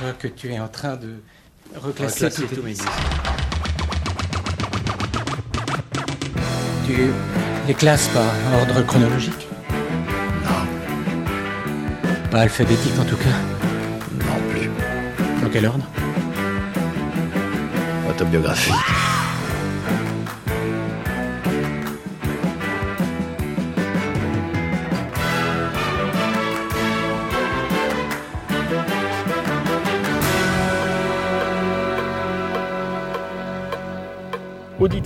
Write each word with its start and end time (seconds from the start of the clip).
Je 0.00 0.06
vois 0.06 0.14
que 0.14 0.28
tu 0.28 0.50
es 0.50 0.58
en 0.58 0.68
train 0.68 0.96
de 0.96 1.16
reclasser, 1.76 2.24
Reclasser 2.24 2.46
tous 2.54 2.62
disques. 2.62 2.84
Tu 6.86 7.10
les 7.68 7.74
classes 7.74 8.08
par 8.08 8.24
ordre 8.60 8.80
chronologique 8.86 9.46
Non, 10.42 10.66
Pas 12.30 12.40
alphabétique 12.40 12.98
en 12.98 13.04
tout 13.04 13.16
cas. 13.18 14.24
non 14.24 14.50
plus. 14.50 14.70
Dans 15.42 15.50
quel 15.50 15.66
ordre? 15.66 15.84
Autobiographie. 18.08 18.72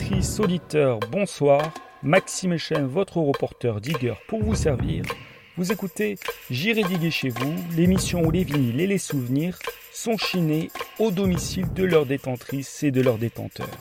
Auditrices, 0.05 0.39
auditeurs, 0.39 1.01
bonsoir. 1.11 1.73
Maxime 2.03 2.53
Echen, 2.53 2.85
votre 2.87 3.17
reporter 3.17 3.81
digger 3.81 4.13
pour 4.29 4.43
vous 4.43 4.55
servir. 4.55 5.03
Vous 5.57 5.73
écoutez 5.73 6.19
J'irai 6.51 6.83
diguer 6.83 7.11
chez 7.11 7.31
vous, 7.31 7.55
l'émission 7.75 8.23
où 8.23 8.31
les 8.31 8.45
vinyles 8.45 8.83
et 8.83 8.87
les 8.87 8.99
souvenirs 8.99 9.59
sont 9.95 10.19
chinés 10.19 10.71
au 10.99 11.11
domicile 11.11 11.73
de 11.73 11.85
leurs 11.85 12.05
détentrices 12.05 12.83
et 12.83 12.91
de 12.91 13.01
leurs 13.01 13.17
détenteurs. 13.17 13.79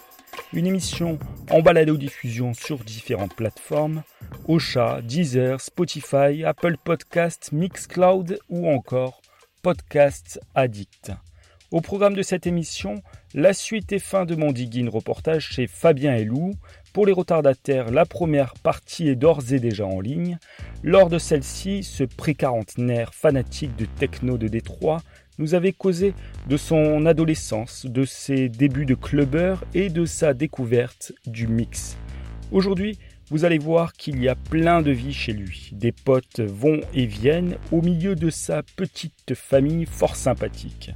Une 0.53 0.65
émission 0.65 1.19
en 1.51 1.61
balado-diffusion 1.61 2.53
sur 2.53 2.77
différentes 2.77 3.35
plateformes, 3.35 4.03
Ocha, 4.47 5.01
Deezer, 5.01 5.59
Spotify, 5.59 6.45
Apple 6.45 6.77
Podcast, 6.81 7.49
Mixcloud 7.51 8.39
ou 8.47 8.69
encore 8.69 9.21
Podcast 9.61 10.39
Addict. 10.55 11.11
Au 11.73 11.81
programme 11.81 12.13
de 12.13 12.21
cette 12.21 12.45
émission, 12.47 13.01
la 13.33 13.53
suite 13.53 13.91
et 13.91 13.99
fin 13.99 14.25
de 14.25 14.35
mon 14.35 14.51
digging 14.51 14.87
reportage 14.89 15.49
chez 15.49 15.67
Fabien 15.67 16.15
et 16.15 16.23
Lou. 16.23 16.53
Pour 16.93 17.07
les 17.07 17.13
retardataires, 17.13 17.89
la 17.89 18.05
première 18.05 18.53
partie 18.53 19.07
est 19.07 19.15
d'ores 19.15 19.51
et 19.51 19.59
déjà 19.59 19.85
en 19.85 19.99
ligne. 19.99 20.37
Lors 20.83 21.09
de 21.09 21.17
celle-ci, 21.17 21.83
ce 21.83 22.03
pré-quarantenaire 22.03 23.13
fanatique 23.13 23.75
de 23.75 23.85
techno 23.85 24.37
de 24.37 24.47
Détroit 24.47 25.01
nous 25.39 25.55
avait 25.55 25.73
causé 25.73 26.13
de 26.47 26.57
son 26.57 27.07
adolescence, 27.07 27.87
de 27.87 28.05
ses 28.05 28.49
débuts 28.49 28.85
de 28.85 28.93
clubbeur 28.93 29.63
et 29.73 29.89
de 29.89 30.05
sa 30.05 30.35
découverte 30.35 31.11
du 31.25 31.47
mix. 31.47 31.97
Aujourd'hui, 32.51 32.99
vous 33.31 33.45
allez 33.45 33.57
voir 33.57 33.93
qu'il 33.93 34.21
y 34.21 34.29
a 34.29 34.35
plein 34.35 34.83
de 34.83 34.91
vie 34.91 35.13
chez 35.13 35.33
lui. 35.33 35.71
Des 35.71 35.91
potes 35.91 36.41
vont 36.41 36.81
et 36.93 37.07
viennent 37.07 37.57
au 37.71 37.81
milieu 37.81 38.15
de 38.15 38.29
sa 38.29 38.61
petite 38.61 39.33
famille 39.33 39.87
fort 39.87 40.15
sympathique. 40.15 40.91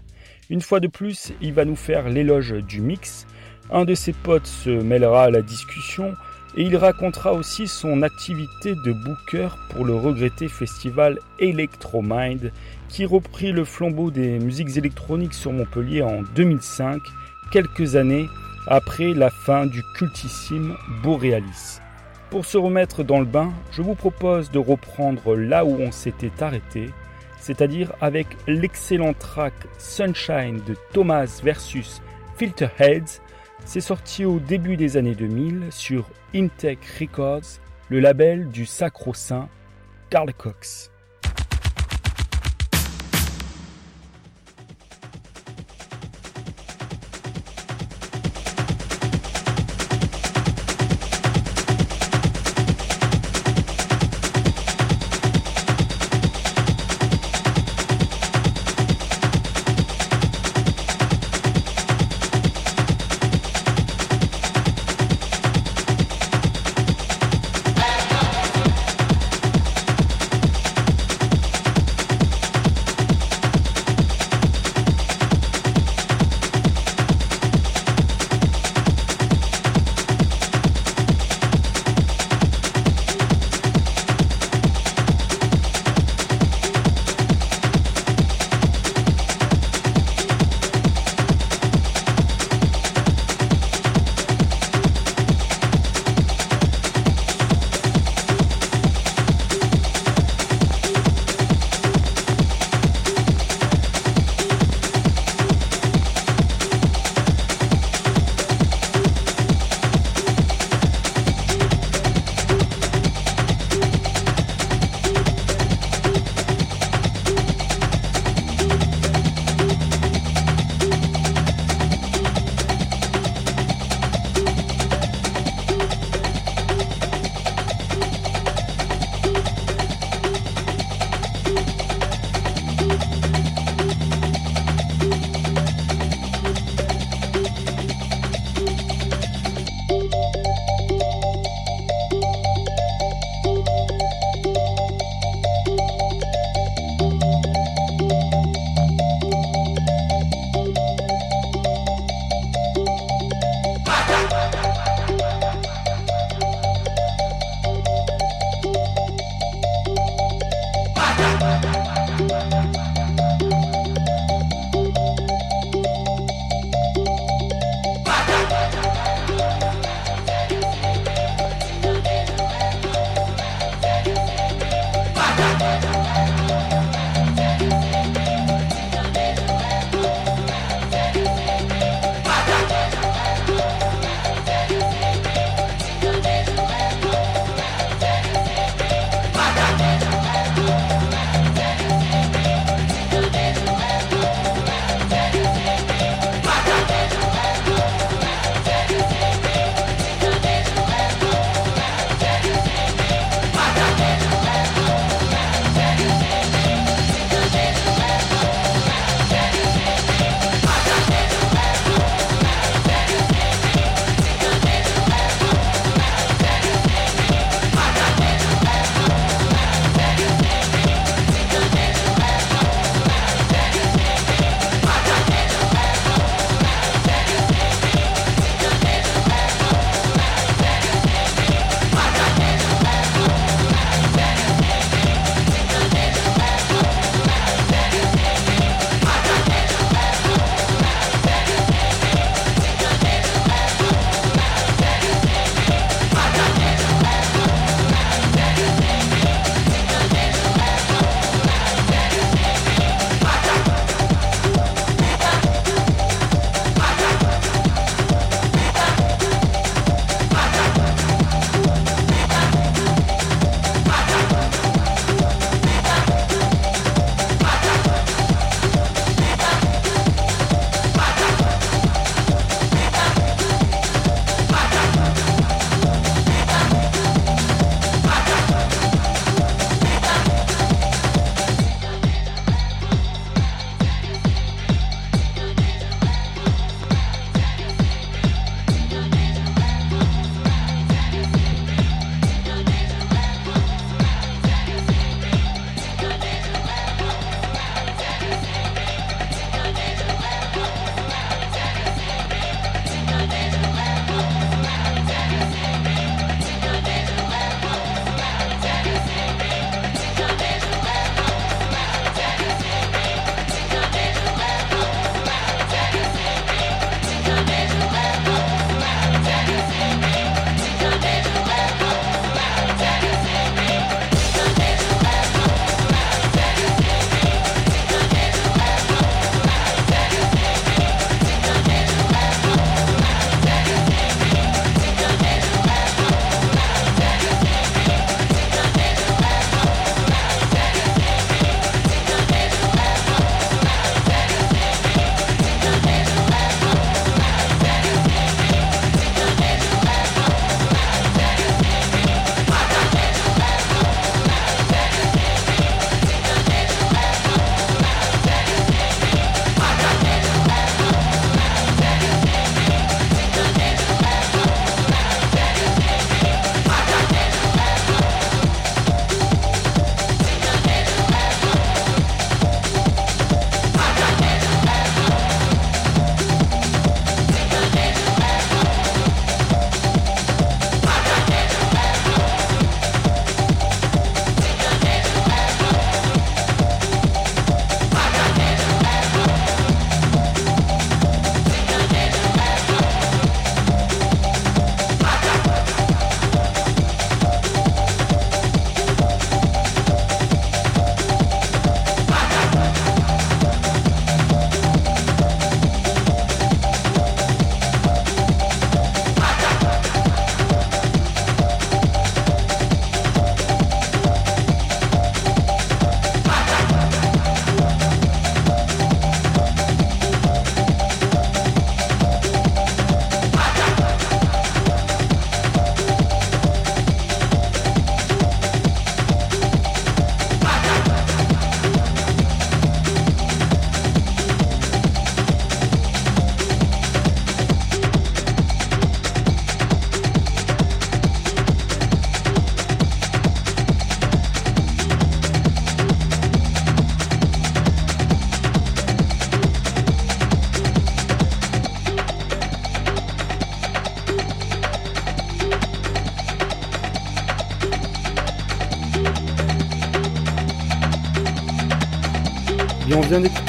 Une 0.50 0.62
fois 0.62 0.80
de 0.80 0.88
plus, 0.88 1.34
il 1.42 1.53
va 1.53 1.66
nous 1.66 1.76
faire 1.76 2.08
l'éloge 2.08 2.53
du 2.53 2.80
mix. 2.80 3.28
Un 3.70 3.84
de 3.84 3.95
ses 3.95 4.14
potes 4.14 4.48
se 4.48 4.70
mêlera 4.70 5.26
à 5.26 5.30
la 5.30 5.42
discussion 5.42 6.14
et 6.56 6.64
il 6.64 6.78
racontera 6.78 7.34
aussi 7.34 7.67
son 7.67 8.02
activité 8.02 8.73
de 8.73 8.94
booker 8.94 9.50
pour 9.70 9.84
le 9.84 9.95
regretté 9.95 10.48
festival 10.48 11.20
Electromind 11.39 12.52
qui 12.88 13.06
reprit 13.06 13.52
le 13.52 13.66
flambeau 13.66 14.09
des 14.09 14.39
musiques 14.39 14.78
électroniques 14.78 15.34
sur 15.34 15.52
Montpellier 15.52 16.02
en 16.02 16.22
2005, 16.36 17.02
quelques 17.52 17.98
années 17.98 18.28
après 18.67 19.14
la 19.14 19.30
fin 19.30 19.66
du 19.66 19.84
cultissime 19.95 20.76
Borealis. 21.04 21.80
Pour 22.30 22.45
se 22.45 22.58
remettre 22.58 23.04
dans 23.04 23.20
le 23.20 23.26
bain, 23.26 23.52
je 23.72 23.82
vous 23.82 23.95
propose 23.95 24.50
de 24.52 24.59
reprendre 24.59 25.36
là 25.36 25.66
où 25.66 25.78
on 25.80 25.92
s'était 25.92 26.44
arrêté, 26.44 26.89
c'est-à-dire 27.48 27.94
avec 28.02 28.28
l'excellent 28.45 29.14
track 29.14 29.53
Sunshine 29.78 30.59
de 30.67 30.76
Thomas 30.92 31.40
versus 31.42 32.02
Filterheads. 32.36 33.22
C'est 33.64 33.80
sorti 33.80 34.26
au 34.26 34.38
début 34.39 34.76
des 34.76 34.98
années 34.98 35.16
2000 35.16 35.67
sur 35.70 36.10
Intech 36.36 36.80
Records, 36.99 37.61
le 37.88 38.02
label 38.02 38.49
du 38.49 38.66
sacro-saint 38.66 39.48
Carl 40.10 40.33
Cox. 40.33 40.92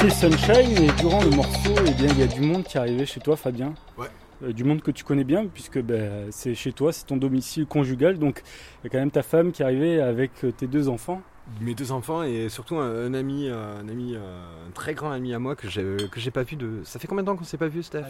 Sunshine 0.07 0.83
et 0.83 0.91
durant 1.01 1.21
le 1.23 1.29
morceau, 1.31 1.73
eh 1.85 1.91
bien, 1.91 2.07
il 2.07 2.19
y 2.19 2.23
a 2.23 2.27
du 2.27 2.39
monde 2.41 2.63
qui 2.63 2.77
est 2.77 2.79
arrivé 2.79 3.05
chez 3.05 3.19
toi, 3.19 3.35
Fabien. 3.35 3.73
Ouais. 3.97 4.07
Euh, 4.43 4.53
du 4.53 4.63
monde 4.63 4.81
que 4.81 4.91
tu 4.91 5.03
connais 5.03 5.25
bien, 5.25 5.45
puisque 5.47 5.79
ben, 5.81 6.27
c'est 6.31 6.55
chez 6.55 6.71
toi, 6.71 6.93
c'est 6.93 7.05
ton 7.05 7.17
domicile 7.17 7.65
conjugal. 7.65 8.17
Donc, 8.17 8.41
il 8.81 8.85
y 8.85 8.87
a 8.87 8.89
quand 8.89 8.97
même 8.97 9.11
ta 9.11 9.23
femme 9.23 9.51
qui 9.51 9.61
est 9.61 9.65
arrivée 9.65 9.99
avec 10.01 10.31
euh, 10.45 10.51
tes 10.51 10.67
deux 10.67 10.87
enfants. 10.87 11.21
Mes 11.61 11.73
deux 11.75 11.91
enfants 11.91 12.23
et 12.23 12.47
surtout 12.47 12.77
un, 12.77 13.07
un 13.07 13.13
ami, 13.13 13.49
un 13.49 13.87
ami, 13.89 14.15
euh, 14.15 14.67
un 14.67 14.71
très 14.71 14.93
grand 14.93 15.11
ami 15.11 15.33
à 15.33 15.39
moi 15.39 15.55
que 15.55 15.67
j'ai 15.67 15.83
que 16.11 16.19
j'ai 16.19 16.31
pas 16.31 16.43
vu 16.43 16.55
de. 16.55 16.81
Ça 16.85 16.97
fait 16.99 17.07
combien 17.07 17.23
de 17.23 17.27
temps 17.27 17.35
qu'on 17.35 17.43
s'est 17.43 17.57
pas 17.57 17.67
vu, 17.67 17.83
Steph? 17.83 18.03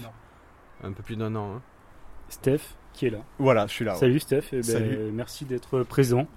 Un 0.84 0.92
peu 0.92 1.02
plus 1.04 1.16
d'un 1.16 1.36
an. 1.36 1.56
hein. 1.56 1.62
Steph, 2.30 2.60
qui 2.94 3.08
est 3.08 3.10
là. 3.10 3.20
Voilà, 3.40 3.66
je 3.68 3.74
suis 3.74 3.86
là. 3.86 3.94
ouais. 3.94 4.00
Salut 4.00 4.20
Steph, 4.20 4.44
ben, 4.52 4.62
Salut. 4.64 4.98
merci 5.14 5.46
d'être 5.46 5.82
présent. 5.84 6.28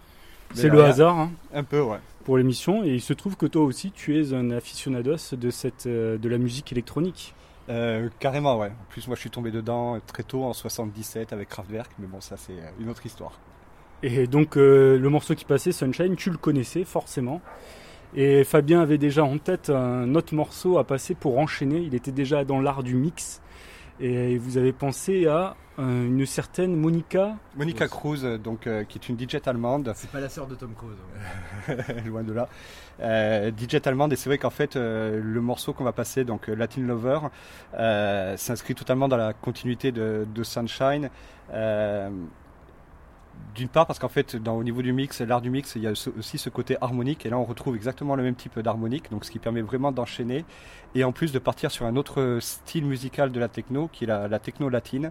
C'est 0.55 0.69
le 0.69 0.83
hasard 0.85 1.19
hein, 1.19 1.31
Un 1.55 1.65
peu, 1.65 1.81
ouais. 1.81 1.99
pour 2.25 2.37
l'émission. 2.39 2.85
Et 2.85 2.95
il 2.95 3.01
se 3.01 3.13
trouve 3.13 3.37
que 3.37 3.47
toi 3.47 3.63
aussi, 3.63 3.91
tu 3.91 4.21
es 4.21 4.35
un 4.35 4.51
aficionados 4.51 5.35
de, 5.37 5.51
cette, 5.51 5.87
euh, 5.87 6.19
de 6.19 6.29
la 6.29 6.39
musique 6.39 6.73
électronique. 6.73 7.35
Euh, 7.69 8.09
carrément, 8.19 8.59
ouais. 8.59 8.69
En 8.69 8.91
plus, 8.91 9.07
moi, 9.07 9.17
je 9.17 9.21
suis 9.21 9.31
tombé 9.31 9.51
dedans 9.51 9.99
très 10.07 10.23
tôt, 10.23 10.45
en 10.45 10.53
77, 10.53 11.33
avec 11.33 11.49
Kraftwerk. 11.49 11.91
Mais 11.99 12.07
bon, 12.07 12.21
ça, 12.21 12.37
c'est 12.37 12.53
euh, 12.53 12.71
une 12.81 12.89
autre 12.89 13.07
histoire. 13.07 13.39
Et 14.03 14.27
donc 14.27 14.57
euh, 14.57 14.99
le 14.99 15.09
morceau 15.09 15.35
qui 15.35 15.45
passait, 15.45 15.71
Sunshine, 15.71 16.17
tu 16.17 16.31
le 16.31 16.37
connaissais 16.37 16.85
forcément. 16.85 17.41
Et 18.15 18.45
Fabien 18.45 18.81
avait 18.81 18.99
déjà 18.99 19.25
en 19.25 19.39
tête 19.39 19.71
un 19.71 20.15
autre 20.17 20.35
morceau 20.35 20.79
à 20.79 20.85
passer 20.85 21.15
pour 21.15 21.39
enchaîner. 21.39 21.79
Il 21.79 21.95
était 21.95 22.11
déjà 22.11 22.45
dans 22.45 22.61
l'art 22.61 22.83
du 22.83 22.95
mix. 22.95 23.41
Et 24.01 24.39
vous 24.39 24.57
avez 24.57 24.73
pensé 24.73 25.27
à 25.27 25.57
euh, 25.79 26.07
une 26.07 26.27
certaine 26.27 26.77
Monica. 26.77 27.37
Monica. 27.57 27.89
Cruz, 27.89 28.39
donc, 28.39 28.67
euh, 28.67 28.85
qui 28.85 28.99
est 28.99 29.09
une 29.09 29.19
DJ 29.19 29.37
allemande, 29.47 29.93
C'est 29.95 30.11
pas 30.11 30.21
la 30.21 30.29
sœur 30.29 30.47
de 30.47 30.55
Tom 30.55 30.75
Cruise. 30.75 30.99
loin 32.07 32.23
de 32.23 32.33
là. 32.33 32.49
Euh, 33.01 33.51
DJ 33.51 33.77
allemande, 33.87 34.13
et 34.13 34.17
c'est 34.17 34.29
vrai 34.29 34.39
qu'en 34.39 34.51
fait, 34.51 34.77
euh, 34.77 35.21
le 35.23 35.41
morceau 35.41 35.73
qu'on 35.73 35.85
va 35.85 35.93
passer, 35.93 36.25
donc 36.25 36.49
Latin 36.49 36.83
Lover, 36.83 37.21
euh, 37.75 38.37
s'inscrit 38.37 38.75
totalement 38.75 39.09
dans 39.09 39.17
la 39.17 39.33
continuité 39.33 39.93
de, 39.93 40.27
de 40.33 40.43
Sunshine. 40.43 41.09
D'une 43.55 43.69
part 43.69 43.87
parce 43.87 43.99
qu'en 43.99 44.09
fait, 44.09 44.37
dans, 44.37 44.57
au 44.57 44.65
niveau 44.65 44.81
du 44.81 44.93
mix, 44.93 45.21
l'art 45.21 45.43
du 45.43 45.51
mix, 45.51 45.77
il 45.77 45.83
y 45.83 45.87
a 45.87 45.95
ce- 45.95 46.11
aussi 46.19 46.39
ce 46.39 46.49
côté 46.49 46.77
harmonique, 46.81 47.27
et 47.27 47.31
là 47.31 47.39
on 47.39 47.45
retrouve 47.45 47.77
exactement 47.77 48.17
le 48.17 48.23
même 48.23 48.35
type 48.35 48.59
d'harmonique, 48.59 49.11
donc 49.11 49.25
ce 49.25 49.31
qui 49.31 49.39
permet 49.39 49.61
vraiment 49.61 49.93
d'enchaîner, 49.93 50.45
et 50.95 51.05
en 51.05 51.13
plus 51.13 51.33
de 51.33 51.39
partir 51.39 51.71
sur 51.71 51.85
un 51.85 51.97
autre 51.97 52.39
style 52.41 52.87
musical 52.87 53.31
de 53.31 53.39
la 53.39 53.49
techno, 53.49 53.89
qui 53.93 54.05
est 54.05 54.07
la, 54.07 54.27
la 54.29 54.39
techno 54.39 54.69
latine. 54.69 55.11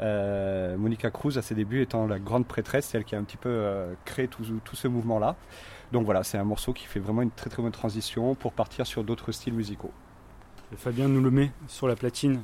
Euh, 0.00 0.76
Monica 0.76 1.10
Cruz, 1.10 1.38
à 1.38 1.42
ses 1.42 1.54
débuts, 1.54 1.80
étant 1.80 2.06
la 2.06 2.18
grande 2.18 2.46
prêtresse, 2.46 2.86
c'est 2.86 2.98
elle 2.98 3.04
qui 3.04 3.14
a 3.14 3.18
un 3.18 3.24
petit 3.24 3.38
peu 3.38 3.48
euh, 3.48 3.94
créé 4.04 4.28
tout, 4.28 4.42
tout 4.64 4.76
ce 4.76 4.88
mouvement-là. 4.88 5.36
Donc 5.92 6.04
voilà, 6.04 6.22
c'est 6.24 6.36
un 6.36 6.44
morceau 6.44 6.72
qui 6.72 6.86
fait 6.86 7.00
vraiment 7.00 7.22
une 7.22 7.30
très 7.30 7.48
très 7.48 7.62
bonne 7.62 7.72
transition 7.72 8.34
pour 8.34 8.52
partir 8.52 8.86
sur 8.86 9.04
d'autres 9.04 9.32
styles 9.32 9.54
musicaux. 9.54 9.92
Et 10.72 10.76
Fabien 10.76 11.08
nous 11.08 11.22
le 11.22 11.30
met 11.30 11.50
sur 11.68 11.86
la 11.86 11.96
platine. 11.96 12.40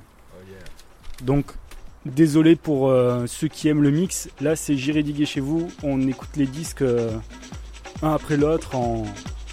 Donc 1.22 1.52
désolé 2.06 2.56
pour 2.56 2.88
euh, 2.88 3.26
ceux 3.26 3.48
qui 3.48 3.68
aiment 3.68 3.82
le 3.82 3.90
mix. 3.90 4.28
Là 4.40 4.56
c'est 4.56 4.76
J'irai 4.76 5.02
diguer 5.02 5.26
chez 5.26 5.40
vous. 5.40 5.68
On 5.82 6.06
écoute 6.08 6.30
les 6.36 6.46
disques 6.46 6.82
euh, 6.82 7.10
un 8.02 8.12
après 8.14 8.36
l'autre 8.36 8.74
en, 8.74 9.04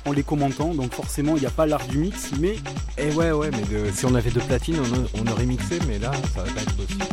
en 0.05 0.11
les 0.11 0.23
commentant. 0.23 0.73
Donc 0.73 0.93
forcément 0.93 1.35
il 1.35 1.41
n'y 1.41 1.45
a 1.47 1.51
pas 1.51 1.65
l'art 1.65 1.85
du 1.87 1.97
mix, 1.97 2.31
mais 2.39 2.55
Eh 2.97 3.11
ouais, 3.13 3.31
ouais, 3.31 3.49
mais 3.51 3.61
de- 3.61 3.91
si 3.93 4.05
on 4.05 4.15
avait 4.15 4.31
deux 4.31 4.41
platines, 4.41 4.77
on, 5.13 5.21
on 5.21 5.31
aurait 5.31 5.45
mixé, 5.45 5.79
mais 5.87 5.99
là, 5.99 6.11
ça 6.35 6.43
va 6.43 6.51
pas 6.51 6.61
être 6.61 6.75
possible. 6.75 7.03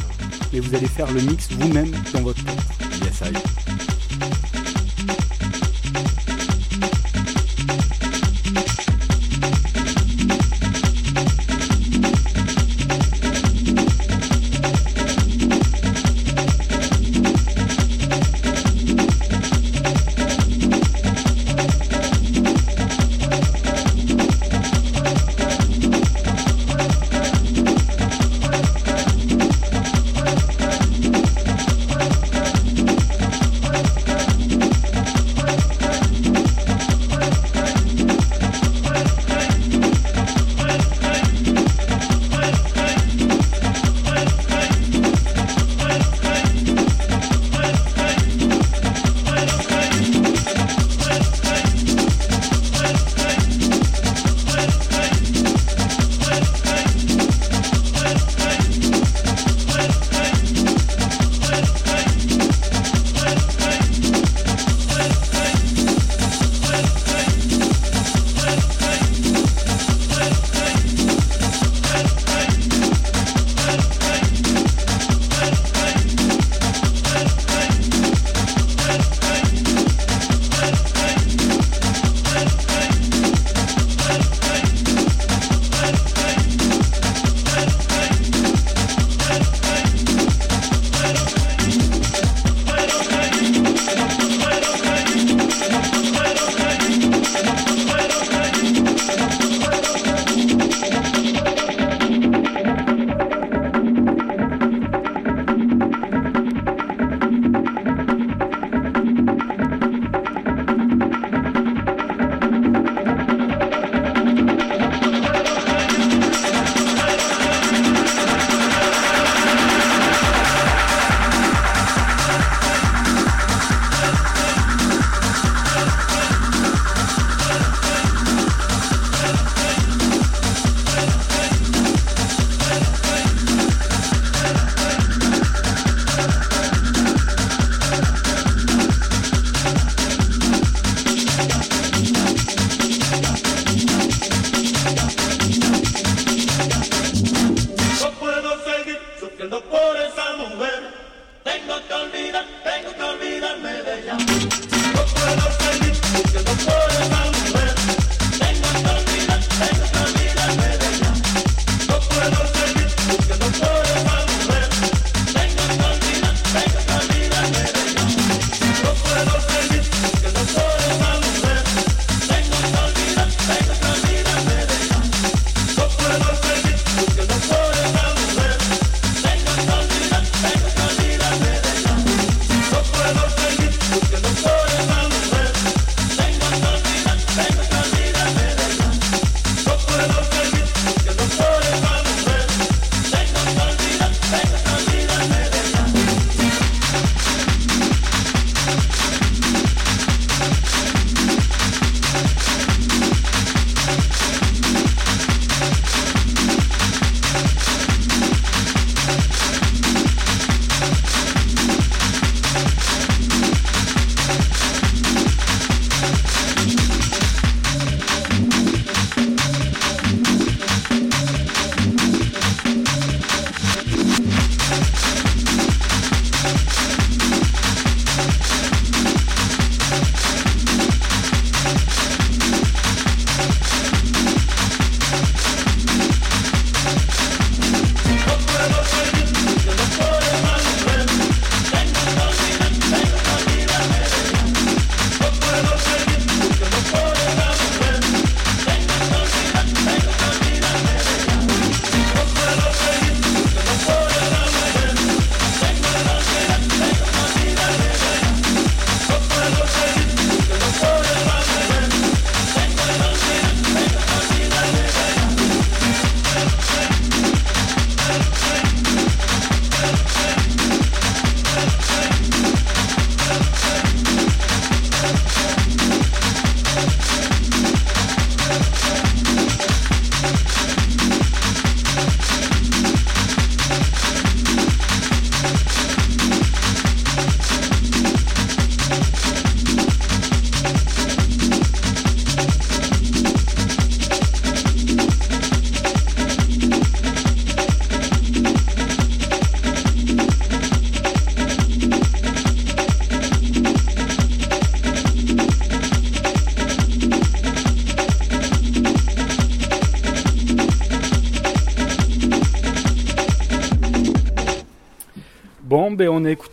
mais 0.53 0.61
vous 0.61 0.75
allez 0.75 0.87
faire 0.89 1.11
le 1.13 1.21
mix 1.21 1.49
vous-même 1.53 1.91
dans 2.13 2.23
votre 2.23 2.43
tête. 2.45 2.59
Yes, 3.05 3.21
I. 3.31 4.46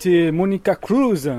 écouté 0.04 0.32
Monica 0.32 0.76
Cruz. 0.76 1.30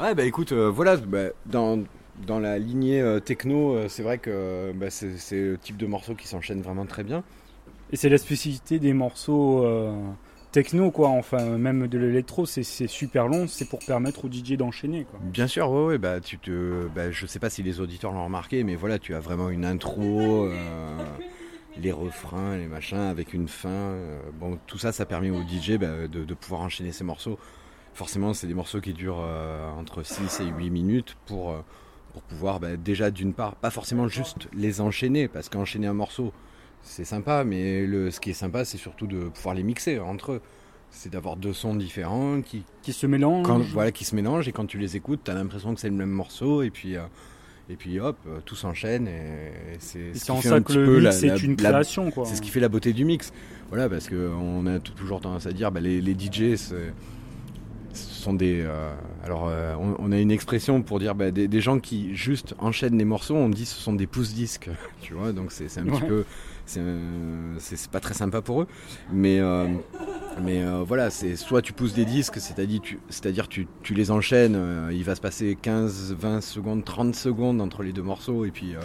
Ouais, 0.00 0.14
bah 0.14 0.24
écoute, 0.24 0.52
euh, 0.52 0.70
voilà, 0.70 0.96
bah, 0.96 1.28
dans, 1.44 1.80
dans 2.26 2.38
la 2.38 2.58
lignée 2.58 3.02
euh, 3.02 3.20
techno, 3.20 3.74
euh, 3.74 3.86
c'est 3.88 4.02
vrai 4.02 4.16
que 4.16 4.72
bah, 4.74 4.88
c'est 4.88 5.18
c'est 5.18 5.40
le 5.40 5.58
type 5.58 5.76
de 5.76 5.86
morceau 5.86 6.14
qui 6.14 6.26
s'enchaîne 6.26 6.62
vraiment 6.62 6.86
très 6.86 7.04
bien. 7.04 7.22
Et 7.92 7.96
c'est 7.96 8.08
la 8.08 8.16
spécificité 8.16 8.78
des 8.78 8.94
morceaux 8.94 9.66
techno, 10.52 10.90
quoi. 10.90 11.08
Enfin, 11.08 11.58
même 11.58 11.86
de 11.86 11.98
l'électro, 11.98 12.46
c'est 12.46 12.62
c'est 12.62 12.86
super 12.86 13.28
long. 13.28 13.46
C'est 13.46 13.68
pour 13.68 13.80
permettre 13.80 14.24
au 14.24 14.28
DJ 14.30 14.52
d'enchaîner, 14.52 15.04
quoi. 15.04 15.18
Bien 15.22 15.46
sûr, 15.46 15.70
ouais, 15.70 15.84
ouais, 15.84 15.98
bah, 15.98 16.20
tu 16.20 16.38
te, 16.38 16.88
bah, 16.94 17.10
je 17.10 17.26
sais 17.26 17.38
pas 17.38 17.50
si 17.50 17.62
les 17.62 17.80
auditeurs 17.80 18.12
l'ont 18.12 18.24
remarqué, 18.24 18.64
mais 18.64 18.74
voilà, 18.74 18.98
tu 18.98 19.14
as 19.14 19.20
vraiment 19.20 19.50
une 19.50 19.64
intro, 19.64 20.46
euh, 20.46 20.54
les 21.80 21.92
refrains, 21.92 22.56
les 22.56 22.66
machins, 22.66 22.98
avec 22.98 23.32
une 23.34 23.48
fin. 23.48 23.68
euh, 23.68 24.20
bon, 24.38 24.58
tout 24.66 24.78
ça, 24.78 24.92
ça 24.92 25.06
permet 25.06 25.30
au 25.30 25.40
DJ 25.42 25.78
bah, 25.78 26.06
de, 26.08 26.24
de 26.24 26.34
pouvoir 26.34 26.60
enchaîner 26.62 26.92
ses 26.92 27.04
morceaux. 27.04 27.38
Forcément, 27.94 28.34
c'est 28.34 28.46
des 28.46 28.54
morceaux 28.54 28.80
qui 28.80 28.92
durent 28.92 29.20
euh, 29.20 29.68
entre 29.72 30.02
6 30.02 30.40
et 30.40 30.44
8 30.46 30.70
minutes 30.70 31.16
pour, 31.26 31.50
euh, 31.50 31.60
pour 32.12 32.22
pouvoir 32.22 32.60
bah, 32.60 32.76
déjà, 32.76 33.10
d'une 33.10 33.32
part, 33.34 33.56
pas 33.56 33.70
forcément 33.70 34.06
juste 34.08 34.48
les 34.52 34.80
enchaîner, 34.80 35.26
parce 35.28 35.48
qu'enchaîner 35.48 35.86
un 35.88 35.92
morceau, 35.94 36.32
c'est 36.82 37.04
sympa, 37.04 37.44
mais 37.44 37.84
le, 37.86 38.10
ce 38.10 38.20
qui 38.20 38.30
est 38.30 38.34
sympa, 38.34 38.64
c'est 38.64 38.78
surtout 38.78 39.06
de 39.06 39.28
pouvoir 39.28 39.54
les 39.54 39.62
mixer 39.62 39.98
entre 39.98 40.32
eux. 40.32 40.42
C'est 40.92 41.10
d'avoir 41.12 41.36
deux 41.36 41.52
sons 41.52 41.74
différents 41.76 42.40
qui, 42.42 42.64
Qui 42.82 42.92
se 42.92 43.06
mélangent. 43.06 43.46
quand, 43.46 43.60
voilà, 43.60 43.92
qui 43.92 44.04
se 44.04 44.16
mélangent 44.16 44.48
et 44.48 44.52
quand 44.52 44.66
tu 44.66 44.78
les 44.78 44.96
écoutes, 44.96 45.20
tu 45.24 45.30
as 45.30 45.34
l'impression 45.34 45.72
que 45.74 45.80
c'est 45.80 45.88
le 45.90 45.94
même 45.94 46.10
morceau 46.10 46.62
et 46.62 46.70
puis, 46.70 46.96
euh, 46.96 47.02
et 47.70 47.76
puis 47.76 48.00
hop, 48.00 48.16
euh, 48.26 48.38
tout 48.44 48.56
s'enchaîne 48.56 49.06
et, 49.06 49.10
et 49.10 49.76
c'est 49.78 50.12
ce 50.14 50.32
en 50.32 50.40
ça 50.42 50.56
un 50.56 50.62
que 50.62 50.72
le 50.72 50.84
peu 50.84 51.00
mix 51.00 51.18
c'est 51.18 51.26
une 51.46 51.56
création, 51.56 52.10
quoi. 52.10 52.24
C'est 52.24 52.36
ce 52.36 52.42
qui 52.42 52.50
fait 52.50 52.60
la 52.60 52.68
beauté 52.68 52.92
du 52.92 53.04
mix. 53.04 53.32
Voilà, 53.68 53.88
parce 53.88 54.08
qu'on 54.08 54.66
a 54.66 54.78
toujours 54.80 55.20
tendance 55.20 55.46
à 55.46 55.52
dire, 55.52 55.70
bah, 55.70 55.80
les, 55.80 56.00
les 56.00 56.12
DJ, 56.14 56.56
c'est- 56.56 56.92
ce 57.92 58.22
sont 58.22 58.34
des. 58.34 58.60
euh, 58.64 58.92
alors, 59.24 59.48
euh, 59.48 59.74
on, 59.80 59.96
on 59.98 60.12
a 60.12 60.18
une 60.18 60.30
expression 60.30 60.80
pour 60.82 61.00
dire 61.00 61.14
bah, 61.14 61.30
des, 61.32 61.48
des 61.48 61.60
gens 61.60 61.80
qui 61.80 62.14
juste 62.14 62.54
enchaînent 62.58 62.96
les 62.98 63.04
morceaux, 63.04 63.34
on 63.34 63.48
dit 63.48 63.66
ce 63.66 63.80
sont 63.80 63.92
des 63.94 64.06
pouces-disques, 64.06 64.70
tu 65.00 65.14
vois, 65.14 65.32
donc 65.32 65.50
c'est 65.52 65.64
un 65.78 65.84
petit 65.84 66.02
peu. 66.08 66.24
C'est 66.70 66.80
un- 66.80 67.58
c'est 67.58 67.90
pas 67.90 67.98
très 68.00 68.14
sympa 68.14 68.40
pour 68.42 68.62
eux. 68.62 68.66
Mais, 69.12 69.40
euh, 69.40 69.66
mais 70.42 70.62
euh, 70.62 70.84
voilà, 70.86 71.10
c'est 71.10 71.34
soit 71.36 71.62
tu 71.62 71.72
pousses 71.72 71.94
des 71.94 72.04
disques, 72.04 72.38
c'est-à-dire 72.38 72.80
tu, 72.80 72.98
c'est-à-dire 73.08 73.48
tu, 73.48 73.66
tu 73.82 73.94
les 73.94 74.10
enchaînes, 74.12 74.54
euh, 74.56 74.90
il 74.92 75.02
va 75.02 75.14
se 75.16 75.20
passer 75.20 75.56
15, 75.60 76.14
20 76.18 76.40
secondes, 76.40 76.84
30 76.84 77.14
secondes 77.16 77.60
entre 77.60 77.82
les 77.82 77.92
deux 77.92 78.02
morceaux, 78.02 78.44
et 78.44 78.50
puis, 78.52 78.76
euh, 78.76 78.80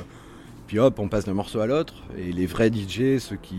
puis 0.67 0.79
hop, 0.79 0.97
on 0.97 1.09
passe 1.09 1.25
d'un 1.25 1.35
morceau 1.35 1.59
à 1.59 1.67
l'autre. 1.67 1.93
Et 2.17 2.31
les 2.31 2.47
vrais 2.47 2.71
DJ, 2.71 3.19
ceux 3.19 3.35
qui, 3.35 3.57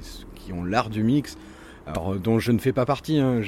ceux 0.00 0.24
qui 0.34 0.52
ont 0.54 0.64
l'art 0.64 0.88
du 0.88 1.02
mix, 1.02 1.36
alors, 1.86 2.14
euh, 2.14 2.18
dont 2.18 2.38
je 2.38 2.52
ne 2.52 2.58
fais 2.58 2.72
pas 2.72 2.86
partie, 2.86 3.18
hein, 3.18 3.42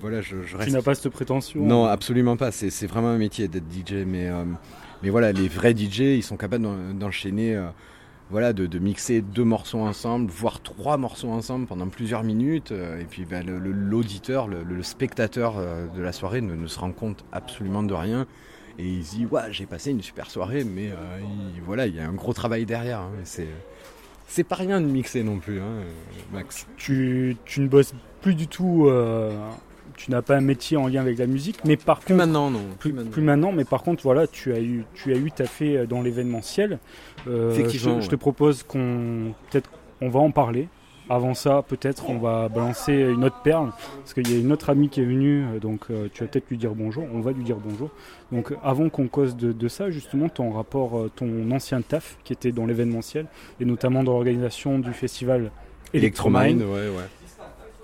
voilà, 0.00 0.22
je, 0.22 0.36
je 0.42 0.52
Tu 0.52 0.56
reste 0.56 0.72
n'as 0.72 0.80
pas 0.82 0.94
cette 0.94 1.12
prétention. 1.12 1.60
non, 1.62 1.84
absolument 1.84 2.36
pas. 2.38 2.50
C'est 2.50 2.86
vraiment 2.86 3.10
un 3.10 3.18
métier 3.18 3.46
d'être 3.46 3.70
DJ. 3.70 4.04
Mais, 4.06 4.26
euh, 4.28 4.42
mais 5.02 5.10
voilà, 5.10 5.32
les 5.32 5.48
vrais 5.48 5.74
DJ, 5.76 6.16
ils 6.16 6.22
sont 6.22 6.36
capables 6.38 6.64
d'en- 6.64 6.94
d'enchaîner, 6.94 7.54
euh, 7.54 7.66
voilà, 8.30 8.52
de, 8.52 8.66
de 8.66 8.78
mixer 8.78 9.20
deux 9.20 9.44
morceaux 9.44 9.78
ensemble, 9.80 10.30
voire 10.30 10.60
trois 10.60 10.96
morceaux 10.96 11.28
ensemble 11.30 11.66
pendant 11.66 11.86
plusieurs 11.88 12.24
minutes. 12.24 12.72
euh, 12.72 13.00
et 13.00 13.04
puis 13.04 13.24
le- 13.30 13.58
le- 13.58 13.70
l'auditeur, 13.72 14.48
le, 14.48 14.62
le 14.64 14.82
spectateur 14.82 15.54
euh, 15.58 15.86
de 15.94 16.02
la 16.02 16.12
soirée 16.12 16.40
ne, 16.40 16.54
ne 16.54 16.66
se 16.66 16.78
rend 16.78 16.90
compte 16.92 17.24
absolument 17.32 17.82
de 17.82 17.94
rien. 17.94 18.26
Et 18.78 18.84
il 18.86 19.04
se 19.04 19.14
dit, 19.16 19.26
ouais, 19.26 19.42
j'ai 19.52 19.64
passé 19.66 19.90
une 19.92 20.02
super 20.02 20.28
soirée, 20.30 20.64
mais 20.64 20.90
euh, 20.90 20.94
il- 21.56 21.62
voilà, 21.62 21.86
il 21.86 21.94
y 21.94 22.00
a 22.00 22.06
un 22.08 22.12
gros 22.12 22.32
travail 22.32 22.66
derrière. 22.66 23.00
hein. 23.00 23.10
C'est 23.24 23.46
c'est 24.28 24.42
pas 24.44 24.56
rien 24.56 24.80
de 24.80 24.86
mixer 24.86 25.22
non 25.22 25.38
plus, 25.38 25.60
hein, 25.60 25.84
Max. 26.32 26.66
Tu, 26.76 27.36
tu 27.44 27.60
ne 27.60 27.68
bosses 27.68 27.94
plus 28.22 28.34
du 28.34 28.48
tout. 28.48 28.90
tu 29.96 30.10
n'as 30.10 30.20
pas 30.20 30.36
un 30.36 30.40
métier 30.40 30.76
en 30.76 30.88
lien 30.88 31.00
avec 31.00 31.16
la 31.16 31.26
musique, 31.28 31.60
mais 31.64 31.76
par 31.76 32.00
Plus 32.00 32.08
contre. 32.08 32.26
maintenant, 32.26 32.50
non. 32.50 32.64
Plus, 32.80 32.92
plus 32.92 33.22
maintenant, 33.22 33.52
mais 33.52 33.64
par 33.64 33.82
contre, 33.84 34.02
voilà, 34.02 34.26
tu 34.26 34.52
as 34.52 34.60
eu, 34.60 34.84
tu 34.94 35.12
as 35.12 35.16
eu 35.16 35.30
ta 35.30 35.44
fait 35.46 35.86
dans 35.86 36.02
l'événementiel. 36.02 36.80
Euh, 37.28 37.52
Effectivement, 37.52 38.00
je, 38.00 38.04
je 38.06 38.10
te 38.10 38.16
propose 38.16 38.62
qu'on, 38.62 39.34
peut-être, 39.50 39.70
on 40.00 40.08
va 40.08 40.20
en 40.20 40.30
parler. 40.30 40.68
Avant 41.08 41.34
ça, 41.34 41.62
peut-être, 41.62 42.10
on 42.10 42.18
va 42.18 42.48
balancer 42.48 42.92
une 42.92 43.24
autre 43.24 43.40
perle, 43.44 43.70
parce 43.98 44.12
qu'il 44.12 44.28
y 44.28 44.34
a 44.34 44.40
une 44.40 44.50
autre 44.50 44.70
amie 44.70 44.88
qui 44.88 45.00
est 45.00 45.04
venue, 45.04 45.44
euh, 45.44 45.60
donc 45.60 45.82
euh, 45.88 46.08
tu 46.12 46.24
vas 46.24 46.28
peut-être 46.28 46.50
lui 46.50 46.56
dire 46.58 46.74
bonjour. 46.74 47.04
On 47.14 47.20
va 47.20 47.30
lui 47.30 47.44
dire 47.44 47.58
bonjour. 47.64 47.90
Donc, 48.32 48.52
avant 48.64 48.88
qu'on 48.88 49.06
cause 49.06 49.36
de, 49.36 49.52
de 49.52 49.68
ça, 49.68 49.88
justement, 49.88 50.28
ton 50.28 50.50
rapport, 50.50 50.98
euh, 50.98 51.10
ton 51.14 51.48
ancien 51.52 51.80
taf, 51.80 52.18
qui 52.24 52.32
était 52.32 52.50
dans 52.50 52.66
l'événementiel, 52.66 53.26
et 53.60 53.64
notamment 53.64 54.02
dans 54.02 54.14
l'organisation 54.14 54.80
du 54.80 54.92
festival 54.92 55.52
Electromind, 55.94 56.60
Electromind. 56.60 56.62
ouais, 56.62 56.88
ouais. 56.96 57.04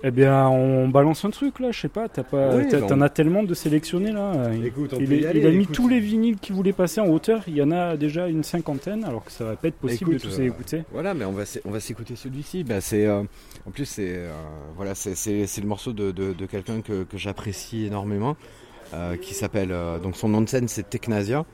Eh 0.05 0.11
bien, 0.11 0.49
on 0.49 0.89
balance 0.89 1.23
un 1.23 1.29
truc 1.29 1.61
là, 1.61 1.71
je 1.71 1.79
sais 1.79 1.87
pas, 1.87 2.09
t'as 2.09 2.23
pas, 2.23 2.57
Oui, 2.57 2.63
bah, 2.69 2.81
t'en 2.81 2.99
as 2.99 3.07
tellement 3.09 3.41
de 3.43 3.53
sélectionnés 3.53 4.11
là. 4.11 4.33
Écoute, 4.65 4.93
Il, 4.99 5.13
est- 5.13 5.25
aller, 5.25 5.39
il 5.39 5.47
a 5.47 5.51
mis 5.51 5.63
écoute. 5.63 5.75
tous 5.75 5.87
les 5.87 6.01
vinyles 6.01 6.37
qui 6.39 6.51
voulaient 6.51 6.73
passer 6.73 6.99
en 6.99 7.07
hauteur. 7.07 7.43
Il 7.47 7.55
y 7.55 7.61
en 7.61 7.71
a 7.71 7.95
déjà 7.95 8.27
une 8.27 8.43
cinquantaine, 8.43 9.05
alors 9.05 9.23
que 9.23 9.31
ça 9.31 9.45
va 9.45 9.55
pas 9.55 9.69
être 9.69 9.77
possible 9.77 10.11
Écoute, 10.15 10.23
de 10.25 10.29
tous 10.29 10.39
euh, 10.39 10.41
les 10.43 10.47
écouter. 10.49 10.83
Voilà, 10.91 11.13
mais 11.13 11.23
on 11.23 11.31
va 11.31 11.43
on 11.63 11.71
va 11.71 11.79
s'écouter 11.79 12.17
celui-ci. 12.17 12.65
Bah, 12.65 12.81
c'est 12.81 13.05
euh, 13.05 13.23
en 13.65 13.71
plus 13.71 13.85
c'est 13.85 14.09
euh, 14.09 14.33
voilà 14.75 14.93
c'est 14.93 15.61
le 15.61 15.67
morceau 15.67 15.93
de, 15.93 16.11
de, 16.11 16.33
de 16.33 16.45
quelqu'un 16.47 16.81
que, 16.81 17.03
que 17.03 17.17
j'apprécie 17.17 17.85
énormément, 17.85 18.35
euh, 18.93 19.15
qui 19.15 19.33
s'appelle 19.33 19.71
euh, 19.71 19.99
donc 19.99 20.17
son 20.17 20.27
nom 20.27 20.41
de 20.41 20.49
scène 20.49 20.67
c'est 20.67 20.89
Technasia 20.89 21.45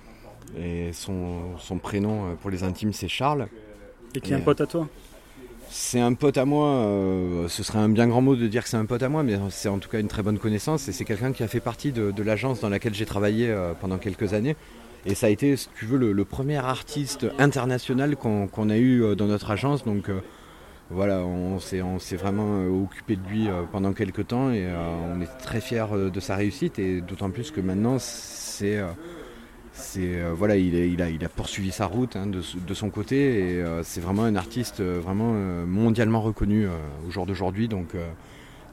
et 0.60 0.90
son 0.92 1.56
son 1.60 1.78
prénom 1.78 2.32
euh, 2.32 2.34
pour 2.42 2.50
les 2.50 2.64
intimes 2.64 2.94
c'est 2.94 3.08
Charles. 3.08 3.48
Et 4.16 4.22
qui 4.22 4.34
est 4.34 4.36
un 4.38 4.40
pote 4.40 4.60
à 4.62 4.66
toi. 4.66 4.88
C'est 5.72 6.00
un 6.00 6.14
pote 6.14 6.38
à 6.38 6.46
moi. 6.46 6.68
euh, 6.68 7.48
ce 7.48 7.62
serait 7.62 7.78
un 7.78 7.90
bien 7.90 8.08
grand 8.08 8.22
mot 8.22 8.36
de 8.36 8.48
dire 8.48 8.64
que 8.64 8.70
c'est 8.70 8.78
un 8.78 8.86
pote 8.86 9.04
à 9.04 9.10
moi, 9.10 9.22
mais 9.22 9.38
c'est 9.52 9.70
en 9.70 9.78
tout 9.78 9.88
cas 9.90 10.00
une 10.00 10.08
très 10.08 10.24
bonne 10.24 10.40
connaissance 10.40 10.88
et 10.88 10.92
c'est 10.92 11.06
quelqu'un 11.06 11.32
qui 11.32 11.44
a 11.44 11.48
fait 11.48 11.60
partie 11.60 11.92
de, 11.92 12.24
l'agence 12.24 12.60
dans 12.60 12.70
laquelle 12.70 12.96
j'ai 12.96 13.06
travaillé 13.06 13.50
euh, 13.50 13.74
pendant 13.80 13.98
quelques 14.00 14.34
années. 14.34 14.56
Et 15.06 15.16
ça 15.16 15.28
a 15.28 15.30
été, 15.30 15.56
si 15.56 15.70
tu 15.78 15.86
veux, 15.86 15.98
le, 16.12 16.26
premier 16.26 16.58
artiste 16.58 17.28
international 17.38 18.16
qu'on 18.16 18.70
a 18.70 18.78
eu 18.78 19.04
euh, 19.04 19.16
dans 19.16 19.28
notre 19.28 19.52
agence. 19.52 19.86
Donc 19.86 20.10
voilà, 20.90 21.20
on 21.20 21.60
s'est 21.60 22.16
vraiment 22.16 22.66
occupé 22.66 23.16
de 23.16 23.22
lui 23.30 23.48
pendant 23.72 23.94
quelques 23.94 24.26
temps 24.28 24.50
et 24.52 24.68
on 24.68 25.22
est 25.22 25.38
très 25.38 25.62
fiers 25.62 25.86
de 26.12 26.20
sa 26.20 26.36
réussite. 26.36 26.80
Et 26.80 27.02
d'autant 27.02 27.30
plus 27.30 27.52
que 27.52 27.62
maintenant, 27.62 27.98
c'est. 28.00 28.82
C'est 29.80 30.02
euh, 30.22 30.32
voilà, 30.36 30.56
il, 30.58 30.76
est- 30.76 30.90
il 30.90 31.02
a, 31.02 31.10
il 31.10 31.24
a 31.26 31.30
poursuivi 31.30 31.72
sa 31.72 31.86
route 31.86 32.16
hein, 32.16 32.28
de, 32.28 32.42
de 32.68 32.74
son 32.74 32.90
côté 32.90 33.16
et 33.56 33.62
euh, 33.62 33.82
c'est 33.84 34.02
vraiment 34.02 34.24
un 34.24 34.36
artiste 34.36 34.80
euh, 34.82 35.00
vraiment 35.02 35.34
mondialement 35.66 36.22
reconnu 36.22 36.68
au 37.08 37.12
jour 37.12 37.26
d'aujourd'hui. 37.26 37.68
Donc, 37.68 37.90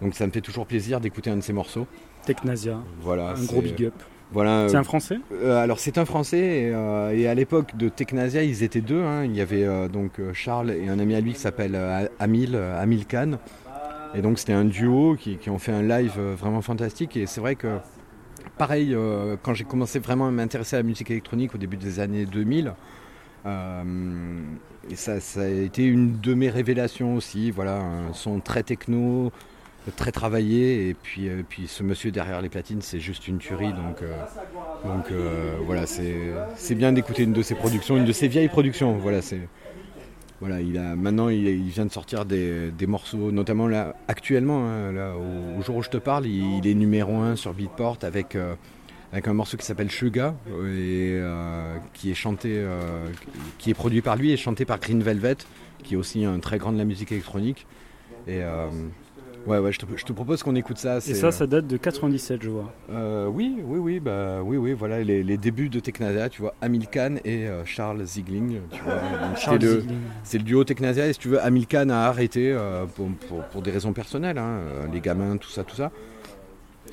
donc 0.02 0.14
ça 0.14 0.26
me 0.26 0.32
fait 0.32 0.40
toujours 0.40 0.66
plaisir 0.66 1.00
d'écouter 1.00 1.30
un 1.30 1.36
de 1.36 1.40
ses 1.42 1.52
morceaux. 1.52 1.86
Technasia, 2.24 2.78
Voilà, 3.00 3.30
un 3.30 3.44
gros 3.44 3.62
big 3.62 3.84
up. 3.86 3.94
Voilà, 4.32 4.66
C'est 4.68 4.76
un 4.76 4.82
français? 4.82 5.18
alors 5.44 5.78
c'est 5.78 5.98
un 5.98 6.04
Français 6.04 6.38
et, 6.72 7.20
et 7.20 7.28
à 7.28 7.34
l'époque 7.34 7.76
de 7.76 7.88
Technasia 7.88 8.42
ils 8.42 8.64
étaient 8.64 8.80
deux. 8.80 9.00
hein. 9.02 9.24
Il 9.24 9.36
y 9.36 9.40
avait 9.40 9.88
donc 9.88 10.20
Charles 10.32 10.72
et 10.72 10.88
un 10.88 10.98
ami 10.98 11.14
à 11.14 11.20
lui 11.20 11.32
qui 11.32 11.38
s'appelle 11.38 11.78
Amil, 12.18 12.56
Amil 12.56 13.06
Khan. 13.06 13.38
Et 14.14 14.22
donc 14.22 14.38
c'était 14.40 14.52
un 14.54 14.64
duo 14.64 15.14
qui, 15.18 15.36
qui 15.36 15.48
ont 15.50 15.58
fait 15.58 15.72
un 15.72 15.82
live 15.82 16.18
vraiment 16.38 16.62
fantastique. 16.62 17.16
Et 17.16 17.26
c'est 17.26 17.40
vrai 17.40 17.54
que 17.54 17.68
pareil, 18.58 18.94
euh, 18.94 19.36
quand 19.42 19.54
j'ai 19.54 19.64
commencé 19.64 19.98
vraiment 19.98 20.26
à 20.26 20.30
m'intéresser 20.30 20.76
à 20.76 20.80
la 20.80 20.82
musique 20.82 21.10
électronique 21.10 21.54
au 21.54 21.58
début 21.58 21.76
des 21.76 22.00
années 22.00 22.26
2000, 22.26 22.72
euh, 23.46 23.82
et 24.90 24.96
ça, 24.96 25.14
a 25.40 25.46
été 25.46 25.84
une 25.84 26.20
de 26.20 26.34
mes 26.34 26.50
révélations 26.50 27.14
aussi. 27.16 27.50
Voilà, 27.50 27.76
un 27.76 28.12
son 28.12 28.40
très 28.40 28.62
techno, 28.62 29.32
très 29.96 30.10
travaillé. 30.10 30.88
Et 30.88 30.94
puis, 30.94 31.28
euh, 31.28 31.42
puis 31.48 31.68
ce 31.68 31.82
monsieur 31.82 32.10
derrière 32.10 32.40
les 32.40 32.48
platines, 32.48 32.82
c'est 32.82 33.00
juste 33.00 33.28
une 33.28 33.38
tuerie. 33.38 33.72
Donc, 33.72 34.02
donc 34.84 35.12
voilà, 35.64 35.86
c'est 35.86 36.32
c'est 36.56 36.74
bien 36.74 36.92
d'écouter 36.92 37.22
une 37.22 37.32
de 37.32 37.42
ses 37.42 37.54
productions, 37.54 37.96
une 37.96 38.04
de 38.04 38.12
ses 38.12 38.28
vieilles 38.28 38.48
productions. 38.48 38.96
Voilà, 38.96 39.22
c'est 39.22 39.40
voilà, 40.40 40.60
il 40.60 40.76
a 40.76 40.96
maintenant 40.96 41.28
il, 41.28 41.62
vient 41.70 41.86
de 41.86 41.92
sortir 41.92 42.24
des, 42.24 42.72
morceaux, 42.86 43.30
notamment 43.32 43.68
là 43.68 43.96
actuellement, 44.08 44.68
hein, 44.68 45.14
au, 45.58 45.62
jour 45.62 45.76
où 45.76 45.82
je 45.82 45.90
te 45.90 45.96
parle, 45.96 46.26
il, 46.26 46.66
est 46.66 46.74
numéro 46.74 47.16
1 47.16 47.36
sur 47.36 47.54
Beatport 47.54 47.98
avec 48.02 48.36
euh, 48.36 48.54
avec 49.12 49.28
un 49.28 49.32
morceau 49.32 49.56
qui 49.56 49.64
s'appelle 49.64 49.90
Suga 49.90 50.34
et 50.48 51.14
euh, 51.14 51.76
qui 51.94 52.10
est 52.10 52.14
chanté, 52.14 52.54
euh, 52.54 53.08
qui 53.58 53.70
est 53.70 53.74
produit 53.74 54.02
par 54.02 54.16
lui 54.16 54.32
et 54.32 54.36
chanté 54.36 54.64
par 54.64 54.78
Green 54.78 55.02
Velvet, 55.02 55.36
qui 55.82 55.94
est 55.94 55.96
aussi 55.96 56.24
un 56.24 56.38
très 56.38 56.58
grand 56.58 56.72
de 56.72 56.78
la 56.78 56.84
musique 56.84 57.12
électronique. 57.12 57.66
Euh, 58.28 58.68
ouais, 59.46 59.58
ouais, 59.58 59.72
je 59.72 59.78
te, 59.78 59.86
je 59.96 60.04
te 60.04 60.12
propose 60.12 60.42
qu'on 60.42 60.54
écoute 60.56 60.78
ça. 60.78 60.96
Et 60.98 61.14
ça, 61.14 61.30
ça 61.32 61.46
date 61.46 61.66
de 61.66 61.76
97, 61.76 62.42
je 62.42 62.50
vois. 62.50 62.72
euh, 62.90 63.26
oui, 63.26 63.56
oui, 63.64 63.78
oui, 63.78 64.00
bah, 64.00 64.40
oui, 64.44 64.56
oui, 64.56 64.72
voilà 64.72 65.02
les, 65.02 65.22
les 65.22 65.36
débuts 65.36 65.68
de 65.68 65.80
Technasia, 65.80 66.28
tu 66.28 66.42
vois, 66.42 66.54
Amil 66.60 66.86
Khan 66.88 67.16
et 67.24 67.46
euh, 67.46 67.64
Charles 67.64 68.04
Ziegling, 68.04 68.58
tu 68.72 68.80
vois. 68.82 68.94
le- 69.58 69.80
Ziegling. 69.80 69.98
c'est 70.24 70.38
le 70.38 70.44
duo 70.44 70.64
Technasia 70.64 71.06
et 71.06 71.12
si 71.12 71.18
tu 71.18 71.28
veux, 71.28 71.40
Amil 71.42 71.66
Khan 71.66 71.88
a 71.90 71.96
arrêté 71.96 72.52
euh, 72.52 72.84
pour, 72.86 73.08
pour- 73.28 73.42
pour 73.44 73.62
des 73.62 73.70
raisons 73.70 73.92
personnelles, 73.92 74.38
hein, 74.38 74.58
euh, 74.60 74.86
les 74.92 75.00
gamins, 75.00 75.36
tout 75.36 75.50
ça, 75.50 75.64
tout 75.64 75.76
ça. 75.76 75.90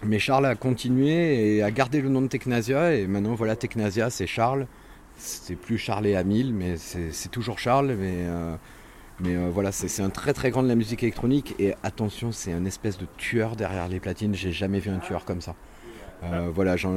Mais 0.06 0.20
Charles 0.20 0.46
a 0.48 0.56
continué 0.56 1.56
et 1.56 1.64
a 1.64 1.72
gardé 1.72 2.02
le 2.02 2.10
nom 2.10 2.22
de 2.22 2.28
Technasia 2.28 2.94
et 2.96 3.08
maintenant 3.08 3.36
voilà 3.36 3.56
Technasia 3.56 4.10
c'est 4.10 4.28
Charles. 4.28 4.68
C'est 5.16 5.56
plus 5.56 5.78
Charles 5.78 6.08
et 6.08 6.16
Amil 6.16 6.54
mais 6.54 6.76
c'est 6.78 7.12
c'est 7.12 7.30
toujours 7.30 7.58
Charles 7.60 7.96
mais, 7.98 8.16
euh, 8.26 8.56
Mais 9.24 9.36
euh, 9.36 9.50
voilà, 9.50 9.72
c'est 9.72 10.02
un 10.02 10.10
très 10.10 10.34
très 10.34 10.52
grand 10.52 10.64
de 10.64 10.68
la 10.68 10.76
musique 10.76 11.02
électronique. 11.04 11.56
Et 11.58 11.74
attention, 11.84 12.32
c'est 12.32 12.52
un 12.52 12.66
espèce 12.66 12.98
de 12.98 13.08
tueur 13.18 13.56
derrière 13.56 13.88
les 13.88 14.00
platines. 14.00 14.36
J'ai 14.36 14.52
jamais 14.52 14.80
vu 14.80 14.92
un 14.92 15.00
tueur 15.00 15.24
comme 15.24 15.42
ça. 15.42 15.56
Euh, 16.24 16.50
voilà, 16.54 16.76
je, 16.78 16.88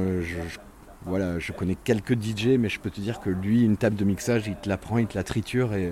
voilà, 1.05 1.39
je 1.39 1.51
connais 1.51 1.75
quelques 1.75 2.13
DJ, 2.21 2.57
mais 2.59 2.69
je 2.69 2.79
peux 2.79 2.89
te 2.89 2.99
dire 2.99 3.19
que 3.19 3.29
lui, 3.29 3.63
une 3.63 3.77
table 3.77 3.95
de 3.95 4.05
mixage, 4.05 4.43
il 4.47 4.55
te 4.55 4.67
la 4.69 4.77
prend, 4.77 4.97
il 4.97 5.07
te 5.07 5.17
la 5.17 5.23
triture. 5.23 5.73
Et, 5.73 5.91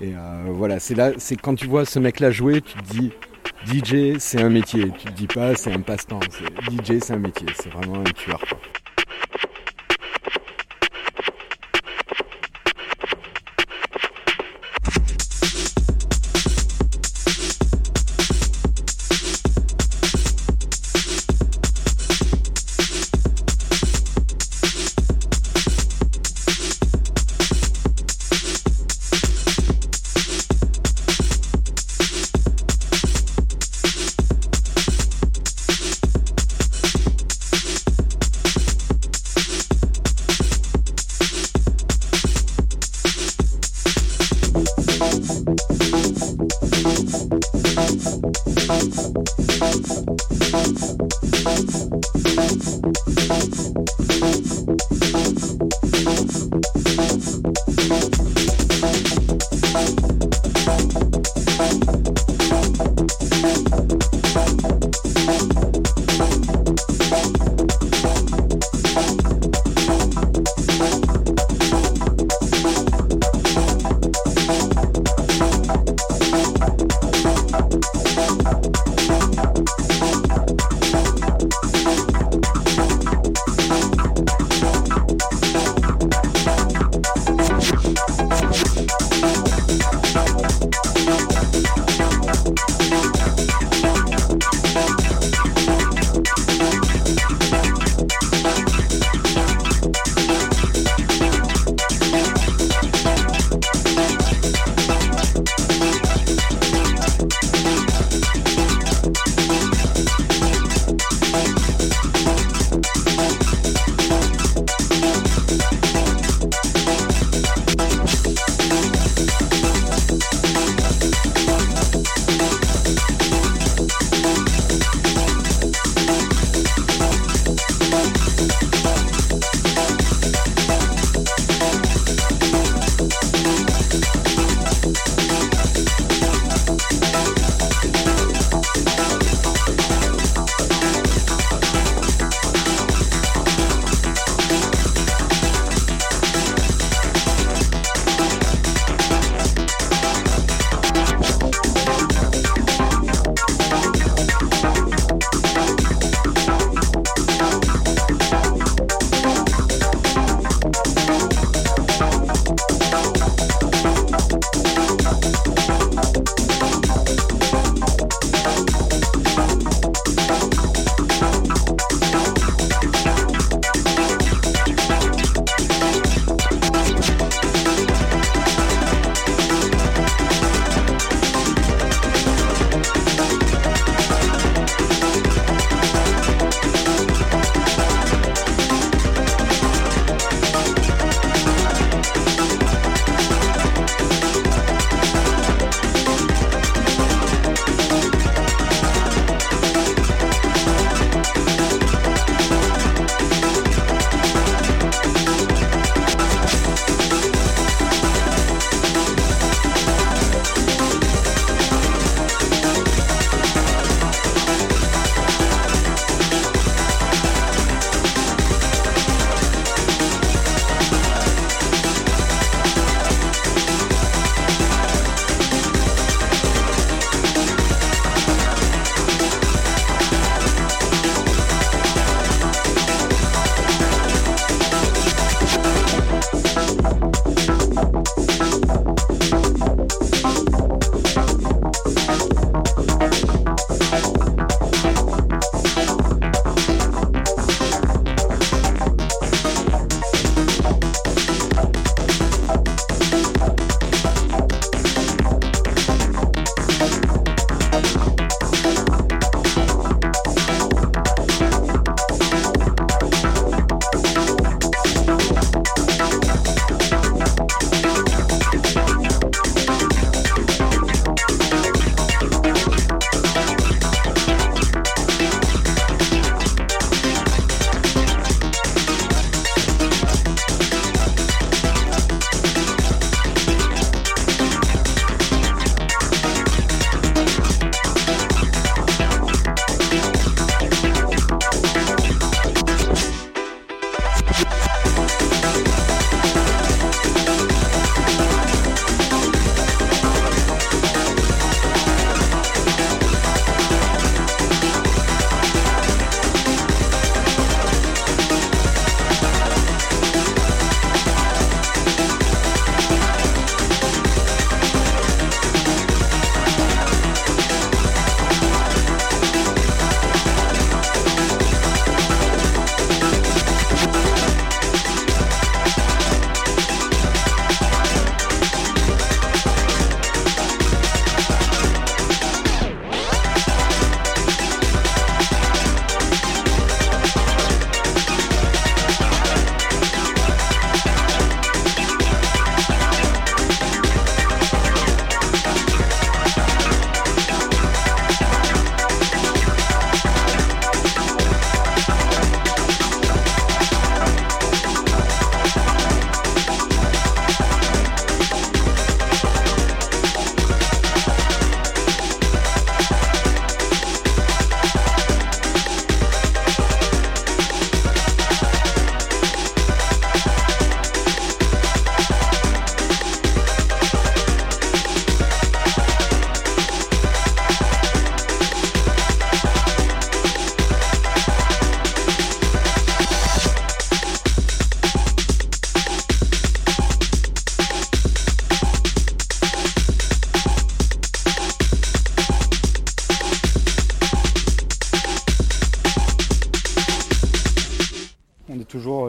euh, 0.00 0.44
voilà, 0.48 0.78
c'est 0.78 0.94
là, 0.94 1.12
c'est 1.18 1.36
quand 1.36 1.54
tu 1.54 1.66
vois 1.66 1.84
ce 1.84 1.98
mec-là 1.98 2.30
jouer, 2.30 2.60
tu 2.60 2.76
te 2.78 2.90
dis. 2.90 3.12
DJ, 3.66 4.18
c'est 4.18 4.40
un 4.40 4.50
métier. 4.50 4.92
Tu 4.96 5.08
te 5.08 5.12
dis 5.12 5.26
pas, 5.26 5.56
c'est 5.56 5.72
un 5.72 5.80
passe-temps. 5.80 6.20
DJ, 6.70 7.00
c'est 7.02 7.14
un 7.14 7.18
métier. 7.18 7.48
C'est 7.60 7.70
vraiment 7.70 8.00
un 8.00 8.04
tueur. 8.04 8.38
quoi. 8.38 8.58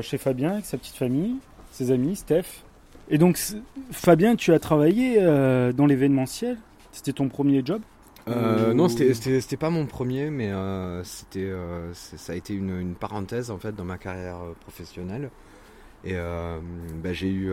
Chez 0.01 0.17
Fabien 0.17 0.53
avec 0.53 0.65
sa 0.65 0.77
petite 0.77 0.95
famille, 0.95 1.35
ses 1.71 1.91
amis, 1.91 2.15
Steph. 2.15 2.63
Et 3.09 3.17
donc, 3.17 3.39
Fabien, 3.91 4.35
tu 4.35 4.53
as 4.53 4.59
travaillé 4.59 5.17
euh, 5.19 5.73
dans 5.73 5.85
l'événementiel? 5.85 6.57
C'était 6.91 7.13
ton 7.13 7.27
premier 7.27 7.61
job? 7.65 7.81
Euh, 8.27 8.71
Ou- 8.71 8.73
non, 8.75 8.87
c'était- 8.89 9.57
pas 9.57 9.69
mon 9.71 9.85
premier, 9.87 10.29
mais 10.29 10.51
euh, 10.51 11.03
c'était 11.03 11.39
euh, 11.45 11.91
c'est- 11.93 12.17
ça 12.17 12.33
a 12.33 12.35
été 12.35 12.53
une, 12.53 12.79
une 12.79 12.93
parenthèse 12.95 13.49
en 13.49 13.57
fait 13.57 13.75
dans 13.75 13.85
ma 13.85 13.97
carrière 13.97 14.37
professionnelle. 14.61 15.29
Et 16.05 16.11
euh, 16.13 16.59
bah, 17.03 17.13
j'ai 17.13 17.29
eu 17.29 17.51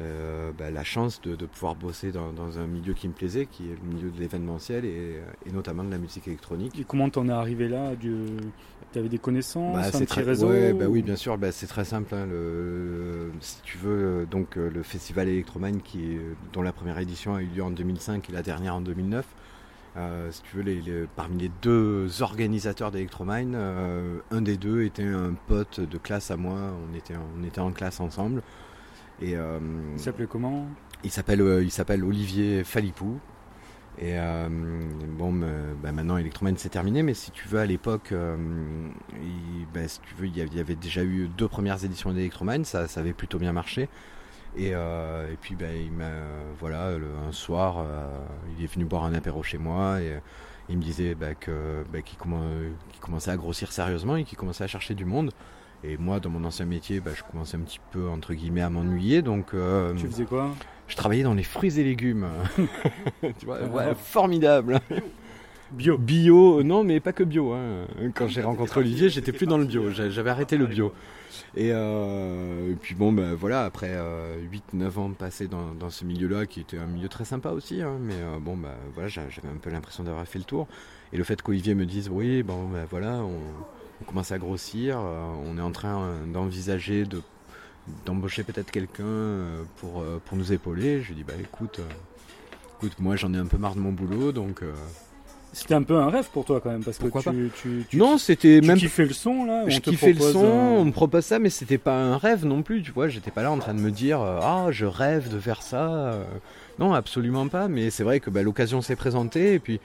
euh, 0.00 0.52
bah, 0.52 0.70
la 0.70 0.84
chance 0.84 1.20
de, 1.20 1.36
de 1.36 1.46
pouvoir 1.46 1.76
bosser 1.76 2.12
dans, 2.12 2.32
dans 2.32 2.58
un 2.58 2.66
milieu 2.66 2.94
qui 2.94 3.08
me 3.08 3.14
plaisait, 3.14 3.46
qui 3.46 3.70
est 3.70 3.76
le 3.76 3.82
milieu 3.82 4.10
de 4.10 4.18
l'événementiel 4.18 4.84
et, 4.84 5.20
et 5.46 5.52
notamment 5.52 5.84
de 5.84 5.90
la 5.90 5.98
musique 5.98 6.26
électronique. 6.28 6.74
Et 6.78 6.84
comment 6.84 7.08
t'en 7.10 7.28
es 7.28 7.32
arrivé 7.32 7.68
là? 7.68 7.94
Tu 7.96 8.98
avais 8.98 9.08
des 9.08 9.18
connaissances, 9.18 9.66
Bah, 9.72 9.80
un 9.94 10.04
petit 10.04 10.04
très, 10.04 10.22
réseau 10.22 10.48
ouais, 10.48 10.74
bah 10.74 10.88
oui, 10.88 11.02
bien 11.02 11.16
sûr, 11.16 11.38
bah, 11.38 11.50
c'est 11.50 11.66
très 11.66 11.86
simple. 11.86 12.14
hein, 12.14 12.26
le, 12.26 13.32
si 13.40 13.62
tu 13.62 13.78
veux, 13.78 14.22
euh, 14.22 14.26
donc 14.26 14.58
euh, 14.58 14.68
le 14.68 14.82
festival 14.82 15.26
Electromine, 15.28 15.80
qui 15.80 16.04
est, 16.16 16.36
dont 16.52 16.60
la 16.60 16.72
première 16.74 16.98
édition 16.98 17.34
a 17.34 17.42
eu 17.42 17.46
lieu 17.46 17.62
en 17.62 17.70
2005 17.70 18.28
et 18.28 18.32
la 18.32 18.42
dernière 18.42 18.74
en 18.76 18.82
2009. 18.82 19.34
euh, 19.96 20.30
si 20.32 20.42
tu 20.42 20.56
veux, 20.56 20.62
les, 20.62 20.82
les- 20.82 21.06
parmi 21.06 21.38
les 21.38 21.48
deux 21.48 22.20
organisateurs 22.22 22.90
d'Electromine, 22.90 23.54
euh, 23.56 24.20
un 24.30 24.42
des 24.42 24.58
deux 24.58 24.82
était 24.82 25.04
un 25.04 25.34
pote 25.34 25.80
de 25.80 25.98
classe 25.98 26.30
à 26.30 26.36
moi. 26.36 26.58
On 26.90 26.92
était, 26.94 27.14
on 27.16 27.42
était 27.44 27.60
en 27.60 27.72
classe 27.72 28.00
ensemble. 28.00 28.42
Et 29.24 29.36
euh, 29.36 29.58
Il 29.94 30.00
s'appelait 30.00 30.26
comment? 30.26 30.66
il 31.02 31.10
s'appelle 31.10 31.40
euh, 31.42 31.62
il 31.62 31.70
s'appelle 31.70 32.02
Olivier 32.04 32.64
Falipou. 32.64 33.18
Et 33.98 34.18
euh, 34.18 34.48
bon, 35.16 35.32
bah, 35.82 35.92
maintenant 35.92 36.16
Electromine 36.16 36.56
c'est 36.56 36.68
terminé, 36.68 37.02
mais 37.04 37.14
si 37.14 37.30
tu 37.30 37.46
veux 37.46 37.60
à 37.60 37.66
l'époque, 37.66 38.10
euh, 38.10 38.36
il, 39.22 39.66
bah, 39.72 39.86
si 39.86 40.00
tu 40.00 40.14
veux, 40.16 40.26
il 40.26 40.36
y 40.36 40.60
avait- 40.60 40.74
déjà 40.74 41.04
eu 41.04 41.28
deux 41.28 41.46
premières 41.46 41.84
éditions 41.84 42.12
d'Electromine, 42.12 42.64
ça, 42.64 42.88
ça 42.88 43.00
avait 43.00 43.12
plutôt 43.12 43.38
bien 43.38 43.52
marché. 43.52 43.88
Et, 44.56 44.70
euh, 44.74 45.32
et 45.32 45.36
puis 45.36 45.54
bah, 45.54 45.66
il 45.74 45.90
voilà 46.58 46.96
le- 46.98 47.06
un 47.28 47.32
soir, 47.32 47.84
il 48.58 48.64
est 48.64 48.72
venu 48.72 48.84
boire 48.84 49.04
un 49.04 49.14
apéro 49.14 49.42
chez 49.44 49.58
moi 49.58 50.00
et 50.00 50.18
il 50.68 50.76
me 50.78 50.82
disait 50.82 51.16
qu'il 51.40 52.18
commençait 53.00 53.30
à 53.30 53.36
grossir 53.36 53.70
sérieusement 53.72 54.16
et 54.16 54.24
qu'il 54.24 54.36
commençait 54.38 54.64
à 54.64 54.68
chercher 54.68 54.94
du 54.94 55.04
monde. 55.04 55.30
Et 55.86 55.96
moi, 55.98 56.18
dans 56.20 56.30
mon 56.30 56.44
ancien 56.44 56.64
métier, 56.66 57.00
bah, 57.00 57.10
je 57.14 57.22
commençais 57.30 57.56
un 57.56 57.60
petit 57.60 57.80
peu 57.90 58.08
entre 58.08 58.32
guillemets 58.34 58.62
à 58.62 58.70
m'ennuyer, 58.70 59.20
donc 59.22 59.52
euh, 59.54 59.94
Tu 59.94 60.06
faisais 60.06 60.24
quoi? 60.24 60.50
je 60.88 60.96
travaillais 60.96 61.22
dans 61.24 61.34
les 61.34 61.42
fruits 61.42 61.78
et 61.78 61.84
légumes. 61.84 62.26
tu 63.38 63.46
vois, 63.46 63.62
ouais, 63.62 63.94
formidable. 63.94 64.80
Bio. 65.72 65.98
Bio, 65.98 66.62
non, 66.62 66.84
mais 66.84 67.00
pas 67.00 67.12
que 67.12 67.24
bio. 67.24 67.52
hein. 67.52 67.86
Quand 68.14 68.28
j'ai 68.28 68.42
rencontré 68.42 68.80
Olivier, 68.80 69.08
j'étais 69.08 69.32
plus 69.32 69.46
dans 69.46 69.58
le 69.58 69.64
bio. 69.64 69.90
J'a- 69.90 70.08
J'avais 70.10 70.30
arrêté 70.30 70.56
le 70.56 70.66
bio. 70.66 70.92
Et, 71.56 71.70
euh, 71.72 72.70
et 72.72 72.76
puis 72.76 72.94
bon, 72.94 73.12
ben 73.12 73.34
voilà, 73.34 73.64
après 73.64 73.96
8-9 74.72 74.98
ans 74.98 75.10
passés 75.10 75.48
dans, 75.48 75.74
dans 75.74 75.90
ce 75.90 76.04
milieu-là, 76.04 76.46
qui 76.46 76.60
était 76.60 76.78
un 76.78 76.86
milieu 76.86 77.08
très 77.08 77.24
sympa 77.24 77.50
aussi, 77.50 77.82
hein, 77.82 77.96
mais 78.00 78.14
euh, 78.14 78.38
bon, 78.40 78.56
bah 78.56 78.74
voilà, 78.94 79.08
j'a- 79.08 79.28
j'avais 79.30 79.48
un 79.48 79.56
peu 79.60 79.70
l'impression 79.70 80.04
d'avoir 80.04 80.24
fait 80.26 80.38
le 80.38 80.44
tour. 80.44 80.68
Et 81.12 81.16
le 81.16 81.24
fait 81.24 81.42
qu'Olivier 81.42 81.74
me 81.74 81.86
dise, 81.86 82.08
oui, 82.08 82.42
bon, 82.44 82.68
ben 82.68 82.86
voilà, 82.88 83.14
on, 83.16 83.30
on 84.00 84.04
commence 84.04 84.32
à 84.32 84.38
grossir, 84.38 84.98
euh, 84.98 85.24
on 85.46 85.58
est 85.58 85.62
en 85.62 85.70
train 85.70 86.02
euh, 86.02 86.26
d'envisager 86.32 87.04
de 87.04 87.22
d'embaucher 88.06 88.44
peut-être 88.44 88.70
quelqu'un 88.70 89.04
euh, 89.04 89.62
pour, 89.76 90.02
pour 90.24 90.38
nous 90.38 90.54
épauler. 90.54 91.02
Je 91.02 91.08
lui 91.08 91.16
dis, 91.16 91.24
bah 91.24 91.34
écoute, 91.38 91.80
écoute, 92.78 92.94
moi 92.98 93.14
j'en 93.16 93.34
ai 93.34 93.36
un 93.38 93.44
peu 93.46 93.58
marre 93.58 93.74
de 93.74 93.80
mon 93.80 93.92
boulot, 93.92 94.32
donc... 94.32 94.62
C'était 95.52 95.74
un 95.74 95.82
peu 95.84 95.96
un 95.96 96.08
rêve 96.10 96.28
pour 96.32 96.44
toi 96.44 96.60
quand 96.60 96.70
même, 96.70 96.82
parce 96.82 96.98
que 96.98 97.04
tu, 97.04 97.10
pas 97.10 97.20
tu, 97.22 97.86
tu, 97.88 97.96
non, 97.96 98.18
c'était 98.18 98.60
tu 98.60 98.66
même 98.66 98.78
kiffais 98.78 99.04
le 99.04 99.12
son 99.12 99.44
là. 99.44 99.68
je 99.68 99.78
kiffais 99.78 100.12
le 100.12 100.20
son, 100.20 100.44
un- 100.44 100.78
on 100.78 100.84
me 100.86 100.90
propose 100.92 101.24
ça, 101.24 101.38
mais 101.38 101.50
c'était 101.50 101.78
pas 101.78 101.94
un 101.94 102.16
rêve 102.16 102.44
non 102.44 102.62
plus, 102.62 102.82
tu 102.82 102.90
vois. 102.90 103.06
J'étais 103.08 103.30
pas 103.30 103.42
là 103.44 103.52
en 103.52 103.58
train 103.58 103.74
de 103.74 103.78
me 103.80 103.92
dire 103.92 104.20
ah 104.20 104.68
je 104.70 104.84
rêve 104.86 105.32
de 105.32 105.38
faire 105.38 105.62
ça. 105.62 106.18
Non, 106.80 106.92
absolument 106.92 107.46
pas. 107.46 107.68
Mais 107.68 107.90
c'est 107.90 108.02
vrai 108.02 108.18
que 108.18 108.30
bah, 108.30 108.42
l'occasion 108.42 108.82
s'est 108.82 108.96
présentée 108.96 109.54
et 109.54 109.58
puis, 109.60 109.78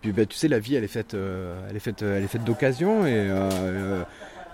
puis 0.00 0.12
bah, 0.12 0.26
tu 0.26 0.36
sais 0.36 0.48
la 0.48 0.58
vie 0.58 0.74
elle 0.74 0.84
est 0.84 0.88
faite, 0.88 1.14
euh, 1.14 1.66
elle 1.68 1.76
est 1.76 1.80
faite, 1.80 2.02
elle 2.02 2.22
est 2.22 2.28
faite 2.28 2.44
d'occasions 2.44 3.06
et 3.06 3.14
euh, 3.14 3.50
euh, 3.52 4.04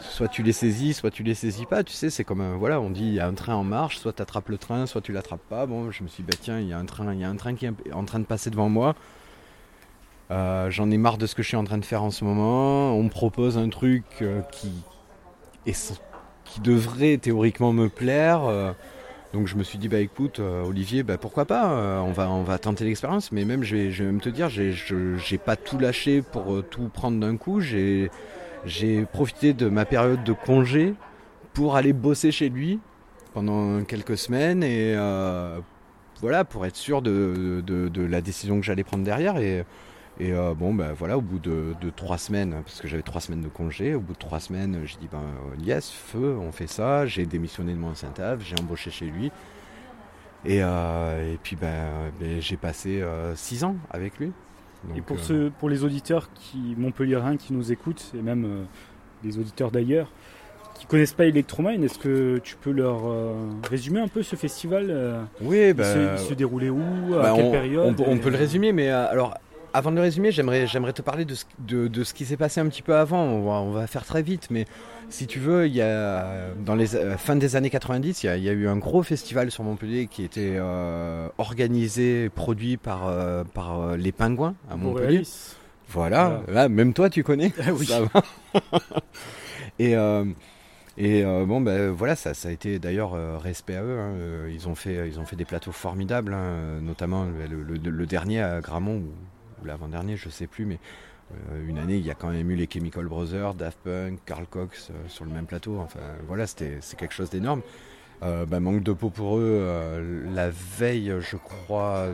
soit 0.01 0.29
tu 0.29 0.43
les 0.43 0.53
saisis, 0.53 0.95
soit 0.95 1.11
tu 1.11 1.23
les 1.23 1.35
saisis 1.35 1.67
pas. 1.67 1.85
Tu 1.85 1.93
sais, 1.93 2.11
c'est 2.11 2.25
comme 2.25 2.57
voilà, 2.57 2.81
on 2.81 2.91
dit 2.91 3.05
il 3.05 3.15
y 3.15 3.21
a 3.21 3.27
un 3.27 3.35
train 3.35 3.55
en 3.55 3.65
marche, 3.65 3.99
soit 3.99 4.13
tu 4.13 4.23
attrapes 4.23 4.49
le 4.49 4.59
train, 4.59 4.87
soit 4.87 5.01
tu 5.01 5.13
l'attrapes 5.13 5.47
pas. 5.49 5.67
Bon, 5.67 5.91
je 5.91 6.03
me 6.03 6.09
suis 6.09 6.23
dit 6.23 6.31
bah 6.31 6.39
tiens 6.41 6.61
il 6.61 6.69
y 6.69 6.73
a 6.73 6.79
un 6.79 6.85
train, 6.85 7.13
il 7.13 7.21
y 7.21 7.25
a 7.25 7.29
un 7.29 7.37
train 7.37 7.55
qui 7.55 7.67
est 7.67 7.93
en 7.93 8.05
train 8.05 8.19
de 8.19 8.25
passer 8.25 8.51
devant 8.51 8.69
moi. 8.69 8.95
J'en 10.31 10.91
ai 10.91 10.97
marre 10.97 11.19
de 11.19 11.27
ce 11.27 11.35
que 11.35 11.43
je 11.43 11.49
suis 11.49 11.59
en 11.59 11.65
train 11.65 11.77
de 11.77 11.85
faire 11.85 12.03
en 12.03 12.11
ce 12.11 12.25
moment. 12.25 12.97
On 12.97 13.03
me 13.03 13.11
propose 13.11 13.59
un 13.59 13.69
truc 13.69 14.05
qui, 14.51 14.73
qui 15.67 16.61
devrait 16.63 17.19
théoriquement 17.19 17.73
me 17.73 17.91
plaire. 17.91 18.75
Donc 19.33 19.47
je 19.47 19.57
me 19.57 19.63
suis 19.63 19.79
dit, 19.79 19.89
bah 19.89 20.01
écoute, 20.01 20.41
euh, 20.41 20.63
Olivier, 20.65 21.03
bah 21.03 21.17
pourquoi 21.19 21.45
pas, 21.47 21.73
euh, 21.73 22.01
on, 22.01 22.13
va, 22.13 22.31
on 22.31 22.43
va 22.43 22.59
tenter 22.59 22.85
l'expérience. 22.85 23.33
Mais 23.33 23.45
même, 23.45 23.63
je 23.63 23.77
vais, 23.77 23.91
je 23.91 24.05
même 24.05 24.21
te 24.21 24.29
dire, 24.29 24.49
j'ai 24.51 25.39
pas 25.39 25.57
tout 25.57 25.79
lâché 25.79 26.23
pour 26.23 26.53
euh, 26.55 26.63
tout 26.63 26.89
prendre 26.93 27.19
d'un 27.19 27.37
coup. 27.37 27.61
J'ai 27.61 28.11
profité 29.13 29.55
de 29.55 29.69
ma 29.69 29.85
période 29.85 30.23
de 30.25 30.33
congé 30.33 30.95
pour 31.55 31.77
aller 31.77 31.93
bosser 31.93 32.31
chez 32.31 32.49
lui 32.49 32.79
pendant 33.35 33.83
quelques 33.85 34.17
semaines 34.19 34.63
et 34.63 34.95
voilà, 36.21 36.45
pour 36.45 36.65
être 36.67 36.77
sûr 36.77 37.03
de, 37.03 37.63
de- 37.67 37.89
de 37.89 38.03
la 38.03 38.21
décision 38.21 38.61
que 38.61 38.65
j'allais 38.67 38.85
prendre 38.85 39.03
derrière. 39.05 39.39
Et, 39.39 39.65
et 40.21 40.33
euh, 40.33 40.55
bon, 40.55 40.75
ben 40.75 40.93
voilà, 40.93 41.17
au 41.17 41.21
bout 41.23 41.39
de, 41.39 41.75
de 41.81 41.91
trois 41.91 42.19
semaines, 42.19 42.55
parce 42.65 42.81
que 42.81 42.87
j'avais 42.89 43.03
trois 43.03 43.21
semaines 43.21 43.41
de 43.43 43.49
congé, 43.49 43.95
au 43.95 44.01
bout 44.01 44.13
de 44.13 44.19
trois 44.19 44.41
semaines, 44.41 44.81
j'ai 44.85 44.97
dit, 45.01 45.09
ben 45.11 45.19
euh, 45.19 45.65
yes, 45.65 45.91
feu, 45.91 46.37
on 46.41 46.53
fait 46.53 46.67
ça. 46.67 47.07
J'ai 47.07 47.25
démissionné 47.27 47.73
de 47.73 47.79
mon 47.79 47.89
ancien 47.91 48.11
taf, 48.11 48.41
j'ai 48.45 48.55
embauché 48.61 48.91
chez 48.91 49.07
lui. 49.07 49.31
Et, 50.45 50.59
euh, 50.63 51.33
et 51.35 51.39
puis, 51.43 51.57
ben, 51.57 52.11
ben, 52.21 52.41
j'ai 52.41 52.57
passé 52.57 53.01
euh, 53.01 53.35
six 53.37 53.65
ans 53.65 53.77
avec 53.91 54.19
lui. 54.19 54.33
Et 54.97 55.01
pour, 55.01 55.21
ceux, 55.21 55.53
pour 55.61 55.71
les 55.71 55.85
auditeurs 55.85 56.29
qui 56.35 56.75
montpelliérains 56.77 57.37
qui 57.37 57.53
nous 57.53 57.71
écoutent, 57.71 58.11
et 58.19 58.21
même 58.23 58.67
les 59.23 59.39
auditeurs 59.39 59.71
d'ailleurs, 59.71 60.11
qui 60.75 60.87
connaissent 60.87 61.13
pas 61.13 61.27
Electromine, 61.27 61.85
est-ce 61.85 61.99
que 62.01 62.39
tu 62.43 62.57
peux 62.57 62.73
leur 62.73 63.03
euh, 63.07 63.35
résumer 63.71 64.01
un 64.01 64.09
peu 64.09 64.25
ce 64.25 64.35
festival 64.35 64.87
euh, 64.91 65.23
Oui, 65.41 65.69
il, 65.69 65.75
ben, 65.75 65.85
se, 66.19 66.23
il 66.25 66.29
se 66.29 66.35
déroulait 66.35 66.71
où 66.71 66.81
À 67.15 67.23
Bah, 67.23 67.33
quelle 67.37 67.45
on, 67.45 67.51
période 67.53 67.87
on 67.87 67.95
peut- 67.95 68.03
on 68.09 68.17
et- 68.17 68.21
peut 68.21 68.31
le 68.31 68.37
résumer, 68.39 68.73
mais 68.73 68.89
alors 68.89 69.39
avant 69.75 69.91
de 69.91 69.97
le 69.97 70.03
résumer, 70.03 70.31
j'aimerais, 70.33 70.67
j'aimerais 70.67 70.93
te 70.93 71.03
parler 71.03 71.25
de 71.25 71.35
ce, 71.35 71.45
de, 71.61 71.89
de 71.89 72.05
ce 72.05 72.15
qui 72.15 72.25
s'est 72.25 72.37
passé 72.37 72.61
un 72.61 72.67
petit 72.69 72.83
peu 72.83 72.95
avant. 72.95 73.23
On 73.23 73.43
va, 73.45 73.53
on 73.61 73.71
va 73.73 73.87
faire 73.87 74.05
très 74.05 74.23
vite, 74.23 74.49
mais 74.51 74.65
si 75.09 75.27
tu 75.27 75.39
veux, 75.39 75.67
il 75.67 75.75
y 75.75 75.81
a 75.83 76.47
dans 76.65 76.75
les 76.75 76.95
euh, 76.97 77.17
fin 77.17 77.37
des 77.37 77.57
années 77.57 77.71
90, 77.71 78.23
il 78.23 78.27
y 78.27 78.29
a, 78.29 78.37
il 78.37 78.43
y 78.43 78.49
a 78.49 78.53
eu 78.53 78.69
un 78.69 78.77
gros 78.77 79.03
festival 79.03 79.51
sur 79.51 79.65
Montpellier 79.65 80.07
qui 80.07 80.25
était 80.25 80.55
euh, 80.57 81.29
organisé, 81.39 82.29
produit 82.31 82.77
par, 82.77 83.07
euh, 83.09 83.45
par 83.45 83.81
euh, 83.81 83.97
les 83.97 84.13
Pingouins 84.13 84.55
à 84.71 84.77
Montpellier. 84.77 85.07
Boréalis. 85.07 85.57
Voilà, 85.89 86.41
là, 86.49 86.69
même 86.71 86.95
toi 86.95 87.11
tu 87.11 87.23
connais. 87.23 87.53
Ah 87.61 87.73
oui. 87.75 87.85
Ça 87.87 88.01
va. 88.01 88.23
et 89.79 89.95
euh, 89.97 90.25
et 90.99 91.25
euh, 91.25 91.45
bon, 91.47 91.61
ben 91.63 91.91
voilà, 91.91 92.17
ça, 92.17 92.35
ça 92.35 92.49
a 92.49 92.51
été 92.51 92.79
d'ailleurs 92.79 93.15
euh, 93.15 93.39
respect 93.39 93.77
à 93.77 93.83
eux. 93.83 93.99
hein. 93.99 94.13
Euh, 94.19 94.51
Ils, 94.53 94.69
ont 94.69 94.75
fait, 94.75 95.09
ils 95.09 95.19
ont 95.19 95.25
fait 95.25 95.37
des 95.37 95.45
plateaux 95.47 95.73
formidables, 95.73 96.35
hein, 96.35 96.81
notamment 96.83 97.25
le, 97.25 97.63
le- 97.63 97.91
le 97.91 98.07
dernier 98.07 98.43
à 98.43 98.61
Gramont, 98.61 99.03
l'avant-dernier, 99.67 100.17
je 100.17 100.29
sais 100.29 100.47
plus, 100.47 100.65
mais 100.65 100.79
euh, 101.51 101.69
une 101.69 101.79
année, 101.79 101.97
il 101.97 102.05
y 102.07 102.11
a 102.11 102.15
quand 102.15 102.31
même 102.31 102.51
eu 102.51 102.57
les 102.57 102.69
Chemical 102.71 103.07
Brothers, 103.07 103.55
Daft 103.55 103.79
Punk, 103.85 104.19
Carl 104.27 104.47
Cox 104.47 104.91
euh, 104.91 104.95
sur 105.09 105.25
le 105.25 105.31
même 105.31 105.47
plateau. 105.47 105.79
Enfin, 105.79 106.01
voilà, 106.27 106.47
c'était 106.47 106.79
c'est 106.81 106.99
quelque 106.99 107.15
chose 107.15 107.31
d'énorme. 107.31 107.63
Euh, 108.23 108.47
bah, 108.47 108.61
manque 108.61 108.85
de 108.85 108.93
peau 108.93 109.11
pour 109.11 109.39
eux, 109.39 110.25
la 110.33 110.49
veille, 110.51 111.13
je 111.19 111.37
crois, 111.37 112.11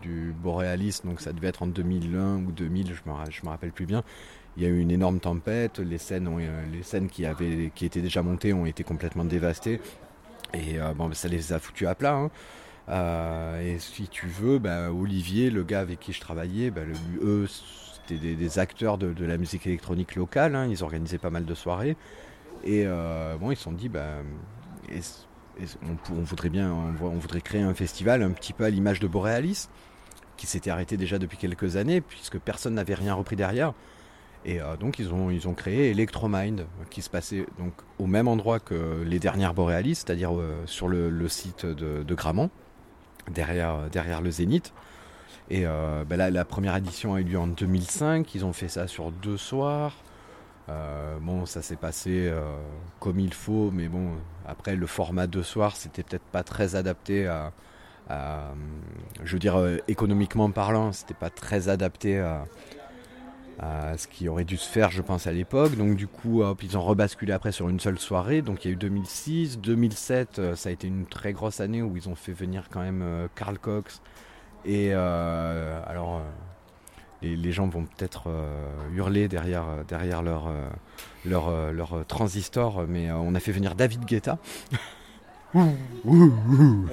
du 0.00 0.34
Borealis, 0.42 1.00
donc 1.04 1.20
ça 1.20 1.32
devait 1.32 1.48
être 1.48 1.62
en 1.62 1.66
2001 1.66 2.36
ou 2.38 2.52
2000, 2.52 2.94
je 2.94 3.10
me, 3.10 3.14
me 3.14 3.48
rappelle 3.50 3.72
plus 3.72 3.84
bien. 3.84 4.02
Il 4.56 4.62
y 4.62 4.66
a 4.66 4.70
eu 4.70 4.78
une 4.80 4.90
énorme 4.90 5.20
tempête, 5.20 5.78
les 5.78 5.98
scènes, 5.98 6.26
ont, 6.26 6.38
les 6.38 6.82
scènes 6.82 7.10
qui, 7.10 7.26
avaient, 7.26 7.70
qui 7.74 7.84
étaient 7.84 8.00
déjà 8.00 8.22
montées 8.22 8.54
ont 8.54 8.64
été 8.64 8.82
complètement 8.82 9.26
dévastées. 9.26 9.82
Et 10.54 10.78
bon, 10.96 11.12
ça 11.12 11.28
les 11.28 11.52
a 11.52 11.58
foutus 11.58 11.86
à 11.86 11.94
plat. 11.94 12.14
hein. 12.14 12.30
Euh, 12.88 13.60
et 13.74 13.78
si 13.78 14.08
tu 14.08 14.26
veux, 14.26 14.58
bah, 14.58 14.92
Olivier, 14.92 15.50
le 15.50 15.64
gars 15.64 15.80
avec 15.80 15.98
qui 16.00 16.12
je 16.12 16.20
travaillais, 16.20 16.70
bah, 16.70 16.82
le- 16.84 16.94
eux, 17.24 17.46
c'était 17.48 18.34
des, 18.34 18.58
acteurs 18.58 18.96
de, 18.98 19.24
la 19.24 19.36
musique 19.38 19.66
électronique 19.66 20.14
locale. 20.14 20.54
hein. 20.54 20.66
Ils 20.70 20.82
organisaient 20.84 21.18
pas 21.18 21.30
mal 21.30 21.44
de 21.44 21.54
soirées. 21.54 21.96
Et 22.64 22.84
euh, 22.86 23.36
bon, 23.38 23.50
ils 23.50 23.56
se 23.56 23.64
sont 23.64 23.72
dit, 23.72 23.88
bah, 23.88 24.18
on, 25.82 26.14
on 26.14 26.22
voudrait 26.22 26.48
bien, 26.50 26.72
on, 26.72 26.92
vo- 26.92 27.08
on 27.08 27.18
voudrait 27.18 27.40
créer 27.40 27.62
un 27.62 27.74
festival 27.74 28.22
un 28.22 28.30
petit 28.30 28.52
peu 28.52 28.64
à 28.64 28.70
l'image 28.70 29.00
de 29.00 29.06
Borealis, 29.08 29.68
qui 30.36 30.46
s'était 30.46 30.70
arrêté 30.70 30.96
déjà 30.96 31.18
depuis 31.18 31.38
quelques 31.38 31.76
années, 31.76 32.00
puisque 32.00 32.38
personne 32.38 32.74
n'avait 32.74 32.94
rien 32.94 33.14
repris 33.14 33.36
derrière. 33.36 33.72
Et 34.44 34.60
euh, 34.60 34.76
donc 34.76 35.00
ils 35.00 35.12
ont, 35.12 35.30
ils 35.30 35.48
ont 35.48 35.54
créé 35.54 35.90
Electromind, 35.90 36.66
qui 36.90 37.02
se 37.02 37.10
passait 37.10 37.46
donc 37.58 37.72
au 37.98 38.06
même 38.06 38.28
endroit 38.28 38.60
que 38.60 39.02
les 39.04 39.18
dernières 39.18 39.54
Borealis, 39.54 39.96
c'est-à-dire 39.96 40.30
sur 40.66 40.86
le, 40.86 41.28
site 41.28 41.66
de, 41.66 42.04
de 42.04 42.14
Gramont, 42.14 42.50
derrière, 43.30 43.88
derrière 43.90 44.20
le 44.20 44.30
Zénith. 44.30 44.72
Et 45.48 45.64
euh, 45.64 46.04
ben 46.04 46.16
là, 46.16 46.30
la 46.30 46.44
première 46.44 46.76
édition 46.76 47.14
a 47.14 47.20
eu 47.20 47.24
lieu 47.24 47.38
en 47.38 47.46
2005, 47.46 48.34
ils 48.34 48.44
ont 48.44 48.52
fait 48.52 48.68
ça 48.68 48.86
sur 48.88 49.12
deux 49.12 49.36
soirs. 49.36 49.92
Euh, 50.68 51.18
bon, 51.20 51.46
ça 51.46 51.62
s'est 51.62 51.76
passé 51.76 52.26
euh, 52.28 52.42
comme 52.98 53.20
il 53.20 53.32
faut, 53.32 53.70
mais 53.70 53.86
bon, 53.88 54.14
après 54.46 54.74
le 54.74 54.86
format 54.86 55.28
de 55.28 55.42
soir, 55.42 55.76
c'était 55.76 56.02
peut-être 56.02 56.24
pas 56.24 56.42
très 56.42 56.74
adapté 56.74 57.28
à, 57.28 57.52
à, 58.08 58.50
je 59.22 59.32
veux 59.32 59.38
dire, 59.38 59.56
euh, 59.56 59.76
économiquement 59.86 60.50
parlant, 60.50 60.90
c'était 60.92 61.14
pas 61.14 61.30
très 61.30 61.68
adapté 61.68 62.18
à, 62.18 62.46
ce 63.60 64.06
qui 64.06 64.28
aurait 64.28 64.44
dû 64.44 64.56
se 64.56 64.68
faire, 64.68 64.90
je 64.90 65.02
pense, 65.02 65.26
à 65.26 65.32
l'époque. 65.32 65.76
Donc 65.76 65.96
du 65.96 66.06
coup, 66.06 66.42
ils 66.62 66.76
ont 66.76 66.82
rebasculé 66.82 67.32
après 67.32 67.52
sur 67.52 67.68
une 67.68 67.80
seule 67.80 67.98
soirée. 67.98 68.42
Donc 68.42 68.64
il 68.64 68.68
y 68.68 68.70
a 68.70 68.74
eu 68.74 68.76
2006, 68.76 69.58
2007, 69.58 70.38
euh, 70.38 70.56
ça 70.56 70.68
a 70.68 70.72
été 70.72 70.86
une 70.88 71.06
très 71.06 71.32
grosse 71.32 71.60
année 71.60 71.82
où 71.82 71.96
ils 71.96 72.08
ont 72.08 72.14
fait 72.14 72.32
venir 72.32 72.64
quand 72.70 72.80
même 72.80 73.02
euh, 73.02 73.28
Carl 73.34 73.58
Cox. 73.58 74.02
Et 74.64 74.90
euh, 74.92 75.80
alors, 75.86 76.16
euh, 76.16 76.20
les, 77.22 77.36
les 77.36 77.52
gens 77.52 77.68
vont 77.68 77.84
peut-être 77.84 78.24
euh, 78.28 78.68
hurler 78.94 79.28
derrière, 79.28 79.64
leur, 80.22 80.48
euh, 80.48 80.68
leur, 81.24 81.94
euh, 81.94 82.04
transistor, 82.06 82.84
mais 82.88 83.10
euh, 83.10 83.14
on 83.16 83.34
a 83.34 83.40
fait 83.40 83.52
venir 83.52 83.74
David 83.74 84.04
Guetta. 84.04 84.38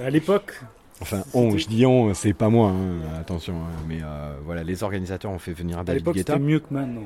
À 0.02 0.08
l'époque, 0.10 0.58
Enfin, 1.04 1.22
on, 1.34 1.58
je 1.58 1.68
dis 1.68 1.84
on, 1.84 2.14
c'est 2.14 2.32
pas 2.32 2.48
moi, 2.48 2.70
hein, 2.70 3.18
attention. 3.20 3.52
hein, 3.56 3.82
mais 3.86 3.98
euh, 4.02 4.36
voilà, 4.42 4.62
les 4.62 4.82
organisateurs 4.82 5.30
ont 5.30 5.38
fait 5.38 5.52
venir 5.52 5.78
à 5.78 5.84
David 5.84 6.00
l'époque 6.00 6.14
Guetta. 6.14 6.32
c'était 6.32 6.44
mieux 6.44 6.60
que 6.60 6.72
maintenant. 6.72 7.02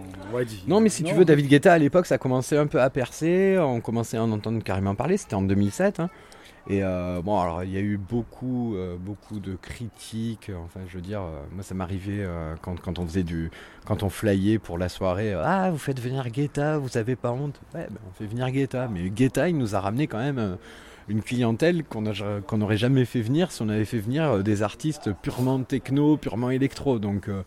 Non, 0.69 0.81
mais 0.81 0.89
si 0.89 1.03
tu 1.03 1.15
veux, 1.15 1.25
David 1.25 1.49
Guetta, 1.49 1.73
à 1.73 1.79
l'époque, 1.79 2.07
ça 2.07 2.17
commençait 2.17 2.57
un 2.57 2.69
peu 2.69 2.81
à 2.81 2.91
percer. 2.91 3.59
On 3.59 3.81
commençait 3.81 4.17
à 4.17 4.23
en 4.23 4.31
entendre 4.31 4.63
carrément 4.63 4.95
parler. 4.95 5.17
C'était 5.17 5.35
en 5.35 5.43
2007. 5.43 5.99
hein. 5.99 6.11
Et 6.71 6.85
euh, 6.85 7.23
bon, 7.25 7.41
alors 7.41 7.65
il 7.65 7.73
y 7.73 7.77
a 7.77 7.81
eu 7.81 7.97
beaucoup, 7.97 8.77
euh, 8.77 8.97
beaucoup 9.01 9.41
de 9.41 9.57
critiques. 9.57 10.53
Enfin, 10.65 10.81
je 10.87 10.95
veux 10.95 11.01
dire, 11.03 11.23
euh, 11.23 11.43
moi, 11.53 11.65
ça 11.65 11.75
m'arrivait 11.75 12.25
quand, 12.63 12.79
quand 12.81 13.01
on 13.01 13.07
faisait 13.07 13.25
du, 13.25 13.51
quand 13.85 14.05
on 14.05 14.11
flyait 14.11 14.59
pour 14.61 14.79
la 14.79 14.89
soirée. 14.89 15.33
ah, 15.33 15.71
vous 15.73 15.79
faites 15.79 15.99
venir 16.01 16.29
Guetta, 16.31 16.79
vous 16.79 16.97
avez 16.97 17.17
pas 17.17 17.33
honte? 17.33 17.61
Ouais, 17.75 17.89
ben, 17.91 17.99
on 18.09 18.13
fait 18.13 18.27
venir 18.27 18.49
Guetta. 18.51 18.87
Mais 18.87 19.11
Guetta, 19.11 19.49
il 19.49 19.59
nous 19.59 19.75
a 19.75 19.81
ramené 19.81 20.07
quand 20.07 20.19
même. 20.19 20.57
Une 21.09 21.23
clientèle 21.23 21.85
qu'on 21.85 22.03
n'aurait 22.59 22.77
jamais 22.77 23.05
fait 23.05 23.21
venir 23.23 23.51
si 23.53 23.63
on 23.63 23.69
avait 23.69 23.85
fait 23.85 23.99
venir 23.99 24.25
euh, 24.25 24.43
des 24.43 24.63
artistes 24.63 25.11
purement 25.23 25.61
techno, 25.63 26.17
purement 26.17 26.51
électro. 26.51 26.99
Donc 26.99 27.29
euh, 27.29 27.43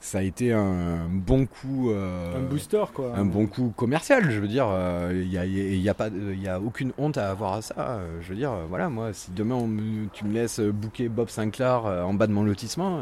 ça 0.00 0.18
a 0.18 0.22
été 0.22 0.52
un 0.52 1.06
bon 1.10 1.46
coup. 1.46 1.90
euh, 1.90 2.36
un 2.36 2.42
booster 2.42 2.84
quoi. 2.92 3.14
un 3.16 3.24
bon 3.24 3.46
coup 3.46 3.72
commercial, 3.76 4.30
je 4.30 4.38
veux 4.40 4.48
dire, 4.48 4.66
il 5.10 5.28
n'y 5.28 5.38
a, 5.38 5.46
y 5.46 5.88
a, 5.88 5.94
pas- 5.94 6.08
il 6.08 6.40
y 6.42 6.48
a 6.48 6.60
aucune 6.60 6.92
honte 6.98 7.16
à 7.18 7.30
avoir 7.30 7.54
à 7.54 7.62
ça. 7.62 8.00
Je 8.20 8.28
veux 8.28 8.36
dire, 8.36 8.52
voilà, 8.68 8.88
moi, 8.88 9.12
si 9.12 9.30
demain 9.32 9.54
on 9.56 9.68
tu 10.12 10.24
me 10.26 10.32
laisses 10.34 10.60
booker 10.60 11.08
Bob 11.08 11.28
Sinclair 11.30 11.84
en 11.86 12.12
bas 12.14 12.26
de 12.26 12.32
mon 12.32 12.44
lotissement, 12.44 13.00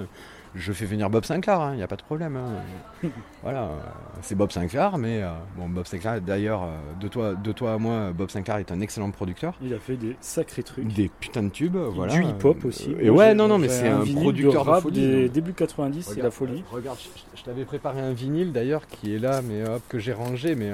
je 0.55 0.73
fais 0.73 0.85
venir 0.85 1.11
Bob 1.11 1.25
Sinclair, 1.25 1.61
hein, 1.61 1.71
il 1.73 1.77
n'y 1.79 1.83
a 1.83 1.87
pas 1.89 1.97
de 1.97 2.03
problème. 2.03 2.37
hein. 2.37 3.09
voilà, 3.43 3.65
euh, 3.65 3.79
c'est 4.23 4.35
Bob 4.35 4.53
Sinclair, 4.53 4.99
mais 4.99 5.23
euh, 5.23 5.31
bon, 5.57 5.69
Bob 5.69 5.87
Sinclair, 5.87 6.21
d'ailleurs, 6.21 6.63
euh, 6.63 6.77
de 7.01 7.09
toi, 7.09 7.35
de 7.35 7.53
toi 7.53 7.75
à 7.75 7.79
moi, 7.79 8.13
Bob 8.13 8.31
Sinclair 8.31 8.59
est 8.59 8.71
un 8.71 8.81
excellent 8.81 9.11
producteur. 9.11 9.55
Il 9.63 9.75
a 9.75 9.79
fait 9.79 9.97
des 9.97 10.17
sacrés 10.21 10.63
trucs. 10.63 10.87
Des 10.87 11.09
putains 11.09 11.43
de 11.43 11.49
tubes, 11.49 11.77
voilà. 11.77 12.15
Du 12.15 12.25
hip-hop 12.25 12.65
aussi. 12.65 12.95
Et 13.01 13.11
ouais, 13.11 13.35
non, 13.35 13.49
non, 13.49 13.59
mais 13.59 13.69
c'est 13.69 13.89
un 13.89 14.05
producteur 14.05 14.65
de 14.65 14.69
de, 14.69 14.71
rap 14.71 14.83
folie. 14.83 15.01
des 15.01 15.29
début 15.29 15.53
90, 15.53 16.03
c'est 16.03 16.23
la 16.23 16.31
folie. 16.31 16.63
Regarde, 16.71 16.99
je, 17.01 17.39
je 17.39 17.45
t'avais 17.45 17.65
préparé 17.65 18.01
un 18.01 18.13
vinyle 18.13 18.53
d'ailleurs 18.53 18.87
qui 18.87 19.15
est 19.15 19.19
là, 19.19 19.43
mais 19.43 19.63
hop, 19.69 19.83
que 19.89 19.99
j'ai 19.99 20.13
rangé. 20.13 20.55
Mais 20.55 20.73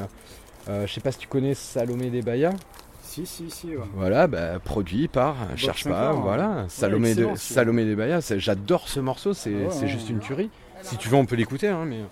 euh, 0.69 0.87
je 0.87 0.93
sais 0.93 1.01
pas 1.01 1.13
si 1.13 1.19
tu 1.19 1.29
connais 1.29 1.55
Salomé 1.55 2.11
des 2.11 2.23
Bayas. 2.23 2.55
Si, 3.11 3.27
si, 3.27 3.51
si. 3.51 3.67
ouais. 3.69 3.83
Voilà, 3.95 4.29
bah, 4.29 4.61
produit 4.63 5.09
par 5.09 5.35
euh, 5.43 5.57
Cherche 5.57 5.83
pas. 5.85 6.11
hein. 6.11 6.21
Voilà, 6.23 6.65
Salomé, 6.69 7.17
de. 7.17 7.27
Salomé 7.35 7.85
des 7.85 7.97
Bayas. 7.97 8.33
J'adore 8.37 8.87
ce 8.89 9.01
morceau, 9.01 9.33
c'est 9.35 9.53
Ah 9.69 9.87
juste 9.87 10.09
une 10.11 10.21
tuerie. 10.21 10.49
Si 10.83 10.97
tu 10.97 11.09
veux, 11.09 11.17
on 11.17 11.27
peut 11.27 11.35
l'écouter, 11.35 11.67
hein, 11.67 11.85
mais. 11.87 12.03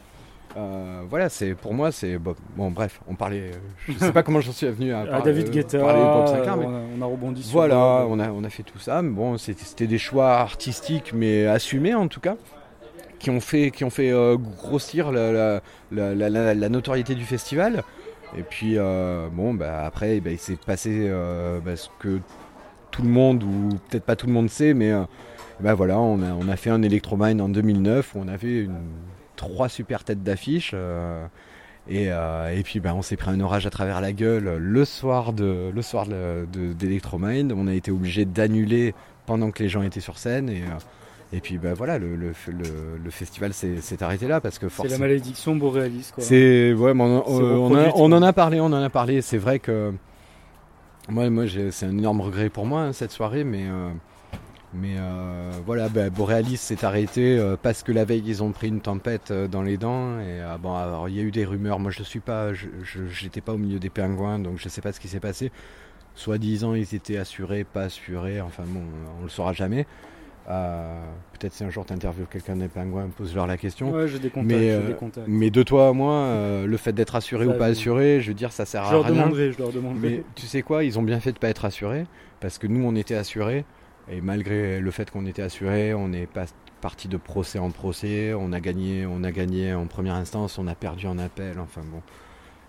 euh, 0.56 1.02
voilà, 1.08 1.28
c'est 1.28 1.54
pour 1.54 1.72
moi, 1.72 1.92
c'est 1.92 2.18
bon, 2.18 2.34
bon, 2.56 2.72
Bref, 2.72 3.00
on 3.06 3.14
parlait. 3.14 3.52
euh, 3.54 3.58
Je 3.92 3.96
sais 3.96 4.10
pas 4.12 4.24
comment 4.24 4.40
j'en 4.40 4.50
suis 4.50 4.66
venu 4.66 4.92
à, 4.92 5.20
David 5.24 5.46
euh, 5.46 5.50
Guetta, 5.52 5.78
parler 5.78 6.00
de 6.00 6.04
Bob 6.04 6.26
Sinclair, 6.26 6.56
mais 6.56 6.66
on, 6.66 6.74
a, 6.74 6.80
on 6.98 7.02
a 7.02 7.06
rebondi 7.06 7.42
sur 7.44 7.52
voilà, 7.52 7.74
Bob. 7.76 8.08
on 8.10 8.18
a, 8.18 8.28
on 8.30 8.42
a 8.42 8.50
fait 8.50 8.64
tout 8.64 8.80
ça. 8.80 9.00
Mais 9.00 9.10
bon, 9.10 9.38
c'était 9.38 9.86
des 9.86 9.98
choix 9.98 10.32
artistiques, 10.38 11.12
mais 11.14 11.46
assumés 11.46 11.94
en 11.94 12.08
tout 12.08 12.18
cas, 12.20 12.34
qui 13.20 13.30
ont 13.30 13.40
fait, 13.40 13.70
qui 13.70 13.84
ont 13.84 13.90
fait 13.90 14.10
euh, 14.10 14.36
grossir 14.36 15.12
la- 15.12 15.60
la 15.92 16.68
notoriété 16.68 17.14
du 17.14 17.24
festival. 17.24 17.84
Et 18.36 18.42
puis, 18.42 18.74
euh, 18.76 19.28
bon, 19.32 19.54
bah, 19.54 19.84
après, 19.84 20.20
ben, 20.20 20.32
il 20.32 20.38
s'est 20.38 20.56
passé 20.56 21.06
euh, 21.08 21.60
bah, 21.60 21.76
ce 21.76 21.88
que 21.98 22.20
tout 22.90 23.02
le 23.02 23.08
monde, 23.08 23.42
ou 23.42 23.70
peut-être 23.88 24.04
pas 24.04 24.16
tout 24.16 24.26
le 24.26 24.32
monde 24.32 24.50
sait, 24.50 24.74
mais 24.74 24.90
euh, 24.92 25.04
bah, 25.60 25.74
voilà, 25.74 25.98
on 25.98 26.48
a, 26.48 26.56
fait 26.56 26.70
un 26.70 26.82
Electromine 26.82 27.40
en 27.40 27.48
2009 27.48 28.14
où 28.14 28.18
on 28.20 28.28
avait 28.28 28.68
trois 29.36 29.68
super 29.68 30.04
têtes 30.04 30.22
d'affiche. 30.22 30.74
et, 31.88 32.10
puis 32.64 32.80
bah, 32.80 32.94
on 32.94 33.02
s'est 33.02 33.16
pris 33.16 33.30
un 33.30 33.40
orage 33.40 33.66
à 33.66 33.70
travers 33.70 34.00
la 34.00 34.12
gueule 34.12 34.56
le 34.58 34.84
soir 34.84 35.32
de 35.32 35.70
le 35.74 35.82
soir 35.82 36.06
de- 36.06 36.46
de- 36.52 36.72
d'Electromind. 36.74 37.52
On 37.52 37.66
a 37.66 37.74
été 37.74 37.90
obligé 37.90 38.24
d'annuler 38.24 38.94
pendant 39.26 39.50
que 39.50 39.62
les 39.62 39.68
gens 39.68 39.82
étaient 39.82 40.00
sur 40.00 40.18
scène. 40.18 40.50
Et 41.32 41.40
puis 41.40 41.58
bah, 41.58 41.74
voilà, 41.74 41.98
le, 41.98 42.16
le, 42.16 42.32
le- 42.48 42.98
le 43.02 43.10
festival 43.10 43.52
s'est 43.52 44.02
arrêté 44.02 44.26
là 44.28 44.40
parce 44.40 44.58
que 44.58 44.68
C'est 44.68 44.82
la 44.84 44.88
forcément. 44.88 45.00
malédiction 45.00 45.56
boréaliste. 45.56 46.14
Quoi. 46.14 46.24
C'est 46.24 46.72
ouais, 46.72 46.92
on, 46.98 47.24
C'est 47.26 47.32
on- 47.32 47.74
a- 47.76 47.92
on 47.94 48.12
en 48.12 48.18
quoi. 48.20 48.28
a 48.28 48.32
parlé, 48.32 48.60
on 48.60 48.66
en 48.66 48.82
a 48.82 48.90
parlé. 48.90 49.20
C'est 49.22 49.38
vrai 49.38 49.58
que 49.58 49.92
moi, 51.08 51.28
moi, 51.30 51.44
c'est 51.70 51.86
un 51.86 51.96
énorme 51.96 52.20
regret 52.20 52.48
pour 52.50 52.66
moi 52.66 52.82
hein, 52.82 52.92
cette 52.92 53.10
soirée, 53.12 53.44
mais 53.44 53.64
euh, 53.66 53.90
mais 54.74 54.96
euh, 54.98 55.50
voilà, 55.64 55.88
bah, 55.88 56.10
Borealis 56.10 56.58
s'est 56.58 56.84
arrêté 56.84 57.38
euh, 57.38 57.56
parce 57.60 57.82
que 57.82 57.90
la 57.92 58.04
veille 58.04 58.22
ils 58.26 58.42
ont 58.42 58.52
pris 58.52 58.68
une 58.68 58.80
tempête 58.80 59.32
dans 59.32 59.62
les 59.62 59.78
dents 59.78 60.18
et 60.20 60.40
bon, 60.62 60.74
alors 60.74 61.08
il 61.08 61.16
y 61.16 61.20
a 61.20 61.22
eu 61.22 61.30
des 61.30 61.44
rumeurs. 61.46 61.78
Moi, 61.78 61.90
je 61.90 62.02
suis 62.02 62.20
pas, 62.20 62.52
j'étais 63.10 63.40
pas 63.40 63.52
au 63.54 63.58
milieu 63.58 63.78
des 63.78 63.88
pingouins, 63.90 64.38
donc 64.38 64.58
je 64.58 64.68
sais 64.68 64.82
pas 64.82 64.92
ce 64.92 65.00
qui 65.00 65.08
s'est 65.08 65.20
passé. 65.20 65.50
Soi-disant, 66.14 66.74
ils 66.74 66.94
étaient 66.94 67.16
assurés, 67.16 67.64
pas 67.64 67.82
assurés. 67.84 68.40
Enfin 68.40 68.64
bon, 68.66 68.80
on 69.20 69.22
le 69.24 69.28
saura 69.30 69.52
jamais. 69.52 69.86
Euh, 70.48 71.00
Peut-être 71.38 71.52
si 71.52 71.62
un 71.62 71.70
jour 71.70 71.84
tu 71.86 71.92
interviews 71.92 72.26
quelqu'un 72.26 72.56
des 72.56 72.68
pingouins, 72.68 73.08
pose-leur 73.16 73.46
la 73.46 73.56
question. 73.56 73.92
Ouais, 73.92 74.08
j'ai 74.08 74.18
des 74.18 74.30
contacts. 74.30 74.46
Mais, 74.46 74.60
j'ai 74.60 74.72
euh, 74.72 74.86
des 74.88 74.94
contacts. 74.94 75.28
Mais 75.28 75.50
de 75.50 75.62
toi 75.62 75.88
à 75.88 75.92
moi, 75.92 76.12
euh, 76.14 76.66
le 76.66 76.76
fait 76.76 76.92
d'être 76.92 77.14
assuré 77.14 77.44
Ça, 77.44 77.50
ou 77.52 77.58
pas 77.58 77.66
assuré, 77.66 78.20
je 78.20 78.28
veux 78.28 78.34
dire, 78.34 78.50
ça 78.50 78.64
sert 78.64 78.84
Je 78.84 78.88
à 78.88 78.92
leur 78.92 79.04
rien. 79.04 79.12
demanderai, 79.14 79.52
je 79.52 79.58
leur 79.58 79.70
demanderai. 79.70 80.08
Mais 80.08 80.24
tu 80.34 80.46
sais 80.46 80.62
quoi, 80.62 80.84
ils 80.84 80.98
ont 80.98 81.02
bien 81.02 81.20
fait 81.20 81.32
de 81.32 81.38
pas 81.38 81.48
être 81.48 81.64
assurés, 81.64 82.06
parce 82.40 82.58
que 82.58 82.66
nous, 82.66 82.84
on 82.84 82.96
était 82.96 83.14
assurés, 83.14 83.64
et 84.10 84.20
malgré 84.20 84.80
le 84.80 84.90
fait 84.90 85.10
qu'on 85.10 85.26
était 85.26 85.42
assurés, 85.42 85.94
on 85.94 86.12
est 86.12 86.26
pas 86.26 86.46
parti 86.80 87.08
de 87.08 87.16
procès 87.16 87.58
en 87.58 87.70
procès, 87.70 88.32
on 88.34 88.52
a 88.52 88.60
gagné, 88.60 89.06
on 89.06 89.22
a 89.24 89.30
gagné 89.30 89.74
en 89.74 89.86
première 89.86 90.14
instance, 90.14 90.58
on 90.58 90.66
a 90.66 90.74
perdu 90.74 91.06
en 91.06 91.18
appel, 91.18 91.58
enfin 91.60 91.82
bon. 91.84 92.00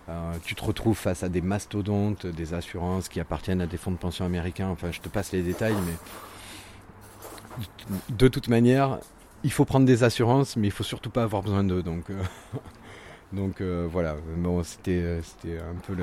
Euh, 0.08 0.32
tu 0.44 0.54
te 0.54 0.64
retrouves 0.64 0.96
face 0.98 1.22
à 1.22 1.28
des 1.28 1.40
mastodontes, 1.40 2.26
des 2.26 2.52
assurances 2.54 3.08
qui 3.08 3.20
appartiennent 3.20 3.60
à 3.60 3.66
des 3.66 3.76
fonds 3.76 3.92
de 3.92 3.96
pension 3.96 4.24
américains, 4.24 4.68
enfin 4.68 4.90
je 4.90 5.00
te 5.00 5.08
passe 5.08 5.32
les 5.32 5.42
détails, 5.42 5.74
mais 5.86 5.92
de 8.10 8.28
toute 8.28 8.48
manière, 8.48 8.98
il 9.44 9.52
faut 9.52 9.64
prendre 9.64 9.86
des 9.86 10.04
assurances, 10.04 10.56
mais 10.56 10.68
il 10.68 10.72
faut 10.72 10.84
surtout 10.84 11.10
pas 11.10 11.22
avoir 11.22 11.42
besoin 11.42 11.64
d'eux. 11.64 11.82
Donc, 11.82 12.10
euh, 12.10 12.14
donc 13.32 13.60
euh, 13.60 13.86
voilà. 13.90 14.16
Bon, 14.38 14.62
c'était, 14.62 15.20
c'était 15.22 15.58
un 15.58 15.74
peu 15.86 15.94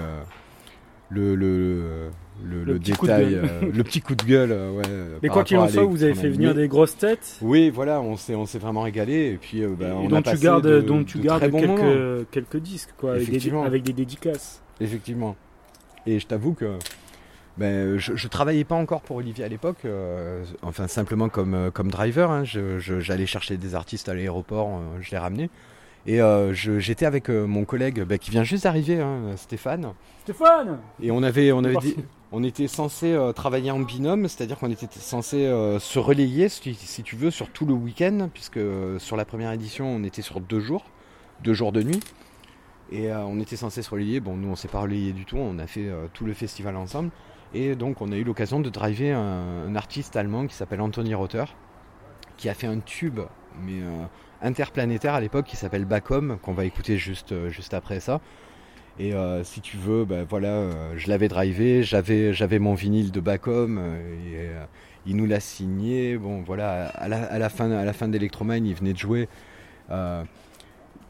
le, 1.10 1.36
le, 1.36 2.10
le, 2.44 2.64
le, 2.64 2.80
détail, 2.80 3.36
euh, 3.36 3.62
le 3.74 3.84
petit 3.84 4.02
coup 4.02 4.16
de 4.16 4.24
gueule. 4.26 4.52
euh, 4.52 4.72
ouais, 4.72 5.20
Mais 5.24 5.30
quoi 5.30 5.44
qu'il 5.44 5.58
en 5.58 5.68
soit, 5.68 5.84
vous 5.84 6.04
avez 6.04 6.14
fait 6.14 6.30
venir 6.30 6.54
des 6.54 6.68
grosses 6.68 6.98
têtes. 6.98 7.38
Oui, 7.42 7.70
voilà, 7.70 8.02
on 8.02 8.18
s'est, 8.18 8.36
on 8.36 8.46
s'est 8.46 8.60
vraiment 8.60 8.82
régalé. 8.82 9.32
Et 9.34 9.38
puis, 9.38 9.64
euh, 9.64 9.70
bah, 9.78 9.88
et 9.88 9.92
on 9.92 10.08
dont 10.10 10.18
a 10.18 10.22
tu 10.22 10.38
gardes, 10.38 10.68
de- 10.68 10.82
dont 10.82 11.04
tu 11.04 11.18
de 11.20 11.24
gardes 11.24 11.50
moments. 11.52 11.76
quelques, 11.76 12.30
quelques 12.32 12.58
disques, 12.58 12.94
quoi, 12.98 13.14
avec 13.14 13.30
des, 13.30 13.52
avec 13.52 13.84
des 13.84 13.94
dédicaces. 13.94 14.62
Effectivement. 14.80 15.36
Et 16.06 16.20
je 16.20 16.28
t'avoue 16.28 16.54
que 16.54 16.78
ben, 17.58 17.98
je, 17.98 18.16
je 18.16 18.28
travaillais 18.28 18.64
pas 18.64 18.76
encore 18.76 19.02
pour 19.02 19.16
Olivier 19.18 19.44
à 19.44 19.48
l'époque, 19.48 19.78
euh, 19.86 20.44
enfin 20.62 20.88
simplement 20.88 21.30
comme, 21.30 21.54
euh, 21.54 21.72
comme 21.72 21.90
driver. 21.90 22.30
hein. 22.32 22.44
J'allais 22.46 23.26
chercher 23.26 23.58
des 23.58 23.76
artistes 23.76 24.10
à 24.10 24.14
l'aéroport, 24.14 24.68
euh, 24.70 24.98
je 25.02 25.12
les 25.12 25.18
ramenais. 25.18 25.50
Et 26.06 26.22
euh, 26.22 26.54
j'étais 26.54 27.06
avec 27.06 27.30
euh, 27.30 27.46
mon 27.48 27.66
collègue 27.66 28.04
ben, 28.04 28.18
qui 28.18 28.32
vient 28.32 28.44
juste 28.44 28.64
d'arriver, 28.64 29.02
hein, 29.02 29.36
Stéphane. 29.36 29.92
Stéphane 30.24 30.80
Et 31.02 31.12
on 31.12 31.22
avait, 31.22 31.52
on 31.52 31.64
avait 31.66 31.76
dit- 31.78 31.96
on 32.32 32.44
était 32.44 32.68
censé 32.68 33.12
euh, 33.14 33.34
travailler 33.34 33.72
en 33.72 33.80
binôme, 33.80 34.28
c'est-à-dire 34.30 34.58
qu'on 34.58 34.72
était 34.72 34.88
censé 34.92 35.46
euh, 35.46 35.80
se 35.80 36.00
relayer, 36.00 36.48
si, 36.50 36.74
si 36.76 37.04
tu 37.04 37.16
veux, 37.18 37.30
sur 37.32 37.50
tout 37.50 37.66
le 37.66 37.74
week-end, 37.74 38.30
puisque 38.34 38.58
euh, 38.58 39.00
sur 39.00 39.18
la 39.18 39.26
première 39.26 39.52
édition, 39.52 39.86
on 39.88 40.04
était 40.04 40.22
sur 40.22 40.40
deux 40.40 40.60
jours, 40.62 40.86
deux 41.44 41.54
jours 41.54 41.72
de 41.74 41.84
nuit. 41.84 42.00
Et 42.92 43.12
euh, 43.12 43.24
on 43.26 43.40
était 43.42 43.58
censé 43.58 43.82
se 43.82 43.90
relayer. 43.90 44.22
Bon, 44.22 44.36
nous, 44.38 44.48
on 44.50 44.56
s'est 44.56 44.70
pas 44.70 44.80
relayé 44.80 45.12
du 45.12 45.26
tout. 45.26 45.38
On 45.38 45.60
a 45.60 45.68
fait 45.68 45.88
euh, 45.90 46.08
tout 46.14 46.26
le 46.26 46.34
festival 46.34 46.78
ensemble. 46.78 47.10
Et 47.54 47.76
donc, 47.76 48.02
on 48.02 48.12
a 48.12 48.16
eu 48.16 48.24
l'occasion 48.24 48.60
de 48.60 48.70
driver 48.70 49.18
un, 49.18 49.76
artiste 49.76 50.16
allemand 50.16 50.48
qui 50.48 50.56
s'appelle 50.56 50.82
Anthony 50.82 51.14
Rother, 51.14 51.46
qui 52.36 52.50
a 52.50 52.54
fait 52.54 52.68
un 52.68 52.80
tube, 52.80 53.20
mais 53.64 53.82
euh, 53.82 54.06
interplanétaire 54.42 55.14
à 55.14 55.22
l'époque, 55.22 55.46
qui 55.46 55.56
s'appelle 55.56 55.86
Bacom, 55.86 56.38
qu'on 56.42 56.54
va 56.54 56.66
écouter 56.66 56.98
juste, 56.98 57.32
euh, 57.32 57.50
juste 57.50 57.74
après 57.74 58.00
ça. 58.00 58.20
Et 59.00 59.14
euh, 59.14 59.44
si 59.44 59.62
tu 59.62 59.78
veux, 59.78 60.06
ben 60.06 60.26
voilà, 60.28 60.70
je 60.96 61.08
l'avais 61.08 61.28
drivé, 61.28 61.84
j'avais, 61.84 62.34
j'avais 62.34 62.58
mon 62.58 62.74
vinyle 62.74 63.12
de 63.12 63.20
Bacom, 63.20 63.80
et 63.80 64.50
il 65.06 65.16
nous 65.16 65.28
l'a 65.28 65.40
signé. 65.40 66.18
Bon, 66.18 66.42
voilà, 66.42 66.88
à 66.88 67.08
la, 67.08 67.24
à 67.26 67.38
la 67.38 67.50
fin, 67.50 67.72
à 67.72 67.86
la 67.86 67.94
fin 67.94 68.08
d'Electromine, 68.08 68.66
il 68.66 68.74
venait 68.74 68.94
de 68.94 68.98
jouer. 68.98 69.30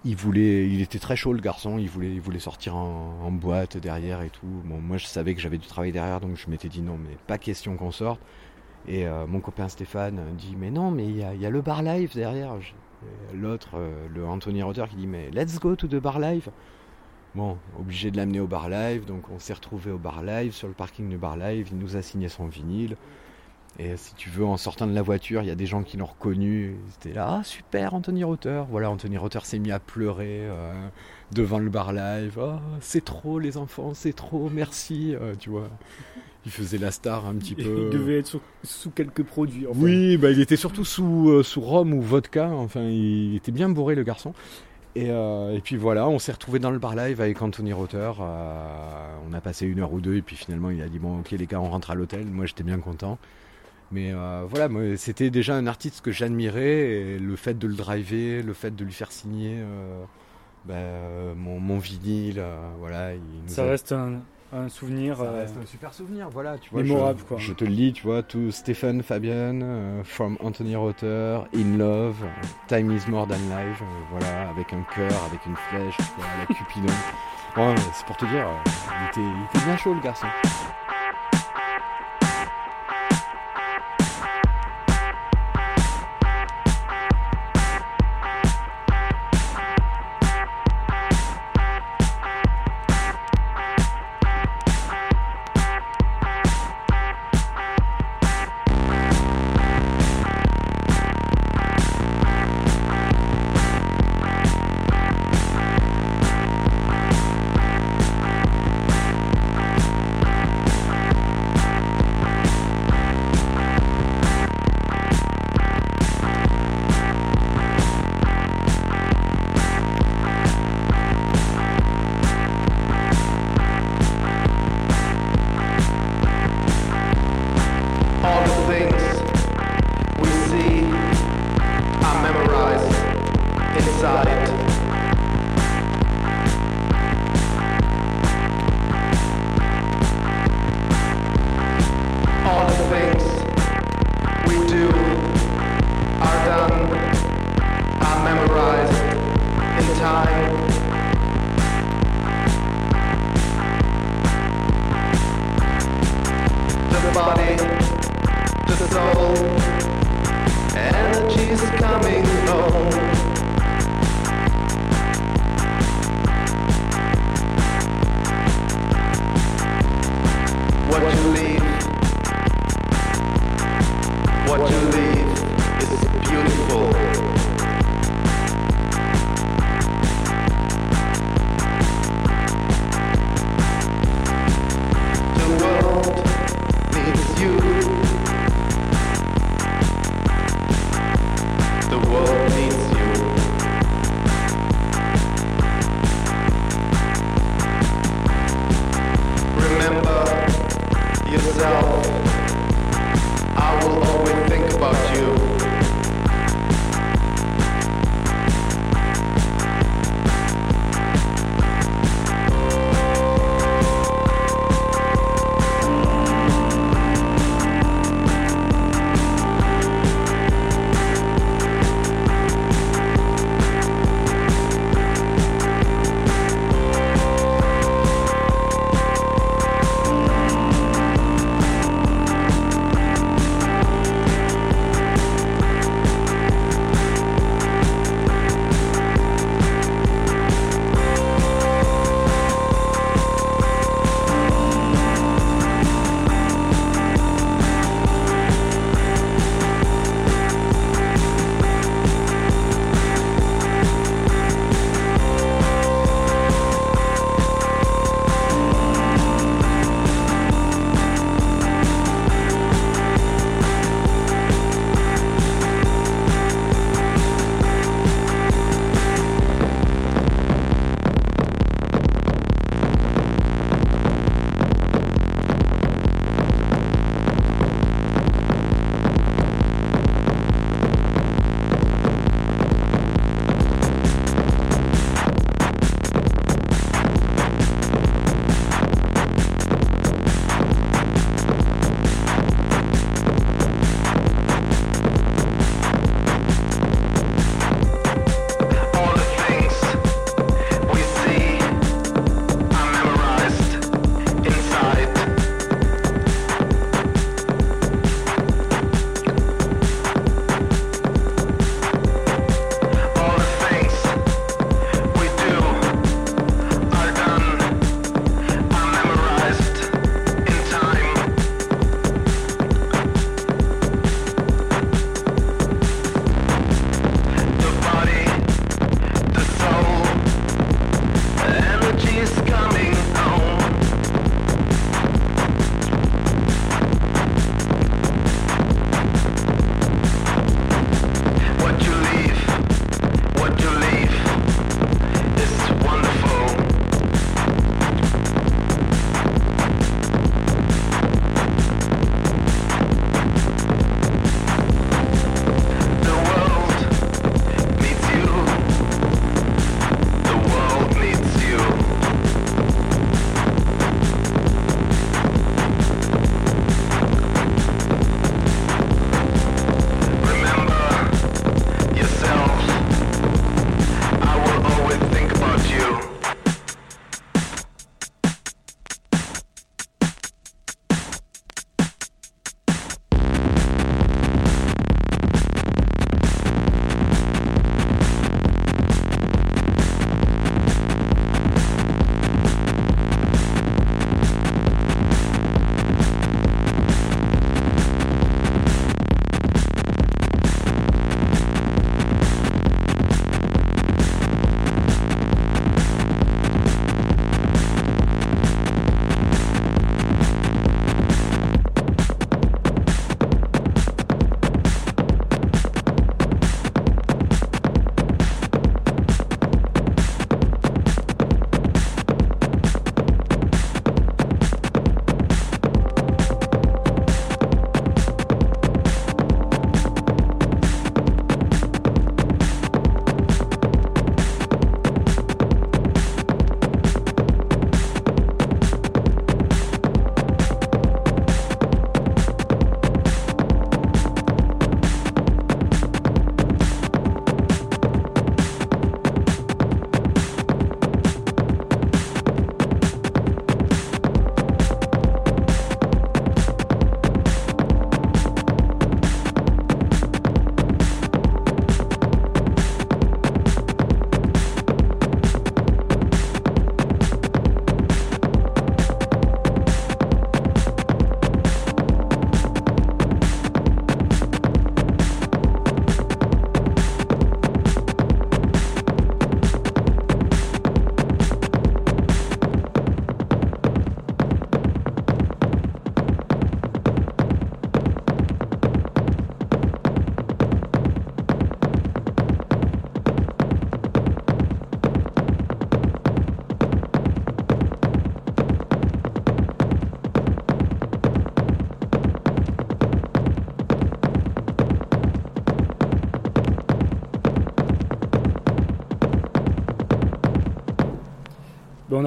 Il 0.06 0.16
voulait, 0.16 0.68
il 0.70 0.82
était 0.82 1.00
très 1.00 1.16
chaud 1.16 1.34
le 1.34 1.42
garçon, 1.42 1.78
il 1.78 1.90
voulait, 1.90 2.14
il 2.14 2.22
voulait 2.22 2.40
sortir 2.40 2.76
en, 2.76 3.32
boîte 3.32 3.78
derrière 3.78 4.22
et 4.22 4.30
tout. 4.30 4.62
Bon, 4.66 4.80
moi 4.80 4.98
je 4.98 5.06
savais 5.06 5.34
que 5.36 5.42
j'avais 5.42 5.58
du 5.58 5.68
travail 5.68 5.92
derrière, 5.92 6.20
donc 6.22 6.38
je 6.38 6.50
m'étais 6.50 6.70
dit 6.70 6.82
non, 6.82 6.98
mais 6.98 7.18
pas 7.28 7.38
question 7.38 7.76
qu'on 7.78 7.92
sorte. 7.92 8.22
Et 8.88 9.06
euh, 9.06 9.28
mon 9.28 9.42
copain 9.42 9.68
Stéphane 9.68 10.22
dit 10.38 10.56
mais 10.58 10.72
non, 10.72 10.92
mais 10.92 11.06
il 11.06 11.18
y 11.18 11.46
a, 11.46 11.50
le 11.50 11.62
bar 11.62 11.82
live 11.84 12.14
derrière. 12.14 12.56
L'autre, 13.34 13.72
euh, 13.76 14.08
le 14.14 14.26
Anthony 14.26 14.64
Rotter, 14.64 14.86
qui 14.90 14.96
dit 14.96 15.08
mais 15.08 15.30
let's 15.32 15.60
go 15.60 15.76
to 15.76 15.88
the 15.88 15.96
bar 15.96 16.20
live. 16.20 16.50
Bon, 17.36 17.58
obligé 17.78 18.10
de 18.10 18.18
l'amener 18.18 18.40
au 18.40 18.48
bar 18.48 18.70
live, 18.70 19.06
donc 19.06 19.30
on 19.30 19.40
s'est 19.40 19.54
retrouvé 19.54 19.92
au 19.92 19.98
bar 19.98 20.24
live, 20.24 20.54
sur 20.54 20.68
le 20.68 20.74
parking 20.74 21.10
du 21.10 21.18
bar 21.18 21.38
live, 21.38 21.68
il 21.72 21.78
nous 21.78 21.96
a 21.96 22.02
signé 22.02 22.30
son 22.30 22.48
vinyle. 22.48 22.98
Et 23.80 23.96
si 23.96 24.16
tu 24.16 24.30
veux, 24.32 24.44
en 24.46 24.58
sortant 24.58 24.88
de 24.88 24.94
la 24.94 25.04
voiture, 25.04 25.42
il 25.44 25.48
y 25.48 25.52
a 25.52 25.56
des 25.56 25.68
gens 25.68 25.84
qui 25.84 25.98
l'ont 25.98 26.06
reconnu. 26.08 26.76
C'était 26.92 27.14
là, 27.14 27.40
ah 27.40 27.44
super, 27.44 27.94
Anthony 27.94 28.24
Rotter. 28.24 28.64
Voilà, 28.72 28.90
Anthony 28.90 29.18
Rotter 29.18 29.40
s'est 29.44 29.60
mis 29.60 29.72
à 29.72 29.80
pleurer 29.80 30.40
euh, 30.42 30.74
devant 31.32 31.60
le 31.60 31.70
bar 31.70 31.94
live. 31.94 32.40
Oh, 32.42 32.54
c'est 32.82 33.06
trop 33.06 33.38
les 33.38 33.56
enfants, 33.58 33.94
c'est 33.94 34.14
trop, 34.14 34.50
merci. 34.50 35.14
euh, 35.16 35.36
tu 35.38 35.52
vois, 35.52 35.70
il 36.46 36.52
faisait 36.52 36.80
la 36.80 36.90
star 36.90 37.28
un 37.28 37.36
petit 37.36 37.54
peu. 37.54 37.90
Il 37.92 38.00
devait 38.00 38.18
être 38.20 38.26
sous, 38.28 38.42
sous 38.64 38.90
quelques 38.90 39.24
produits. 39.24 39.68
enfin. 39.68 39.80
Oui, 39.80 40.18
bah, 40.18 40.32
il 40.32 40.40
était 40.42 40.56
surtout 40.56 40.86
sous, 40.86 41.30
euh, 41.30 41.44
sous 41.44 41.62
rhum 41.62 41.94
ou 41.94 42.02
vodka. 42.02 42.50
Enfin, 42.50 42.82
il 42.82 43.36
était 43.36 43.52
bien 43.52 43.70
bourré 43.70 43.94
le 43.94 44.04
garçon. 44.04 44.34
Et, 44.96 45.12
euh, 45.12 45.54
et 45.56 45.60
puis 45.62 45.76
voilà, 45.78 46.08
on 46.10 46.18
s'est 46.18 46.32
retrouvé 46.32 46.58
dans 46.58 46.72
le 46.72 46.80
bar 46.80 46.96
live 46.96 47.22
avec 47.22 47.40
Anthony 47.44 47.74
Rotter. 47.74 48.12
euh, 48.20 49.18
on 49.30 49.34
a 49.34 49.42
passé 49.42 49.68
une 49.68 49.80
heure 49.82 49.94
ou 49.94 50.02
deux 50.02 50.16
et 50.16 50.22
puis 50.24 50.36
finalement 50.36 50.72
il 50.72 50.82
a 50.82 50.88
dit 50.90 50.98
bon 50.98 51.20
ok 51.20 51.32
les 51.32 51.46
gars 51.46 51.60
on 51.62 51.70
rentre 51.70 51.92
à 51.92 51.96
l'hôtel. 51.96 52.26
Moi 52.26 52.48
j'étais 52.48 52.64
bien 52.64 52.80
content. 52.80 53.20
Mais 53.92 54.12
euh, 54.14 54.44
voilà, 54.50 54.68
c'était 54.98 55.30
déjà 55.30 55.56
un 55.56 55.66
artiste 55.66 56.02
que 56.02 56.12
j'admirais 56.12 56.90
et 56.90 57.20
le 57.20 57.36
fait 57.38 57.58
de 57.58 57.68
le 57.68 57.74
driver, 57.76 58.42
le 58.44 58.54
fait 58.54 58.76
de 58.76 58.84
lui 58.84 58.92
faire 58.92 59.12
signer 59.14 59.56
euh, 59.60 60.04
bah, 60.66 60.74
euh, 60.76 61.34
mon, 61.36 61.60
mon 61.62 61.78
vinyle, 61.80 62.40
euh, 62.40 62.58
voilà. 62.80 63.14
Il 63.14 63.22
Ça 63.50 63.64
a- 63.64 63.68
reste 63.68 63.94
un, 63.94 64.20
un 64.52 64.68
souvenir. 64.68 65.16
ça 65.16 65.32
reste 65.32 65.56
un 65.62 65.66
super 65.66 65.94
souvenir, 65.94 66.30
voilà, 66.30 66.58
tu 66.58 66.70
vois. 66.70 66.84
mémorable, 66.84 67.20
je, 67.20 67.24
quoi. 67.24 67.38
Je 67.38 67.54
te 67.54 67.64
le 67.64 67.72
lis, 67.72 67.94
tu 67.94 68.04
vois, 68.04 68.24
to 68.24 68.52
Stephen 68.52 69.02
Fabian, 69.04 70.02
from 70.04 70.38
Anthony 70.42 70.76
Rotter, 70.76 71.40
In 71.56 71.78
Love, 71.78 72.18
Time 72.68 72.92
is 72.92 73.10
More 73.10 73.26
Than 73.26 73.36
Life, 73.36 73.82
voilà, 74.12 74.50
avec 74.50 74.74
un 74.74 74.84
cœur, 74.94 75.24
avec 75.30 75.46
une 75.46 75.56
flèche, 75.56 75.96
vois, 76.18 76.26
la 76.40 76.54
Cupidon. 76.54 76.94
Bon, 77.56 77.74
c'est 77.94 78.06
pour 78.06 78.18
te 78.18 78.26
dire, 78.26 78.46
il, 78.66 79.08
était, 79.08 79.22
il 79.22 79.46
était 79.58 79.66
bien 79.66 79.78
chaud 79.78 79.94
le 79.94 80.02
garçon. 80.02 80.28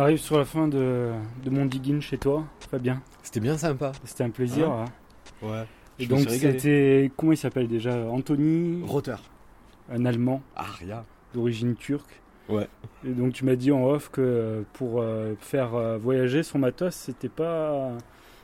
Arrive 0.00 0.18
sur 0.18 0.38
la 0.38 0.44
fin 0.44 0.68
de, 0.68 1.10
de 1.44 1.50
mon 1.50 1.66
digging 1.66 2.00
chez 2.00 2.18
toi, 2.18 2.44
Fabien. 2.70 3.02
C'était 3.22 3.40
bien 3.40 3.56
sympa. 3.58 3.92
C'était 4.04 4.24
un 4.24 4.30
plaisir. 4.30 4.70
Hein 4.70 4.84
hein. 5.42 5.46
Ouais. 5.46 5.64
Et 5.98 6.06
donc 6.06 6.28
c'était 6.30 7.10
comment 7.16 7.32
il 7.32 7.36
s'appelle 7.36 7.68
déjà 7.68 7.94
Anthony, 8.10 8.82
Rotter. 8.86 9.16
un 9.90 10.04
Allemand 10.06 10.42
Ah, 10.56 10.66
rien. 10.78 11.04
d'origine 11.34 11.74
turque. 11.74 12.20
Ouais. 12.48 12.66
Et 13.06 13.10
donc 13.10 13.32
tu 13.34 13.44
m'as 13.44 13.54
dit 13.54 13.70
en 13.70 13.84
off 13.84 14.08
que 14.10 14.20
euh, 14.20 14.62
pour 14.72 15.00
euh, 15.02 15.34
faire 15.40 15.74
euh, 15.74 15.98
voyager 15.98 16.42
son 16.42 16.58
matos, 16.58 16.94
c'était 16.94 17.28
pas 17.28 17.92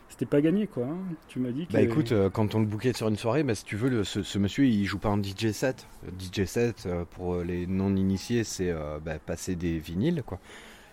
c'était 0.09 0.27
pas 0.27 0.41
gagné 0.41 0.67
quoi. 0.67 0.85
hein. 0.85 0.99
Tu 1.29 1.39
m'as 1.41 1.51
dit 1.51 1.67
que 1.67 1.73
Bah 1.73 1.81
écoute, 1.81 2.13
euh, 2.13 2.31
quand 2.31 2.55
on 2.55 2.61
le 2.61 2.67
bookait 2.67 2.93
sur 2.93 3.09
une 3.09 3.17
soirée, 3.17 3.43
bah, 3.43 3.55
si 3.55 3.65
tu 3.65 3.75
veux, 3.77 3.89
le- 3.89 4.05
ce, 4.05 4.23
ce 4.23 4.39
monsieur 4.39 4.65
il 4.67 4.85
joue 4.85 4.99
pas 4.99 5.09
en 5.09 5.21
DJ 5.21 5.51
set. 5.53 5.87
DJ 6.19 6.45
set, 6.45 6.85
euh, 6.87 7.05
pour 7.11 7.39
les 7.39 7.67
non-initiés, 7.67 8.45
c'est 8.45 8.71
euh, 8.71 8.99
bah, 9.05 9.19
passer 9.19 9.57
des 9.57 9.79
vinyles 9.79 10.23
quoi. 10.25 10.39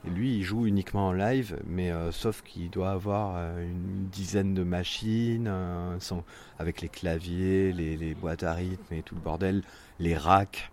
Lui, 0.05 0.35
il 0.35 0.43
joue 0.43 0.65
uniquement 0.65 1.07
en 1.07 1.13
live, 1.13 1.57
mais 1.65 1.91
euh, 1.91 2.11
sauf 2.11 2.41
qu'il 2.41 2.69
doit 2.69 2.91
avoir 2.91 3.35
euh, 3.37 3.63
une 3.63 4.07
dizaine 4.09 4.53
de 4.53 4.63
machines, 4.63 5.47
euh, 5.47 5.97
avec 6.59 6.81
les 6.81 6.89
claviers, 6.89 7.71
les, 7.71 8.13
boîtes 8.13 8.43
à 8.43 8.53
rythme 8.53 8.93
et 8.93 9.01
tout 9.01 9.15
le 9.15 9.21
bordel, 9.21 9.63
les 9.99 10.17
racks, 10.17 10.71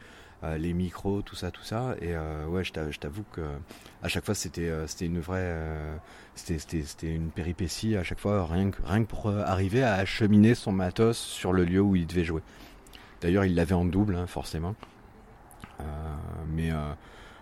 les 0.58 0.72
micros, 0.72 1.20
tout 1.22 1.36
ça, 1.36 1.50
tout 1.50 1.62
ça. 1.62 1.94
Et 2.00 2.14
ouais, 2.48 2.64
je 2.64 2.72
t'a- 2.72 2.90
je 2.90 2.98
t'avoue 2.98 3.24
que 3.32 3.42
à 4.02 4.08
chaque 4.08 4.24
fois, 4.24 4.34
c'était 4.34 4.70
une 5.00 5.20
vraie, 5.20 5.54
c'était 6.34 7.14
une 7.14 7.30
péripétie 7.30 7.94
à 7.96 8.02
chaque 8.02 8.18
fois, 8.18 8.46
rien 8.46 8.70
que, 8.70 9.02
pour 9.04 9.28
arriver 9.30 9.82
à 9.82 9.94
acheminer 9.94 10.54
son 10.54 10.72
matos 10.72 11.18
sur 11.18 11.52
le 11.52 11.64
lieu 11.64 11.80
où 11.80 11.94
il 11.94 12.06
devait 12.06 12.24
jouer. 12.24 12.42
D'ailleurs, 13.20 13.44
il 13.44 13.54
l'avait 13.54 13.74
en 13.74 13.84
double, 13.84 14.14
hein, 14.16 14.26
forcément. 14.26 14.74
Mais 16.48 16.70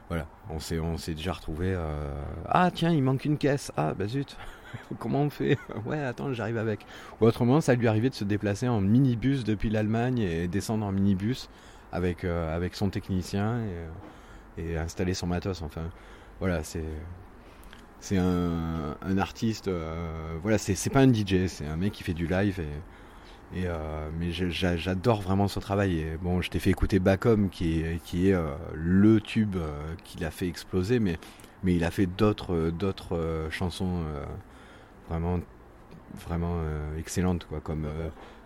voilà, 0.09 0.27
on 0.51 0.59
s'est 0.59 0.79
on 0.81 0.97
s'est 0.97 1.15
déjà 1.15 1.33
retrouvé. 1.33 1.75
euh, 1.75 2.23
ah 2.47 2.71
tiens, 2.73 2.91
il 2.93 3.03
manque 3.03 3.25
une 3.25 3.37
caisse. 3.39 3.73
Ah 3.77 3.95
bah 3.95 4.07
zut. 4.07 4.37
Comment 4.99 5.23
on 5.23 5.31
fait? 5.31 5.59
Ouais, 5.87 6.03
attends, 6.03 6.33
j'arrive 6.33 6.59
avec. 6.59 6.87
Ou 7.21 7.27
autrement, 7.27 7.61
ça 7.61 7.75
lui 7.75 7.89
arrivait 7.89 8.11
de 8.11 8.15
se 8.15 8.25
déplacer 8.25 8.69
en 8.69 8.81
minibus 8.81 9.45
depuis 9.45 9.71
l'Allemagne 9.71 10.19
et 10.19 10.49
descendre 10.49 10.87
en 10.87 10.93
minibus 10.93 11.49
avec, 11.93 12.25
euh, 12.25 12.55
avec 12.55 12.75
son 12.75 12.91
technicien 12.91 13.61
et, 13.61 13.69
euh, 14.61 14.75
et 14.75 14.79
installer 14.79 15.15
son 15.15 15.27
matos. 15.27 15.63
Enfin, 15.63 15.91
voilà, 16.41 16.63
c'est 16.63 16.85
c'est 18.01 18.17
un, 18.19 18.97
un 19.03 19.19
artiste. 19.19 19.71
voilà, 20.43 20.59
c'est 20.59 20.75
c'est 20.75 20.91
pas 20.91 21.01
un 21.01 21.13
DJ, 21.13 21.49
c'est 21.49 21.67
un 21.67 21.77
mec 21.77 21.93
qui 21.93 22.05
fait 22.05 22.15
du 22.15 22.27
live 22.27 22.61
et, 22.61 22.69
euh, 23.57 24.11
mais 24.19 24.31
j'adore 24.31 25.23
vraiment 25.23 25.49
son 25.49 25.61
travail. 25.61 26.19
Bon, 26.23 26.43
je 26.43 26.51
t'ai 26.51 26.59
fait 26.59 26.71
écouter 26.71 26.99
Bacom, 26.99 27.49
qui 27.49 27.81
est, 27.81 28.03
qui 28.03 28.29
est 28.29 28.35
euh, 28.35 28.51
le 28.75 29.21
tube 29.21 29.57
euh, 29.57 29.95
qui 30.05 30.19
l'a 30.19 30.31
fait 30.31 30.47
exploser, 30.47 30.99
mais, 30.99 31.19
mais 31.63 31.75
il 31.75 31.85
a 31.85 31.91
fait 31.91 32.07
d'autres 32.07 32.55
euh, 33.13 33.51
chansons 33.51 34.05
vraiment, 35.09 35.41
vraiment 36.27 36.61
excellentes, 36.99 37.47
comme 37.65 37.87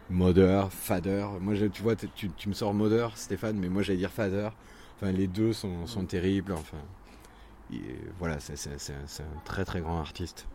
Mother, 0.08 0.72
Fader. 0.72 1.26
Moi, 1.40 1.54
tu 1.72 1.82
vois, 1.82 1.96
tu, 1.96 2.48
me 2.48 2.54
sors 2.54 2.72
Mother, 2.72 3.16
Stéphane, 3.16 3.56
mais 3.58 3.68
moi 3.68 3.82
j'allais 3.82 3.98
dire 3.98 4.10
Fader. 4.10 4.50
Enfin, 4.96 5.10
les 5.10 5.26
deux 5.26 5.52
sont, 5.52 5.84
terribles. 6.06 6.52
Enfin, 6.52 6.78
et 7.72 7.80
voilà, 8.20 8.38
c'est 8.38 8.54
un- 8.62 9.42
très 9.44 9.64
très 9.64 9.80
grand 9.80 9.98
artiste. 9.98 10.46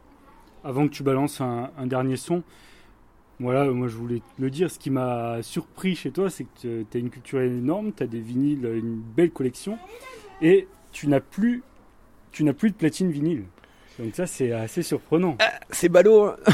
Avant 0.63 0.87
que 0.87 0.93
tu 0.93 1.03
balances 1.03 1.41
un 1.41 1.85
dernier 1.85 2.15
son, 2.15 2.43
voilà, 3.39 3.65
moi 3.65 3.87
je 3.87 3.95
voulais 3.95 4.19
te 4.19 4.41
le 4.41 4.49
dire, 4.49 4.71
ce 4.71 4.79
qui 4.79 4.89
m'a 4.89 5.41
surpris 5.41 5.95
chez 5.95 6.11
toi, 6.11 6.29
c'est 6.29 6.43
que 6.43 6.83
tu 6.89 6.97
as 6.97 6.99
une 6.99 7.09
culture 7.09 7.41
énorme, 7.41 7.91
tu 7.95 8.03
as 8.03 8.07
des 8.07 8.19
vinyles, 8.19 8.65
une 8.65 9.01
belle 9.15 9.31
collection, 9.31 9.77
et 10.41 10.67
tu 10.91 11.07
n'as 11.07 11.19
plus, 11.19 11.61
tu 12.31 12.43
n'as 12.43 12.53
plus 12.53 12.71
de 12.71 12.75
platine 12.75 13.11
vinyle. 13.11 13.43
Donc 13.99 14.15
ça 14.15 14.27
c'est 14.27 14.51
assez 14.51 14.83
surprenant. 14.83 15.37
C'est 15.71 15.89
ballot 15.89 16.25
hein. 16.25 16.35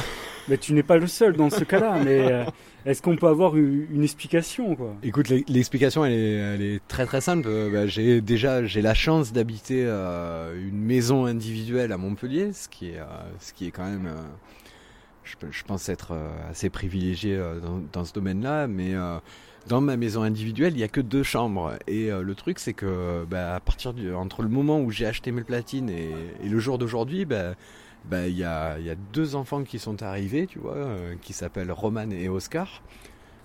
Mais 0.49 0.57
tu 0.57 0.73
n'es 0.73 0.83
pas 0.83 0.97
le 0.97 1.07
seul 1.07 1.37
dans 1.37 1.49
ce 1.49 1.63
cas-là, 1.63 1.99
mais 2.03 2.29
euh, 2.29 2.43
est-ce 2.85 3.01
qu'on 3.01 3.15
peut 3.15 3.27
avoir 3.27 3.55
une, 3.55 4.03
explication 4.03 4.75
quoi? 4.75 4.93
Écoute, 5.01 5.29
l'e- 5.29 5.45
l'explication 5.47 6.03
elle 6.03 6.11
est, 6.11 6.33
elle 6.33 6.61
est 6.61 6.81
très 6.89 7.05
très 7.05 7.21
simple. 7.21 7.47
Euh, 7.47 7.69
bah, 7.71 7.87
j'ai 7.87 8.19
déjà 8.19 8.65
j'ai 8.65 8.81
la 8.81 8.93
chance 8.93 9.31
d'habiter 9.31 9.83
euh, 9.85 10.53
une 10.67 10.81
maison 10.81 11.25
individuelle 11.25 11.93
à 11.93 11.97
Montpellier, 11.97 12.51
ce 12.51 12.67
qui 12.67 12.89
est 12.89 12.99
euh, 12.99 13.05
ce 13.39 13.53
qui 13.53 13.67
est 13.67 13.71
quand 13.71 13.85
même, 13.85 14.07
euh, 14.07 14.21
je, 15.23 15.35
pe- 15.35 15.51
je 15.51 15.63
pense 15.63 15.89
être 15.89 16.11
euh, 16.13 16.29
assez 16.49 16.69
privilégié 16.69 17.35
euh, 17.35 17.59
dans, 17.59 17.81
dans 17.91 18.05
ce 18.05 18.13
domaine-là. 18.13 18.67
Mais 18.67 18.93
euh, 18.95 19.17
dans 19.67 19.81
ma 19.81 19.95
maison 19.97 20.23
individuelle, 20.23 20.73
il 20.73 20.79
y 20.79 20.83
a 20.83 20.87
que 20.87 21.01
deux 21.01 21.23
chambres. 21.23 21.73
Et 21.87 22.11
euh, 22.11 22.21
le 22.21 22.35
truc 22.35 22.59
c'est 22.59 22.73
que 22.73 23.25
bah, 23.29 23.55
à 23.55 23.59
partir 23.59 23.93
du 23.93 24.13
entre 24.13 24.41
le 24.43 24.49
moment 24.49 24.79
où 24.81 24.91
j'ai 24.91 25.05
acheté 25.05 25.31
mes 25.31 25.43
platines 25.43 25.89
et, 25.89 26.11
et 26.43 26.49
le 26.49 26.59
jour 26.59 26.77
d'aujourd'hui, 26.77 27.25
bah, 27.25 27.55
bah, 28.05 28.27
il 28.27 28.37
y, 28.37 28.43
a, 28.43 28.77
il 28.79 28.85
y 28.85 28.89
a 28.89 28.95
deux 29.13 29.35
enfants 29.35 29.63
qui 29.63 29.79
sont 29.79 30.03
arrivés, 30.03 30.45
tu 30.47 30.59
vois, 30.59 30.75
euh, 30.75 31.15
qui 31.21 31.31
s'appellent 31.33 31.71
Roman 31.71 32.09
et 32.11 32.27
Oscar. 32.27 32.81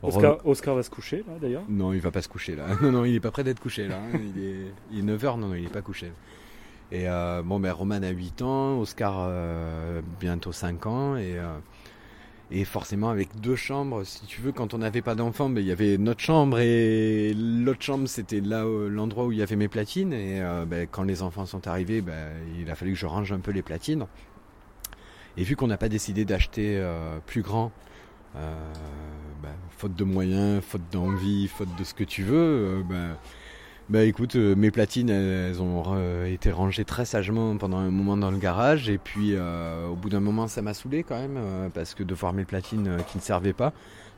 Oscar, 0.02 0.38
Oscar 0.46 0.74
va 0.76 0.82
se 0.84 0.90
coucher 0.90 1.24
là 1.26 1.34
d'ailleurs? 1.40 1.62
Non, 1.68 1.92
il 1.92 2.00
va 2.00 2.10
pas 2.12 2.22
se 2.22 2.28
coucher 2.28 2.54
là. 2.56 2.66
Non, 2.82 2.92
non, 2.92 3.04
il 3.04 3.14
est 3.16 3.20
pas 3.20 3.30
prêt 3.32 3.42
d'être 3.44 3.60
couché 3.60 3.88
là. 3.88 3.96
hein. 3.98 4.18
Il 4.36 4.42
est, 4.44 4.56
il 4.92 4.98
est 5.10 5.16
9h, 5.16 5.38
non, 5.38 5.48
non, 5.48 5.54
il 5.54 5.64
est 5.64 5.72
pas 5.72 5.82
couché. 5.82 6.12
Et 6.90 7.08
euh, 7.08 7.42
bon, 7.42 7.60
ben 7.60 7.72
Roman 7.72 8.02
a 8.02 8.08
8 8.08 8.42
ans, 8.42 8.78
Oscar 8.78 9.14
euh, 9.18 10.00
bientôt 10.20 10.52
5 10.52 10.86
ans. 10.86 11.16
Et, 11.16 11.38
euh, 11.38 11.58
et 12.50 12.64
forcément, 12.64 13.10
avec 13.10 13.28
deux 13.40 13.56
chambres, 13.56 14.04
si 14.04 14.24
tu 14.26 14.40
veux, 14.40 14.52
quand 14.52 14.72
on 14.72 14.78
n'avait 14.78 15.02
pas 15.02 15.14
d'enfants, 15.14 15.50
ben, 15.50 15.60
il 15.60 15.66
y 15.66 15.72
avait 15.72 15.98
notre 15.98 16.20
chambre 16.20 16.58
et 16.58 17.34
l'autre 17.34 17.82
chambre, 17.82 18.08
c'était 18.08 18.40
là 18.40 18.64
l'endroit 18.88 19.26
où 19.26 19.32
il 19.32 19.38
y 19.38 19.42
avait 19.42 19.56
mes 19.56 19.68
platines. 19.68 20.14
Et 20.14 20.40
ben, 20.66 20.88
quand 20.90 21.02
les 21.02 21.22
enfants 21.22 21.44
sont 21.44 21.68
arrivés, 21.68 22.00
ben, 22.00 22.32
il 22.58 22.70
a 22.70 22.74
fallu 22.74 22.92
que 22.92 22.98
je 22.98 23.06
range 23.06 23.32
un 23.32 23.40
peu 23.40 23.50
les 23.50 23.62
platines. 23.62 24.06
Et 25.36 25.44
vu 25.44 25.56
qu'on 25.56 25.66
n'a 25.66 25.76
pas 25.76 25.90
décidé 25.90 26.24
d'acheter 26.24 26.82
plus 27.26 27.42
grand, 27.42 27.70
euh, 28.36 28.54
bah, 29.42 29.48
faute 29.70 29.94
de 29.94 30.04
moyens, 30.04 30.62
faute 30.62 30.82
d'envie, 30.92 31.48
faute 31.48 31.74
de 31.78 31.84
ce 31.84 31.94
que 31.94 32.04
tu 32.04 32.22
veux, 32.22 32.82
euh, 32.90 33.14
bah, 33.88 34.04
écoute, 34.04 34.36
euh, 34.36 34.54
mes 34.54 34.70
platines 34.70 35.08
elles, 35.08 35.62
ont 35.62 36.24
été 36.26 36.50
rangées 36.50 36.84
très 36.84 37.06
sagement 37.06 37.56
pendant 37.56 37.78
un 37.78 37.90
moment 37.90 38.18
dans 38.18 38.30
le 38.30 38.36
garage 38.36 38.90
et 38.90 38.98
puis 38.98 39.30
euh, 39.32 39.86
au 39.86 39.94
bout 39.94 40.10
d'un 40.10 40.20
moment 40.20 40.46
ça 40.46 40.60
m'a 40.60 40.74
saoulé 40.74 41.02
quand 41.02 41.18
même 41.18 41.38
euh, 41.38 41.68
parce 41.72 41.94
que 41.94 42.02
de 42.02 42.14
voir 42.14 42.34
mes 42.34 42.44
platines 42.44 42.98
qui 43.08 43.16
ne 43.16 43.22
servaient 43.22 43.54
pas. 43.54 43.72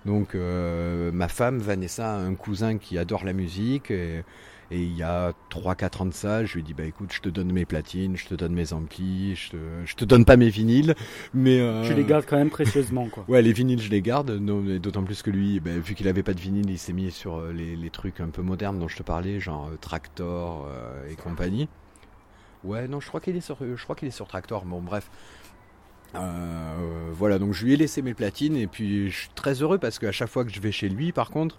Donc 0.06 0.34
ma 0.34 1.28
femme, 1.28 1.58
Vanessa, 1.58 2.16
un 2.16 2.34
cousin 2.34 2.78
qui 2.78 2.98
adore 2.98 3.24
la 3.24 3.34
musique 3.34 3.90
et, 3.90 4.24
et 4.70 4.80
il 4.82 4.96
y 4.96 5.02
a 5.02 5.32
3-4 5.50 6.02
ans 6.02 6.06
de 6.06 6.14
ça, 6.14 6.44
je 6.44 6.54
lui 6.54 6.60
ai 6.60 6.62
dit 6.62 6.74
bah 6.74 6.84
écoute, 6.84 7.12
je 7.12 7.20
te 7.20 7.28
donne 7.28 7.52
mes 7.52 7.64
platines, 7.64 8.16
je 8.16 8.26
te 8.26 8.34
donne 8.34 8.52
mes 8.52 8.72
amplis, 8.72 9.34
je 9.34 9.50
te, 9.50 9.56
je 9.84 9.94
te 9.96 10.04
donne 10.04 10.24
pas 10.24 10.36
mes 10.36 10.48
vinyles, 10.48 10.94
mais 11.34 11.60
euh, 11.60 11.84
Tu 11.86 11.94
les 11.94 12.04
gardes 12.04 12.24
quand 12.26 12.36
même 12.36 12.50
précieusement 12.50 13.08
quoi. 13.08 13.24
Ouais, 13.28 13.42
les 13.42 13.52
vinyles, 13.52 13.80
je 13.80 13.90
les 13.90 14.02
garde. 14.02 14.30
D'autant 14.80 15.02
plus 15.02 15.22
que 15.22 15.30
lui, 15.30 15.60
ben, 15.60 15.80
vu 15.80 15.94
qu'il 15.94 16.08
avait 16.08 16.22
pas 16.22 16.34
de 16.34 16.40
vinyle, 16.40 16.70
il 16.70 16.78
s'est 16.78 16.92
mis 16.92 17.10
sur 17.10 17.36
euh, 17.36 17.52
les, 17.52 17.76
les 17.76 17.90
trucs 17.90 18.20
un 18.20 18.28
peu 18.28 18.42
modernes 18.42 18.78
dont 18.78 18.88
je 18.88 18.96
te 18.96 19.02
parlais, 19.02 19.40
genre 19.40 19.68
euh, 19.68 19.76
Tractor 19.80 20.66
euh, 20.68 21.10
et 21.10 21.16
compagnie. 21.16 21.68
Ouais, 22.62 22.88
non, 22.88 23.00
je 23.00 23.08
crois 23.08 23.20
qu'il 23.20 23.36
est 23.36 23.40
sur, 23.40 23.58
je 23.60 23.82
crois 23.82 23.96
qu'il 23.96 24.08
est 24.08 24.12
sur 24.12 24.28
Tractor. 24.28 24.64
Bon, 24.64 24.80
bref. 24.80 25.10
Euh, 26.14 27.10
voilà, 27.12 27.38
donc 27.38 27.52
je 27.52 27.64
lui 27.64 27.74
ai 27.74 27.76
laissé 27.76 28.02
mes 28.02 28.14
platines 28.14 28.56
et 28.56 28.66
puis 28.66 29.10
je 29.10 29.16
suis 29.16 29.28
très 29.34 29.62
heureux 29.62 29.78
parce 29.78 29.98
qu'à 29.98 30.12
chaque 30.12 30.28
fois 30.28 30.44
que 30.44 30.50
je 30.52 30.60
vais 30.60 30.72
chez 30.72 30.88
lui, 30.88 31.12
par 31.12 31.30
contre, 31.30 31.58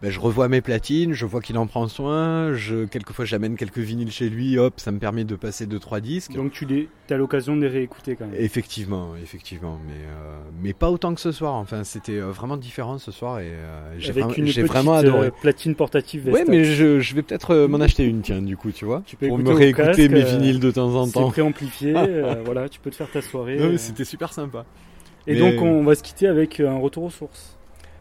ben, 0.00 0.10
je 0.12 0.20
revois 0.20 0.48
mes 0.48 0.60
platines, 0.60 1.12
je 1.12 1.26
vois 1.26 1.40
qu'il 1.40 1.58
en 1.58 1.66
prend 1.66 1.88
soin. 1.88 2.52
Je, 2.54 2.84
quelquefois, 2.84 3.24
j'amène 3.24 3.56
quelques 3.56 3.78
vinyles 3.78 4.12
chez 4.12 4.28
lui. 4.28 4.56
Hop, 4.56 4.74
ça 4.78 4.92
me 4.92 4.98
permet 4.98 5.24
de 5.24 5.34
passer 5.34 5.66
deux 5.66 5.80
trois 5.80 6.00
disques. 6.00 6.34
Donc 6.34 6.52
tu 6.52 6.66
les, 6.66 6.88
as 7.10 7.16
l'occasion 7.16 7.56
de 7.56 7.62
les 7.62 7.68
réécouter 7.68 8.14
quand 8.14 8.26
même. 8.26 8.40
Effectivement, 8.40 9.14
effectivement, 9.20 9.80
mais 9.86 9.94
euh, 9.94 10.38
mais 10.62 10.72
pas 10.72 10.90
autant 10.90 11.14
que 11.14 11.20
ce 11.20 11.32
soir. 11.32 11.54
Enfin, 11.54 11.82
c'était 11.82 12.18
euh, 12.20 12.30
vraiment 12.30 12.56
différent 12.56 12.98
ce 12.98 13.10
soir 13.10 13.40
et 13.40 13.46
euh, 13.48 13.94
j'ai 13.98 14.10
Avec 14.10 14.24
vraiment, 14.24 14.66
vraiment 14.66 14.94
adoré. 14.94 15.26
euh, 15.26 15.30
platine 15.42 15.74
portative 15.74 16.28
ouais, 16.28 16.44
mais 16.46 16.62
je, 16.64 17.00
je 17.00 17.14
vais 17.16 17.22
peut-être 17.22 17.52
euh, 17.54 17.66
m'en 17.68 17.80
acheter 17.80 18.04
une, 18.04 18.20
tiens, 18.20 18.40
du 18.40 18.56
coup, 18.56 18.70
tu 18.70 18.84
vois, 18.84 19.02
Tu 19.04 19.16
peux 19.16 19.26
pour 19.26 19.38
me 19.38 19.52
réécouter 19.52 19.86
casque, 19.86 20.10
mes 20.12 20.22
euh, 20.22 20.36
vinyles 20.38 20.60
de 20.60 20.70
temps 20.70 20.94
en 20.94 21.06
c'est 21.06 21.12
temps. 21.14 21.30
préamplifié, 21.30 21.92
euh, 21.96 22.36
voilà, 22.44 22.68
tu 22.68 22.78
peux 22.78 22.90
te 22.90 22.96
faire 22.96 23.10
ta 23.10 23.20
soirée. 23.20 23.58
Euh. 23.58 23.76
c'était 23.76 24.04
super 24.04 24.32
sympa. 24.32 24.64
Et 25.26 25.34
mais- 25.34 25.40
donc 25.40 25.60
on 25.60 25.82
va 25.82 25.94
se 25.96 26.02
quitter 26.04 26.28
avec 26.28 26.60
un 26.60 26.78
retour 26.78 27.02
aux 27.02 27.10
sources. 27.10 27.57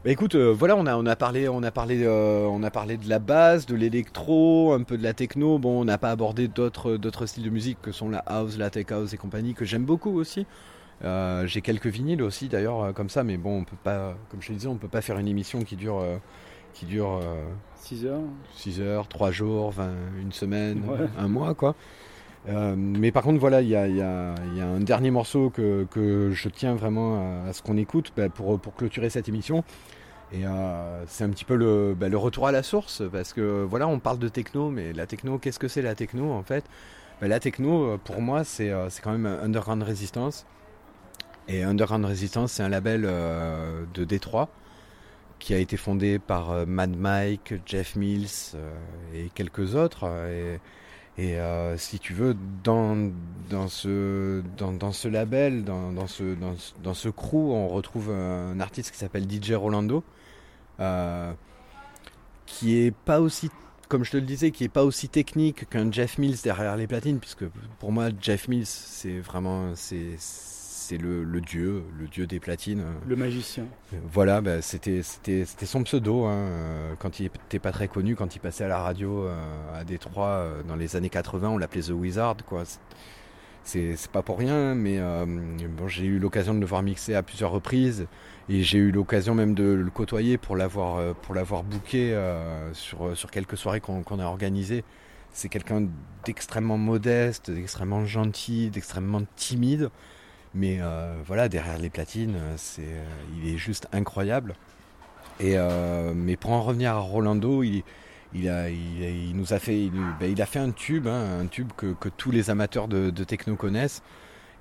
Bah 0.07 0.13
écoute, 0.13 0.35
euh, 0.35 0.53
voilà, 0.57 0.77
on 0.77 0.85
a, 0.85 0.95
on 0.95 1.05
a 1.05 1.17
parlé, 1.17 1.49
on 1.49 1.61
a 1.63 1.69
parlé, 1.69 2.01
euh, 2.05 2.47
on 2.49 2.63
a 2.63 2.71
parlé 2.71 2.95
de 2.95 3.09
la 3.09 3.19
basse, 3.19 3.65
de 3.65 3.75
l'électro, 3.75 4.71
un 4.71 4.83
peu 4.83 4.97
de 4.97 5.03
la 5.03 5.13
techno. 5.13 5.59
Bon, 5.59 5.81
on 5.81 5.83
n'a 5.83 5.97
pas 5.97 6.11
abordé 6.11 6.47
d'autres, 6.47 6.95
d'autres 6.95 7.25
styles 7.25 7.43
de 7.43 7.49
musique 7.49 7.81
que 7.81 7.91
sont 7.91 8.07
la 8.07 8.19
house, 8.19 8.57
la 8.57 8.69
tech 8.69 8.85
house 8.89 9.11
et 9.13 9.17
compagnie 9.17 9.53
que 9.53 9.65
j'aime 9.65 9.83
beaucoup 9.83 10.17
aussi. 10.17 10.45
Euh, 11.03 11.45
j'ai 11.45 11.59
quelques 11.59 11.87
vinyles 11.87 12.23
aussi 12.23 12.47
d'ailleurs 12.47 12.93
comme 12.93 13.09
ça, 13.09 13.25
mais 13.25 13.35
bon, 13.35 13.57
on 13.59 13.63
peut 13.65 13.75
pas, 13.83 14.15
comme 14.31 14.41
je 14.41 14.47
te 14.47 14.53
disais, 14.53 14.69
on 14.69 14.77
peut 14.77 14.87
pas 14.87 15.01
faire 15.01 15.19
une 15.19 15.27
émission 15.27 15.63
qui 15.63 15.75
dure, 15.75 16.01
qui 16.73 16.85
dure 16.85 17.19
6 17.75 18.05
heures. 18.05 18.21
6 18.55 18.79
heures, 18.79 19.09
3 19.09 19.31
jours, 19.31 19.71
20, 19.71 19.89
une 20.21 20.31
semaine, 20.31 20.83
Ouais. 20.87 21.05
un 21.19 21.27
mois 21.27 21.53
quoi. 21.53 21.75
Euh, 22.49 22.75
mais 22.77 23.11
par 23.11 23.23
contre, 23.23 23.39
voilà, 23.39 23.61
il 23.61 23.67
y 23.67 23.75
a, 23.75 23.87
y 23.87 23.97
y 23.97 24.61
un 24.61 24.79
dernier 24.79 25.11
morceau 25.11 25.49
que, 25.49 25.85
que 25.91 26.31
je 26.31 26.49
tiens 26.49 26.75
vraiment 26.75 27.43
à, 27.45 27.49
à 27.49 27.53
ce 27.53 27.61
qu'on 27.61 27.77
écoute 27.77 28.13
bah, 28.15 28.29
pour, 28.29 28.59
pour 28.59 28.75
clôturer 28.75 29.09
cette 29.09 29.27
émission. 29.27 29.63
Et 30.31 30.45
euh, 30.45 31.05
c'est 31.07 31.23
un 31.23 31.29
petit 31.29 31.45
peu 31.45 31.55
le, 31.55 31.95
bah, 31.95 32.09
le 32.09 32.17
retour 32.17 32.47
à 32.47 32.51
la 32.51 32.61
source, 32.63 33.01
parce 33.11 33.33
que 33.33 33.63
voilà, 33.63 33.87
on 33.87 33.99
parle 33.99 34.19
de 34.19 34.27
techno, 34.27 34.69
mais 34.69 34.91
la 34.93 35.05
techno, 35.07 35.37
qu'est-ce 35.39 35.59
que 35.59 35.67
c'est 35.69 35.81
la 35.81 35.95
techno 35.95 36.31
en 36.31 36.43
fait? 36.43 36.65
Ben, 37.21 37.27
la 37.29 37.39
techno, 37.39 37.85
euh, 37.93 37.97
pour 37.97 38.21
moi, 38.21 38.43
c'est 38.43 38.71
euh, 38.71 38.89
c'est 38.89 39.01
quand 39.01 39.11
même 39.13 39.25
Underground 39.27 39.83
Resistance. 39.83 40.45
Et 41.47 41.63
Underground 41.63 42.05
Resistance, 42.05 42.51
c'est 42.53 42.63
un 42.63 42.69
label 42.69 43.03
de 43.03 44.03
Détroit 44.03 44.49
qui 45.39 45.53
a 45.53 45.59
été 45.59 45.77
fondé 45.77 46.19
par 46.19 46.67
Mad 46.67 46.95
Mike, 46.97 47.55
Jeff 47.65 47.95
Mills 47.95 48.55
et 49.13 49.29
quelques 49.35 49.75
autres. 49.75 50.05
Et, 51.17 51.37
si 51.77 51.99
tu 51.99 52.13
veux, 52.13 52.35
dans, 52.63 53.11
dans, 53.49 53.67
ce, 53.67 54.41
dans, 54.57 54.73
dans 54.73 54.91
ce 54.91 55.07
label, 55.07 55.63
dans, 55.63 55.91
dans, 55.91 56.07
ce, 56.07 56.35
dans, 56.83 56.93
ce- 56.93 57.09
crew, 57.09 57.35
on 57.51 57.67
retrouve 57.69 58.11
un 58.11 58.59
artiste 58.59 58.91
qui 58.91 58.97
s'appelle 58.97 59.27
DJ 59.27 59.55
Rolando, 59.55 60.03
qui 62.45 62.77
est 62.77 62.91
pas 62.91 63.19
aussi, 63.19 63.49
comme 63.87 64.03
je 64.03 64.11
te 64.11 64.17
le 64.17 64.23
disais, 64.23 64.51
qui 64.51 64.63
est 64.63 64.69
pas 64.69 64.83
aussi 64.83 65.09
technique 65.09 65.69
qu'un 65.69 65.91
Jeff 65.91 66.17
Mills 66.17 66.37
derrière 66.43 66.75
les 66.77 66.87
platines, 66.87 67.19
puisque 67.19 67.45
pour 67.79 67.91
moi, 67.91 68.09
Jeff 68.21 68.47
Mills, 68.47 68.65
c'est 68.65 69.19
vraiment, 69.19 69.75
c'est, 69.75 70.15
c'est 70.87 70.97
le, 70.97 71.25
le 71.25 71.41
dieu, 71.41 71.83
le 71.99 72.07
dieu 72.07 72.25
des 72.27 72.39
platines. 72.39 72.81
Le 73.05 73.17
magicien. 73.17 73.65
Voilà, 74.09 74.39
bah, 74.39 74.61
c'était, 74.61 75.03
c'était, 75.03 75.43
c'était 75.43 75.65
son 75.65 75.83
pseudo 75.83 76.23
hein, 76.23 76.33
euh, 76.33 76.93
quand 76.97 77.19
il 77.19 77.25
était 77.25 77.59
pas 77.59 77.73
très 77.73 77.89
connu, 77.89 78.15
quand 78.15 78.35
il 78.37 78.39
passait 78.39 78.63
à 78.63 78.69
la 78.69 78.79
radio 78.79 79.25
euh, 79.25 79.35
à 79.75 79.83
Détroit 79.83 80.27
euh, 80.27 80.63
dans 80.63 80.77
les 80.77 80.95
années 80.95 81.09
80, 81.09 81.49
on 81.49 81.57
l'appelait 81.57 81.81
The 81.81 81.89
Wizard. 81.89 82.37
Quoi. 82.45 82.63
C'est- 83.67 84.09
pas 84.13 84.21
pour 84.21 84.39
rien, 84.39 84.75
mais 84.75 84.97
euh, 84.97 85.25
bon, 85.25 85.89
j'ai 85.89 86.05
eu 86.05 86.19
l'occasion 86.19 86.53
de 86.53 86.59
le 86.61 86.65
voir 86.65 86.81
mixer 86.83 87.15
à 87.15 87.21
plusieurs 87.21 87.51
reprises 87.51 88.07
et 88.47 88.63
j'ai 88.63 88.77
eu 88.77 88.91
l'occasion 88.91 89.35
même 89.35 89.53
de 89.55 89.65
le 89.65 89.91
côtoyer 89.91 90.37
pour 90.37 90.55
l'avoir, 90.55 90.95
euh, 90.95 91.13
pour 91.13 91.35
l'avoir 91.35 91.63
booké 91.63 92.13
euh, 92.13 92.73
sur, 92.73 93.17
sur 93.17 93.29
quelques 93.29 93.57
soirées 93.57 93.81
qu'on, 93.81 94.19
a 94.19 94.23
organisées. 94.23 94.85
C'est 95.33 95.49
quelqu'un 95.49 95.89
d'extrêmement 96.23 96.77
modeste, 96.77 97.51
d'extrêmement 97.51 98.05
gentil, 98.05 98.69
d'extrêmement 98.69 99.23
timide. 99.35 99.89
Mais 100.55 100.79
voilà, 101.25 101.49
derrière 101.49 101.77
les 101.77 101.89
platines, 101.89 102.37
c'est, 102.55 102.87
il 103.37 103.53
est 103.53 103.57
juste 103.57 103.87
incroyable. 103.91 104.55
Et, 105.39 105.55
mais 106.15 106.35
pour 106.37 106.51
en 106.51 106.63
revenir 106.63 106.93
à 106.93 106.99
Rolando, 106.99 107.61
il, 107.61 107.83
il, 108.33 108.49
a, 108.49 108.69
il, 108.69 109.35
nous 109.35 109.53
a 109.53 109.59
fait, 109.59 109.79
il, 109.85 109.91
ben, 110.19 110.39
a 110.39 110.45
fait 110.45 110.59
un 110.59 110.71
tube, 110.71 111.07
hein, 111.07 111.39
un 111.41 111.47
tube 111.47 111.71
que, 111.77 111.93
que 111.93 112.09
tous 112.09 112.31
les 112.31 112.49
amateurs 112.49 112.87
de, 112.87 113.09
techno 113.23 113.55
connaissent, 113.55 114.03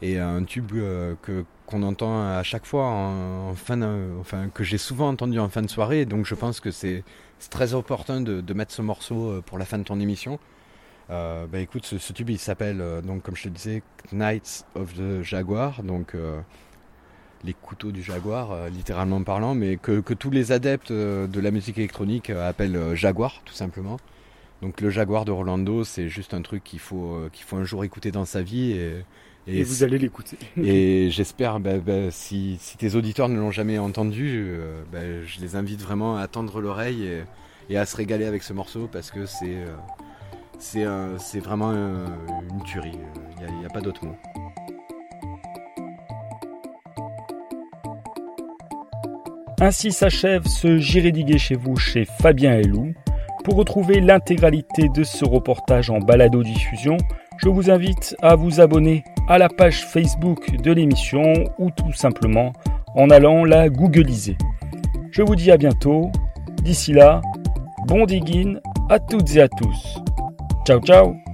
et 0.03 0.19
un 0.19 0.45
tube 0.45 0.73
euh, 0.75 1.15
que 1.23 1.45
qu'on 1.67 1.83
entend 1.83 2.23
à 2.23 2.43
chaque 2.43 2.65
fois 2.65 2.87
en, 2.87 3.55
fin, 3.55 3.83
enfin 4.21 4.49
que 4.49 4.65
j'ai 4.65 4.79
souvent 4.79 5.09
entendu 5.09 5.39
en 5.39 5.49
fin 5.49 5.63
de 5.63 5.69
soirée. 5.69 6.07
Donc 6.07 6.25
je 6.25 6.35
pense 6.35 6.61
que 6.61 6.71
c'est 6.71 7.05
très 7.51 7.75
opportun 7.75 8.21
de, 8.21 8.41
de 8.41 8.55
mettre 8.55 8.73
ce 8.73 8.83
morceau 8.83 9.31
euh, 9.31 9.43
pour 9.45 9.59
la 9.59 9.65
fin 9.65 9.79
de 9.79 9.85
ton 9.85 10.01
émission. 10.01 10.39
Euh, 11.11 11.47
bah 11.47 11.61
écoute, 11.61 11.85
ce, 11.85 11.99
ce 11.99 12.13
tube 12.13 12.31
il 12.31 12.39
s'appelle 12.39 12.81
euh, 12.81 13.01
donc 13.01 13.23
comme 13.23 13.37
je 13.37 13.45
te 13.45 13.49
disais 13.49 13.83
Knights 14.13 14.65
of 14.75 14.95
the 14.95 15.23
Jaguar, 15.23 15.83
donc 15.83 16.15
les 17.45 17.55
couteaux 17.55 17.93
du 17.93 18.03
jaguar, 18.03 18.53
euh, 18.53 18.69
littéralement 18.69 19.23
parlant, 19.23 19.55
mais 19.55 19.77
que, 19.77 20.01
que 20.01 20.15
tous 20.15 20.31
les 20.31 20.53
adeptes 20.53 20.91
euh, 20.91 21.27
de 21.27 21.41
la 21.41 21.51
musique 21.51 21.79
électronique 21.79 22.31
euh, 22.31 22.49
appellent 22.49 22.95
Jaguar, 22.95 23.43
tout 23.45 23.55
simplement. 23.55 23.99
Donc 24.63 24.81
le 24.81 24.91
Jaguar 24.91 25.25
de 25.25 25.33
Rolando, 25.33 25.85
c'est 25.85 26.09
juste 26.09 26.35
un 26.35 26.43
truc 26.43 26.65
qu'il 26.65 26.79
faut, 26.79 27.19
qu'il 27.33 27.45
faut 27.45 27.57
un 27.57 27.65
jour 27.65 27.85
écouter 27.85 28.11
dans 28.11 28.25
sa 28.25 28.43
vie. 28.43 28.73
Et, 28.73 29.05
Et, 29.47 29.63
vous 29.63 29.85
allez 29.85 29.99
l'écouter. 29.99 30.39
et 30.57 31.11
j'espère, 31.11 31.61
bah, 31.61 31.79
bah, 31.79 32.11
si, 32.11 32.57
si 32.59 32.79
tes 32.79 32.95
auditeurs 32.95 33.29
ne 33.29 33.39
l'ont 33.39 33.51
jamais 33.51 33.79
entendu, 33.79 34.51
bah, 34.91 35.23
je 35.25 35.41
les 35.41 35.57
invite 35.57 35.83
vraiment 35.83 36.17
à 36.17 36.27
tendre 36.27 36.61
l'oreille 36.61 37.05
et, 37.05 37.25
et 37.69 37.77
à 37.77 37.85
se 37.85 37.97
régaler 37.97 38.25
avec 38.25 38.43
ce 38.43 38.55
morceau 38.55 38.89
parce 38.91 39.11
que 39.11 39.27
c'est 39.27 39.59
c'est 40.59 40.87
c'est 41.19 41.41
vraiment 41.41 41.73
une 41.73 42.63
tuerie. 42.65 42.99
Il 43.39 43.59
n'y 43.59 43.67
a, 43.67 43.69
pas 43.69 43.83
d'autre 43.83 44.07
mot. 44.07 44.17
Ainsi 49.61 49.91
s'achève 49.91 50.47
ce 50.47 50.79
J'irai 50.79 51.13
diguer 51.13 51.39
chez 51.39 51.55
vous 51.55 51.77
chez 51.77 52.05
Fabien 52.05 52.59
Elou. 52.59 52.93
Pour 53.45 53.57
retrouver 53.57 54.01
l'intégralité 54.01 54.89
de 54.89 55.03
ce 55.03 55.25
reportage 55.25 55.89
en 55.89 55.99
balado-diffusion, 55.99 56.99
je 57.39 57.49
vous 57.49 57.71
invite 57.71 58.17
à 58.21 58.35
vous 58.35 58.61
abonner 58.61 59.03
à 59.29 59.39
la 59.39 59.49
page 59.49 59.85
Facebook 59.87 60.57
de 60.57 60.73
l'émission 60.73 61.33
ou 61.59 61.71
tout 61.71 61.93
simplement 61.93 62.53
en 62.95 63.09
allant 63.11 63.45
la 63.45 63.69
googliser. 63.69 64.37
Je 65.11 65.23
vous 65.23 65.37
dis 65.37 65.51
à 65.51 65.57
bientôt. 65.57 66.11
D'ici 66.63 66.93
là, 66.93 67.23
bon 67.87 68.05
digging 68.05 68.59
à 68.91 68.99
toutes 68.99 69.37
et 69.37 69.43
à 69.43 69.49
tous. 69.49 70.01
Ciao 70.67 70.81
ciao 70.81 71.26